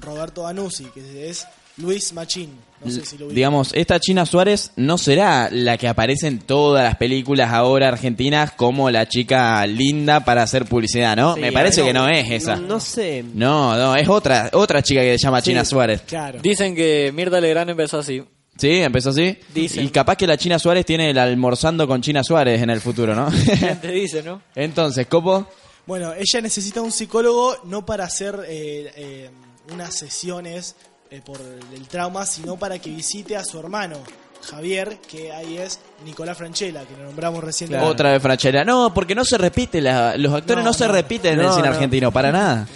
Roberto 0.00 0.42
Banuzzi, 0.42 0.84
que 0.86 1.30
es 1.30 1.46
Luis 1.78 2.12
Machín. 2.12 2.50
No 2.84 2.90
sé 2.90 3.04
si 3.04 3.18
lo. 3.18 3.28
Digamos, 3.28 3.72
esta 3.74 3.98
China 3.98 4.24
Suárez 4.24 4.70
no 4.76 4.98
será 4.98 5.48
la 5.50 5.76
que 5.76 5.88
aparece 5.88 6.28
en 6.28 6.38
todas 6.38 6.84
las 6.84 6.96
películas 6.96 7.52
ahora 7.52 7.88
argentinas 7.88 8.52
como 8.52 8.90
la 8.90 9.08
chica 9.08 9.66
linda 9.66 10.24
para 10.24 10.42
hacer 10.42 10.64
publicidad, 10.64 11.16
¿no? 11.16 11.34
Sí, 11.34 11.40
me 11.40 11.50
parece 11.50 11.80
no, 11.80 11.86
que 11.86 11.92
no 11.92 12.08
es 12.08 12.30
esa. 12.30 12.56
No, 12.56 12.68
no 12.68 12.80
sé. 12.80 13.24
No, 13.34 13.76
no, 13.76 13.96
es 13.96 14.08
otra, 14.08 14.50
otra 14.52 14.82
chica 14.82 15.00
que 15.00 15.18
se 15.18 15.24
llama 15.24 15.42
China 15.42 15.64
Suárez. 15.64 16.02
Claro. 16.06 16.38
Dicen 16.40 16.76
que 16.76 17.12
Mirta 17.12 17.40
Legrand 17.40 17.70
empezó 17.70 17.98
así. 17.98 18.22
Sí, 18.56 18.70
empezó 18.76 19.10
así. 19.10 19.36
Dicen. 19.54 19.84
Y 19.84 19.88
capaz 19.88 20.16
que 20.16 20.26
la 20.26 20.36
China 20.36 20.58
Suárez 20.58 20.84
tiene 20.84 21.10
el 21.10 21.18
almorzando 21.18 21.86
con 21.86 22.00
China 22.00 22.22
Suárez 22.22 22.62
en 22.62 22.70
el 22.70 22.80
futuro, 22.80 23.14
¿no? 23.14 23.28
¿Quién 23.58 23.80
te 23.80 23.90
dice, 23.90 24.22
no? 24.22 24.42
Entonces, 24.54 25.06
Copo, 25.06 25.48
Bueno, 25.86 26.12
ella 26.12 26.40
necesita 26.40 26.80
un 26.80 26.92
psicólogo 26.92 27.56
no 27.64 27.84
para 27.84 28.04
hacer 28.04 28.36
eh, 28.48 28.92
eh, 28.96 29.30
unas 29.72 29.96
sesiones 29.96 30.76
eh, 31.10 31.20
por 31.24 31.40
el 31.40 31.88
trauma, 31.88 32.24
sino 32.26 32.56
para 32.56 32.78
que 32.78 32.90
visite 32.90 33.36
a 33.36 33.44
su 33.44 33.58
hermano, 33.58 33.96
Javier, 34.42 34.98
que 35.00 35.32
ahí 35.32 35.56
es 35.58 35.80
Nicolás 36.04 36.36
Franchella, 36.38 36.84
que 36.84 36.96
lo 36.96 37.04
nombramos 37.04 37.42
recién. 37.42 37.74
otra 37.76 38.12
vez 38.12 38.22
Franchella. 38.22 38.64
No, 38.64 38.92
porque 38.94 39.14
no 39.14 39.24
se 39.24 39.36
repite, 39.38 39.80
la- 39.80 40.16
los 40.16 40.32
actores 40.32 40.62
no, 40.64 40.70
No, 40.70 40.74
se 40.74 40.86
no. 40.86 40.92
repiten 40.92 41.34
en 41.34 41.46
el 41.46 41.50
cine 41.52 41.68
no. 41.68 41.74
argentino, 41.74 42.12
para 42.12 42.30
nada. 42.32 42.66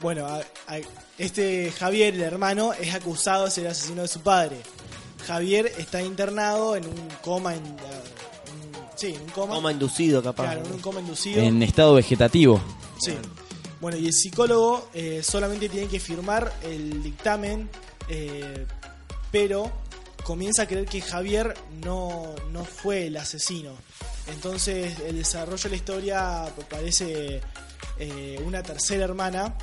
Bueno, 0.00 0.26
a- 0.26 0.38
a- 0.68 0.78
este 1.18 1.72
Javier, 1.78 2.14
el 2.14 2.22
hermano, 2.22 2.72
es 2.72 2.94
acusado 2.94 3.44
de 3.44 3.50
ser 3.50 3.64
el 3.66 3.70
asesino 3.72 4.02
de 4.02 4.08
su 4.08 4.20
padre. 4.20 4.56
Javier 5.26 5.72
está 5.78 6.02
internado 6.02 6.76
en 6.76 6.84
un 6.86 7.08
coma, 7.22 7.54
en, 7.54 7.62
sí, 8.96 9.14
en 9.14 9.22
un 9.22 9.28
coma, 9.28 9.54
Coma 9.54 9.72
inducido, 9.72 10.22
capaz. 10.22 10.44
claro, 10.44 10.62
en 10.66 10.72
un 10.72 10.80
coma 10.80 11.00
inducido. 11.00 11.40
En 11.42 11.62
estado 11.62 11.94
vegetativo. 11.94 12.60
Sí. 13.00 13.14
Bueno, 13.84 13.98
y 13.98 14.06
el 14.06 14.14
psicólogo 14.14 14.88
eh, 14.94 15.22
solamente 15.22 15.68
tiene 15.68 15.88
que 15.88 16.00
firmar 16.00 16.50
el 16.62 17.02
dictamen, 17.02 17.68
eh, 18.08 18.64
pero 19.30 19.70
comienza 20.24 20.62
a 20.62 20.66
creer 20.66 20.86
que 20.86 21.02
Javier 21.02 21.54
no, 21.84 22.34
no 22.50 22.64
fue 22.64 23.08
el 23.08 23.16
asesino. 23.18 23.76
Entonces 24.28 24.98
el 25.00 25.18
desarrollo 25.18 25.64
de 25.64 25.68
la 25.68 25.76
historia 25.76 26.54
parece 26.70 27.42
eh, 27.98 28.42
una 28.46 28.62
tercera 28.62 29.04
hermana, 29.04 29.54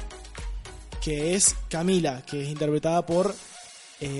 que 1.04 1.34
es 1.34 1.56
Camila, 1.68 2.22
que 2.22 2.44
es 2.44 2.50
interpretada 2.50 3.04
por 3.04 3.34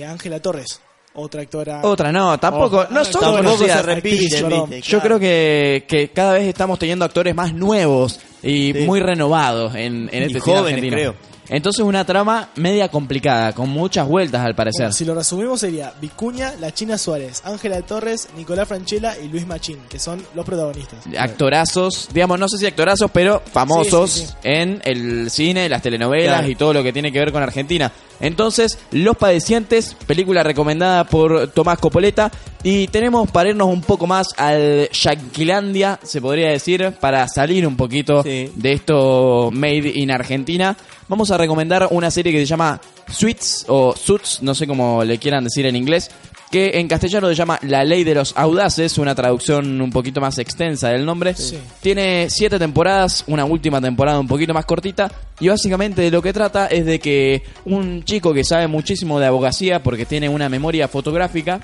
Ángela 0.04 0.42
Torres, 0.42 0.80
otra 1.14 1.42
actora. 1.42 1.80
Otra, 1.82 2.10
no, 2.12 2.38
tampoco. 2.38 2.86
no 2.90 3.04
son 3.04 3.20
Tampoco 3.20 3.36
conocidas. 3.44 3.76
se 3.80 3.82
repite, 3.82 4.42
perdón. 4.42 4.70
¿viste? 4.70 4.90
Yo 4.90 4.98
Claro. 5.00 5.18
creo 5.18 5.20
que, 5.20 5.84
que 5.88 6.08
cada 6.08 6.32
vez 6.34 6.44
estamos 6.48 6.78
teniendo 6.78 7.04
actores 7.04 7.34
más 7.34 7.52
nuevos 7.54 8.18
y 8.42 8.72
Sí. 8.72 8.78
muy 8.86 9.00
renovados 9.00 9.74
en, 9.74 10.08
en 10.12 10.22
Y 10.22 10.26
este 10.26 10.40
cine 10.40 10.56
jóvenes, 10.56 10.64
argentino. 10.78 10.96
creo. 10.96 11.14
Entonces 11.54 11.84
una 11.84 12.04
trama 12.06 12.48
media 12.56 12.88
complicada, 12.88 13.52
con 13.52 13.68
muchas 13.68 14.08
vueltas 14.08 14.40
al 14.44 14.54
parecer. 14.54 14.84
Bueno, 14.86 14.92
si 14.94 15.04
lo 15.04 15.14
resumimos 15.14 15.60
sería 15.60 15.92
Vicuña, 16.00 16.54
La 16.58 16.72
China 16.72 16.96
Suárez, 16.96 17.42
Ángela 17.44 17.80
Torres, 17.82 18.28
Nicolás 18.36 18.66
Franchella 18.68 19.16
y 19.22 19.28
Luis 19.28 19.46
Machín, 19.46 19.78
que 19.88 19.98
son 19.98 20.24
los 20.34 20.46
protagonistas. 20.46 21.00
Actorazos, 21.18 22.08
digamos, 22.12 22.38
no 22.38 22.48
sé 22.48 22.56
si 22.58 22.66
actorazos, 22.66 23.10
pero 23.12 23.42
famosos 23.52 24.10
Sí, 24.10 24.20
sí, 24.20 24.26
sí. 24.26 24.34
en 24.44 24.80
el 24.84 25.30
cine, 25.30 25.68
las 25.68 25.82
telenovelas 25.82 26.38
Claro. 26.38 26.48
y 26.48 26.54
todo 26.54 26.72
lo 26.72 26.82
que 26.82 26.92
tiene 26.92 27.12
que 27.12 27.18
ver 27.18 27.32
con 27.32 27.42
Argentina. 27.42 27.92
Entonces, 28.20 28.78
Los 28.92 29.16
Padecientes, 29.16 29.94
película 30.06 30.42
recomendada 30.42 31.04
por 31.04 31.48
Tomás 31.48 31.78
Copoleta. 31.78 32.30
Y 32.62 32.86
tenemos 32.86 33.28
para 33.30 33.48
irnos 33.50 33.66
un 33.66 33.80
poco 33.82 34.06
más 34.06 34.28
al 34.36 34.88
Yanquilandia, 34.92 35.98
se 36.04 36.20
podría 36.20 36.50
decir, 36.50 36.92
para 37.00 37.26
salir 37.26 37.66
un 37.66 37.76
poquito 37.76 38.22
de 38.22 38.50
esto 38.72 39.50
made 39.52 39.90
in 39.96 40.12
Argentina. 40.12 40.76
Vamos 41.12 41.30
a 41.30 41.36
recomendar 41.36 41.88
una 41.90 42.10
serie 42.10 42.32
que 42.32 42.38
se 42.38 42.46
llama 42.46 42.80
Suits 43.06 43.66
o 43.68 43.94
Suits, 43.94 44.38
no 44.40 44.54
sé 44.54 44.66
cómo 44.66 45.04
le 45.04 45.18
quieran 45.18 45.44
decir 45.44 45.66
en 45.66 45.76
inglés, 45.76 46.10
que 46.50 46.78
en 46.78 46.88
castellano 46.88 47.28
se 47.28 47.34
llama 47.34 47.58
La 47.60 47.84
Ley 47.84 48.02
de 48.02 48.14
los 48.14 48.32
Audaces, 48.34 48.96
una 48.96 49.14
traducción 49.14 49.78
un 49.82 49.90
poquito 49.90 50.22
más 50.22 50.38
extensa 50.38 50.88
del 50.88 51.04
nombre. 51.04 51.34
Sí. 51.34 51.58
Tiene 51.82 52.28
siete 52.30 52.58
temporadas, 52.58 53.24
una 53.26 53.44
última 53.44 53.78
temporada 53.78 54.18
un 54.20 54.26
poquito 54.26 54.54
más 54.54 54.64
cortita, 54.64 55.12
y 55.38 55.48
básicamente 55.48 56.00
de 56.00 56.10
lo 56.10 56.22
que 56.22 56.32
trata 56.32 56.68
es 56.68 56.86
de 56.86 56.98
que 56.98 57.42
un 57.66 58.04
chico 58.04 58.32
que 58.32 58.42
sabe 58.42 58.66
muchísimo 58.66 59.20
de 59.20 59.26
abogacía 59.26 59.82
porque 59.82 60.06
tiene 60.06 60.30
una 60.30 60.48
memoria 60.48 60.88
fotográfica, 60.88 61.60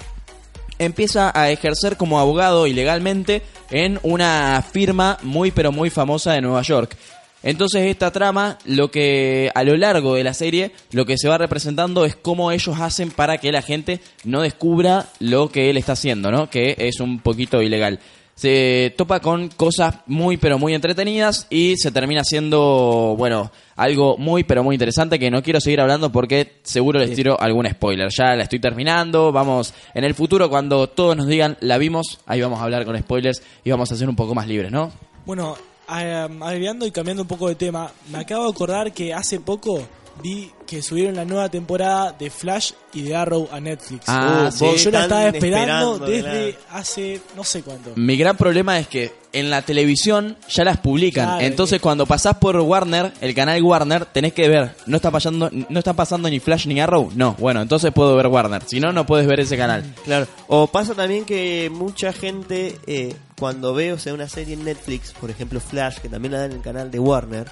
empieza 0.78 1.32
a 1.34 1.50
ejercer 1.50 1.96
como 1.96 2.20
abogado 2.20 2.66
ilegalmente 2.66 3.40
en 3.70 3.98
una 4.02 4.62
firma 4.70 5.16
muy 5.22 5.52
pero 5.52 5.72
muy 5.72 5.88
famosa 5.88 6.32
de 6.32 6.42
Nueva 6.42 6.61
York. 6.61 6.98
Entonces 7.42 7.83
esta 7.87 8.11
trama, 8.11 8.59
lo 8.64 8.90
que 8.90 9.51
a 9.55 9.62
lo 9.62 9.77
largo 9.77 10.14
de 10.14 10.24
la 10.24 10.35
serie, 10.35 10.72
lo 10.90 11.07
que 11.07 11.16
se 11.16 11.29
va 11.29 11.38
representando 11.38 12.05
es 12.05 12.16
cómo 12.16 12.51
ellos 12.51 12.81
hacen 12.81 13.11
para 13.11 13.38
que 13.38 13.53
la 13.53 13.62
gente 13.62 14.01
no 14.24 14.42
descubra 14.42 15.07
lo 15.20 15.51
que 15.51 15.70
él 15.70 15.77
está 15.77 15.92
haciendo, 15.92 16.31
¿no? 16.31 16.51
Que 16.51 16.74
es 16.79 17.01
un 17.01 17.20
poquito 17.20 17.62
ilegal. 17.62 18.01
Se 18.35 18.94
topa 18.96 19.18
con 19.18 19.48
cosas 19.48 19.96
muy 20.07 20.37
pero 20.37 20.61
muy 20.61 20.72
entretenidas 20.72 21.48
y 21.51 21.77
se 21.77 21.90
termina 21.90 22.22
siendo, 22.22 23.16
bueno, 23.18 23.51
algo 23.74 24.16
muy 24.16 24.44
pero 24.44 24.62
muy 24.62 24.77
interesante 24.77 25.18
que 25.18 25.29
no 25.29 25.42
quiero 25.42 25.61
seguir 25.61 25.81
hablando 25.81 26.12
porque 26.12 26.61
seguro 26.62 27.01
les 27.01 27.14
tiro 27.14 27.40
algún 27.40 27.68
spoiler. 27.68 28.09
Ya 28.16 28.37
la 28.37 28.44
estoy 28.44 28.61
terminando, 28.61 29.33
vamos, 29.33 29.74
en 29.92 30.05
el 30.05 30.14
futuro 30.14 30.48
cuando 30.48 30.88
todos 30.88 31.16
nos 31.16 31.27
digan 31.27 31.57
la 31.61 31.79
vimos, 31.79 32.20
ahí 32.27 32.40
vamos 32.40 32.61
a 32.61 32.62
hablar 32.62 32.85
con 32.85 32.96
spoilers 32.96 33.42
y 33.64 33.70
vamos 33.72 33.90
a 33.90 33.96
ser 33.96 34.09
un 34.09 34.14
poco 34.14 34.37
más 34.37 34.46
libres, 34.46 34.70
¿no? 34.70 34.92
Bueno, 35.27 35.57
agregando 35.88 36.87
y 36.87 36.90
cambiando 36.90 37.22
un 37.22 37.29
poco 37.29 37.48
de 37.48 37.55
tema, 37.55 37.90
me 38.11 38.18
acabo 38.18 38.44
de 38.44 38.51
acordar 38.51 38.92
que 38.92 39.12
hace 39.14 39.40
poco 39.40 39.83
vi 40.22 40.51
que 40.66 40.83
subieron 40.83 41.14
la 41.14 41.24
nueva 41.24 41.48
temporada 41.48 42.12
de 42.12 42.29
Flash 42.29 42.72
y 42.92 43.03
de 43.03 43.14
Arrow 43.16 43.48
a 43.53 43.61
Netflix. 43.61 44.05
Ah, 44.09 44.48
Uh, 44.48 44.53
sí, 44.53 44.64
yo 44.64 44.90
la 44.90 45.03
están 45.03 45.03
estaba 45.03 45.29
esperando, 45.29 45.94
esperando, 45.94 46.07
desde 46.07 46.55
claro. 46.55 46.66
hace 46.81 47.20
no 47.37 47.44
sé 47.44 47.62
cuánto. 47.62 47.92
Mi 47.96 48.16
gran 48.16 48.37
problema 48.37 48.79
es 48.79 48.88
que 48.88 49.12
en 49.33 49.48
la 49.51 49.62
televisión 49.62 50.37
ya 50.48 50.64
las 50.64 50.79
publican. 50.79 51.24
Claro, 51.27 51.44
Entonces 51.44 51.81
cuando 51.81 52.05
pasás 52.07 52.37
por 52.38 52.57
Warner, 52.57 53.12
el 53.20 53.35
canal 53.35 53.62
Warner, 53.62 54.07
tenés 54.07 54.33
que 54.33 54.48
ver, 54.48 54.74
no 54.87 54.96
está 54.96 55.11
pasando, 55.11 55.51
no 55.51 55.79
está 55.79 55.92
pasando 55.92 56.29
ni 56.29 56.40
Flash 56.40 56.66
ni 56.66 56.81
Arrow. 56.81 57.11
No, 57.14 57.35
bueno, 57.38 57.62
entonces 57.62 57.92
puedo 57.92 58.16
ver 58.16 58.27
Warner. 58.27 58.62
Si 58.66 58.81
no, 58.81 58.92
no 58.92 59.07
puedes 59.07 59.27
ver 59.27 59.40
ese 59.40 59.57
canal. 59.57 59.85
Claro. 60.05 60.27
O 60.48 60.66
pasa 60.66 60.94
también 60.94 61.24
que 61.24 61.70
mucha 61.72 62.12
gente, 62.12 62.77
eh, 62.87 63.14
cuando 63.38 63.74
ve 63.74 63.92
o 63.92 63.98
sea, 63.98 64.14
una 64.14 64.29
serie 64.29 64.55
en 64.55 64.64
Netflix, 64.64 65.12
por 65.12 65.31
ejemplo 65.31 65.61
Flash, 65.61 65.98
que 65.98 66.09
también 66.09 66.33
la 66.33 66.40
dan 66.40 66.51
en 66.53 66.57
el 66.59 66.62
canal 66.62 66.90
de 66.90 66.98
Warner, 66.98 67.51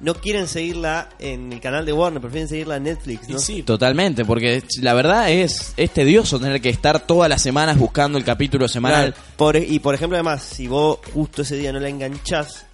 no 0.00 0.14
quieren 0.14 0.46
seguirla 0.46 1.08
en 1.18 1.52
el 1.52 1.60
canal 1.60 1.84
de 1.84 1.92
Warner, 1.92 2.20
prefieren 2.20 2.48
seguirla 2.48 2.76
en 2.76 2.84
Netflix, 2.84 3.28
¿no? 3.28 3.38
sí, 3.38 3.62
Totalmente, 3.62 4.24
porque 4.24 4.62
la 4.80 4.94
verdad 4.94 5.30
es, 5.30 5.74
es 5.76 5.90
tedioso 5.90 6.38
tener 6.38 6.60
que 6.60 6.68
estar 6.70 7.00
todas 7.00 7.28
las 7.28 7.42
semanas 7.42 7.76
buscando 7.78 8.16
el 8.18 8.24
capítulo 8.24 8.68
semanal. 8.68 9.12
Claro. 9.12 9.26
Por- 9.36 9.56
y 9.56 9.78
por 9.80 9.94
ejemplo, 9.94 10.16
además, 10.16 10.42
si 10.42 10.68
vos 10.68 10.98
justo 11.12 11.42
ese 11.42 11.56
día 11.56 11.72
no 11.72 11.80
la 11.80 11.88
enganchás, 11.88 12.64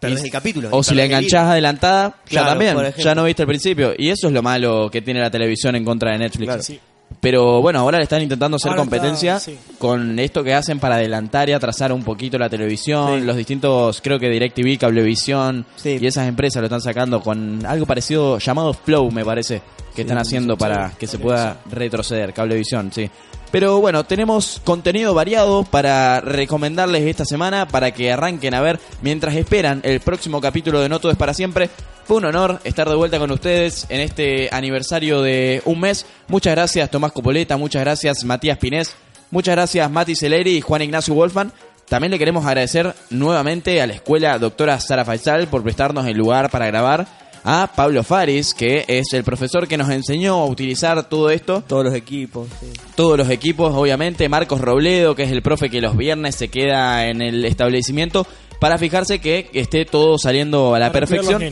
perdés 0.00 0.22
Y- 0.22 0.24
el 0.26 0.30
capítulo. 0.32 0.68
O 0.72 0.82
si 0.82 0.94
la 0.94 1.04
enganchás 1.04 1.46
adelantada, 1.48 2.16
ya 2.28 2.44
también, 2.46 2.76
ya 2.98 3.14
no 3.14 3.24
viste 3.24 3.42
el 3.42 3.48
principio. 3.48 3.94
Y 3.96 4.08
eso 4.10 4.26
es 4.26 4.32
lo 4.32 4.42
malo 4.42 4.90
que 4.90 5.02
tiene 5.02 5.20
la 5.20 5.30
televisión 5.30 5.76
en 5.76 5.84
contra 5.84 6.12
de 6.12 6.18
Netflix. 6.18 6.46
Claro. 6.46 6.62
sí. 6.62 6.80
Pero 7.20 7.62
bueno, 7.62 7.78
ahora 7.78 7.98
le 7.98 8.04
están 8.04 8.22
intentando 8.22 8.56
hacer 8.56 8.70
Ahora 8.70 8.82
competencia 8.82 9.36
está, 9.36 9.50
sí. 9.52 9.58
Con 9.84 10.18
esto 10.18 10.42
que 10.42 10.54
hacen 10.54 10.80
para 10.80 10.94
adelantar 10.94 11.50
y 11.50 11.52
atrasar 11.52 11.92
un 11.92 12.02
poquito 12.02 12.38
la 12.38 12.48
televisión. 12.48 13.20
Sí. 13.20 13.26
Los 13.26 13.36
distintos, 13.36 14.00
creo 14.00 14.18
que 14.18 14.30
DirecTV, 14.30 14.78
Cablevisión 14.78 15.66
Sí. 15.76 15.98
y 16.00 16.06
esas 16.06 16.26
empresas 16.26 16.62
lo 16.62 16.68
están 16.68 16.80
sacando 16.80 17.20
con 17.20 17.66
algo 17.66 17.84
parecido 17.84 18.38
llamado 18.38 18.72
Flow, 18.72 19.10
me 19.10 19.26
parece, 19.26 19.60
que 19.94 20.00
están 20.00 20.16
haciendo 20.16 20.56
para 20.56 20.92
que 20.98 21.06
se 21.06 21.18
pueda 21.18 21.58
retroceder. 21.70 22.32
Cablevisión, 22.32 22.92
sí. 22.94 23.10
Pero 23.52 23.78
bueno, 23.78 24.04
tenemos 24.04 24.58
contenido 24.64 25.12
variado 25.12 25.64
para 25.64 26.22
recomendarles 26.22 27.02
esta 27.02 27.26
semana 27.26 27.68
para 27.68 27.90
que 27.92 28.10
arranquen 28.10 28.54
a 28.54 28.62
ver 28.62 28.80
mientras 29.02 29.36
esperan 29.36 29.80
el 29.84 30.00
próximo 30.00 30.40
capítulo 30.40 30.80
de 30.80 30.88
No 30.88 30.98
Todo 30.98 31.12
es 31.12 31.18
para 31.18 31.34
siempre. 31.34 31.68
Fue 32.04 32.16
un 32.16 32.24
honor 32.24 32.60
estar 32.64 32.88
de 32.88 32.94
vuelta 32.96 33.18
con 33.18 33.30
ustedes 33.30 33.86
en 33.90 34.00
este 34.00 34.48
aniversario 34.50 35.20
de 35.22 35.62
un 35.66 35.78
mes. 35.78 36.04
Muchas 36.28 36.54
gracias 36.54 36.90
Tomás 36.90 37.12
Copoleta, 37.12 37.56
muchas 37.58 37.82
gracias 37.82 38.24
Matías 38.24 38.58
Pinés, 38.58 38.94
muchas 39.34 39.56
gracias 39.56 39.90
Mati 39.90 40.14
Celeri 40.14 40.56
y 40.56 40.60
Juan 40.60 40.82
Ignacio 40.82 41.12
Wolfman. 41.12 41.52
También 41.88 42.12
le 42.12 42.18
queremos 42.18 42.46
agradecer 42.46 42.94
nuevamente 43.10 43.82
a 43.82 43.86
la 43.86 43.94
escuela 43.94 44.38
doctora 44.38 44.78
Sara 44.78 45.04
Faisal 45.04 45.48
por 45.48 45.62
prestarnos 45.62 46.06
el 46.06 46.16
lugar 46.16 46.50
para 46.50 46.66
grabar. 46.68 47.06
A 47.46 47.70
Pablo 47.76 48.02
Faris, 48.02 48.54
que 48.54 48.86
es 48.88 49.12
el 49.12 49.22
profesor 49.22 49.68
que 49.68 49.76
nos 49.76 49.90
enseñó 49.90 50.36
a 50.36 50.46
utilizar 50.46 51.10
todo 51.10 51.28
esto 51.28 51.62
Todos 51.66 51.84
los 51.84 51.94
equipos. 51.94 52.48
sí. 52.58 52.68
todos 52.94 53.18
los 53.18 53.28
equipos, 53.28 53.74
obviamente. 53.74 54.30
Marcos 54.30 54.62
Robledo, 54.62 55.14
que 55.14 55.24
es 55.24 55.30
el 55.30 55.42
profe 55.42 55.68
que 55.68 55.82
los 55.82 55.94
viernes 55.94 56.36
se 56.36 56.48
queda 56.48 57.06
en 57.06 57.20
el 57.20 57.44
establecimiento 57.44 58.26
para 58.60 58.78
fijarse 58.78 59.18
que 59.18 59.50
esté 59.52 59.84
todo 59.84 60.16
saliendo 60.16 60.74
a 60.74 60.78
la 60.78 60.90
Para 60.90 61.06
perfección. 61.06 61.42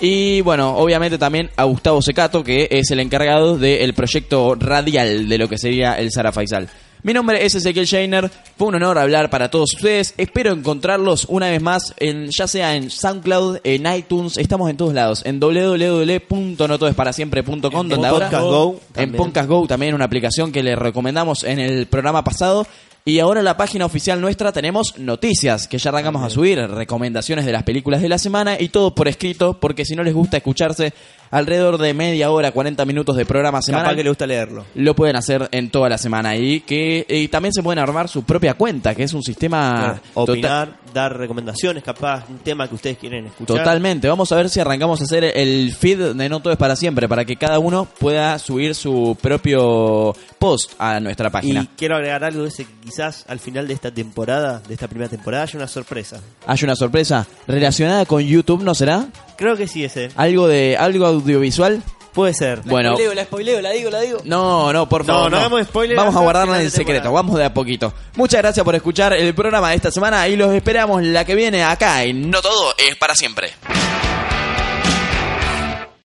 Y 0.00 0.40
bueno, 0.40 0.76
obviamente 0.76 1.18
también 1.18 1.50
a 1.56 1.64
Gustavo 1.64 2.02
Secato, 2.02 2.42
que 2.42 2.66
es 2.72 2.90
el 2.90 2.98
encargado 2.98 3.58
del 3.58 3.94
proyecto 3.94 4.56
radial 4.56 5.28
de 5.28 5.38
lo 5.38 5.48
que 5.48 5.58
sería 5.58 5.92
el 5.94 6.10
Sara 6.10 6.32
Faisal. 6.32 6.68
Mi 7.04 7.12
nombre 7.12 7.44
es 7.44 7.54
Ezequiel 7.54 7.86
Scheiner, 7.86 8.28
fue 8.56 8.66
un 8.68 8.74
honor 8.74 8.98
hablar 8.98 9.30
para 9.30 9.50
todos 9.50 9.74
ustedes, 9.74 10.14
espero 10.16 10.52
encontrarlos 10.52 11.26
una 11.28 11.48
vez 11.48 11.62
más, 11.62 11.94
en, 11.98 12.30
ya 12.30 12.48
sea 12.48 12.74
en 12.74 12.90
SoundCloud, 12.90 13.58
en 13.62 13.86
iTunes, 13.86 14.36
estamos 14.36 14.68
en 14.68 14.76
todos 14.76 14.94
lados, 14.94 15.22
en 15.24 15.38
www.notodesparasiempre.com, 15.38 17.88
donde 17.88 18.08
ahora 18.08 18.28
Podcast 18.28 18.44
Go 18.44 18.80
en. 18.96 19.12
Podcast 19.12 19.48
Go 19.48 19.68
también 19.68 19.94
una 19.94 20.06
aplicación 20.06 20.50
que 20.50 20.64
les 20.64 20.76
recomendamos 20.76 21.44
en 21.44 21.60
el 21.60 21.86
programa 21.86 22.24
pasado. 22.24 22.66
Y 23.04 23.20
ahora 23.20 23.38
en 23.40 23.44
la 23.46 23.56
página 23.56 23.86
oficial 23.86 24.20
nuestra 24.20 24.52
tenemos 24.52 24.98
noticias 24.98 25.66
que 25.66 25.78
ya 25.78 25.88
arrancamos 25.88 26.22
a 26.22 26.28
subir, 26.28 26.58
recomendaciones 26.58 27.46
de 27.46 27.52
las 27.52 27.62
películas 27.62 28.02
de 28.02 28.10
la 28.10 28.18
semana 28.18 28.60
y 28.60 28.68
todo 28.68 28.94
por 28.94 29.08
escrito, 29.08 29.58
porque 29.58 29.86
si 29.86 29.94
no 29.94 30.02
les 30.02 30.12
gusta 30.12 30.36
escucharse 30.36 30.92
alrededor 31.30 31.78
de 31.78 31.94
media 31.94 32.30
hora, 32.30 32.52
40 32.52 32.84
minutos 32.84 33.16
de 33.16 33.26
programa 33.26 33.58
Capaz 33.58 33.66
semanal, 33.66 33.96
que 33.96 34.02
le 34.04 34.08
gusta 34.10 34.26
leerlo. 34.26 34.64
lo 34.74 34.94
pueden 34.94 35.16
hacer 35.16 35.48
en 35.52 35.70
toda 35.70 35.88
la 35.88 35.98
semana 35.98 36.36
y 36.36 36.60
que 36.60 37.04
y 37.08 37.28
también 37.28 37.52
se 37.52 37.62
pueden 37.62 37.78
armar 37.78 38.08
su 38.08 38.22
propia 38.24 38.54
cuenta, 38.54 38.94
que 38.94 39.02
es 39.04 39.12
un 39.14 39.22
sistema 39.22 39.74
Claro, 39.78 40.00
total- 40.14 40.32
Opinar, 40.34 40.78
dar 40.94 41.16
recomendaciones, 41.18 41.82
capaz, 41.82 42.24
un 42.28 42.38
tema 42.38 42.66
que 42.68 42.74
ustedes 42.74 42.98
quieren 42.98 43.26
escuchar. 43.26 43.58
Totalmente, 43.58 44.08
vamos 44.08 44.30
a 44.32 44.36
ver 44.36 44.48
si 44.48 44.58
arrancamos 44.60 45.00
a 45.00 45.04
hacer 45.04 45.24
el 45.24 45.72
feed 45.74 46.14
de 46.14 46.28
No 46.28 46.40
Todo 46.40 46.52
es 46.52 46.58
para 46.58 46.76
siempre, 46.76 47.08
para 47.08 47.24
que 47.24 47.36
cada 47.36 47.58
uno 47.58 47.86
pueda 47.98 48.38
subir 48.38 48.74
su 48.74 49.16
propio 49.20 50.14
post 50.38 50.72
a 50.78 51.00
nuestra 51.00 51.30
página. 51.30 51.62
Y 51.62 51.66
quiero 51.76 51.96
agregar 51.96 52.24
algo 52.24 52.44
ese 52.44 52.64
que 52.64 52.72
quizás 52.84 53.24
al 53.28 53.38
final 53.40 53.66
de 53.68 53.74
esta 53.74 53.90
temporada, 53.90 54.60
de 54.66 54.74
esta 54.74 54.88
primera 54.88 55.08
temporada, 55.10 55.42
haya 55.44 55.56
una 55.58 55.68
sorpresa. 55.68 56.20
Hay 56.46 56.58
una 56.62 56.76
sorpresa 56.76 57.26
relacionada 57.46 58.06
con 58.06 58.22
YouTube, 58.22 58.62
¿no 58.62 58.74
será? 58.74 59.06
Creo 59.36 59.56
que 59.56 59.68
sí 59.68 59.84
ese. 59.84 60.10
¿Algo 60.16 60.48
de 60.48 60.76
algo 60.76 61.17
audiovisual? 61.22 61.82
Puede 62.12 62.34
ser. 62.34 62.62
Bueno, 62.64 62.92
Spoileo, 62.94 63.14
la 63.14 63.24
spoileo, 63.24 63.60
la 63.60 63.70
digo, 63.70 63.90
la 63.90 64.00
digo. 64.00 64.18
no, 64.24 64.72
no, 64.72 64.88
por 64.88 65.06
No, 65.06 65.14
favor. 65.14 65.30
no 65.30 65.36
hagamos 65.36 65.62
spoiler 65.66 65.96
Vamos 65.96 66.16
a 66.16 66.20
guardarla 66.20 66.60
en 66.60 66.70
secreto, 66.70 67.02
temporada. 67.02 67.10
vamos 67.14 67.38
de 67.38 67.44
a 67.44 67.54
poquito. 67.54 67.92
Muchas 68.16 68.40
gracias 68.42 68.64
por 68.64 68.74
escuchar 68.74 69.12
el 69.12 69.34
programa 69.34 69.70
de 69.70 69.76
esta 69.76 69.90
semana 69.92 70.26
y 70.26 70.34
los 70.34 70.52
esperamos 70.52 71.02
la 71.04 71.24
que 71.24 71.34
viene 71.36 71.62
acá 71.62 72.02
en 72.02 72.30
No 72.30 72.40
Todo 72.42 72.74
es 72.76 72.96
para 72.96 73.14
siempre. 73.14 73.52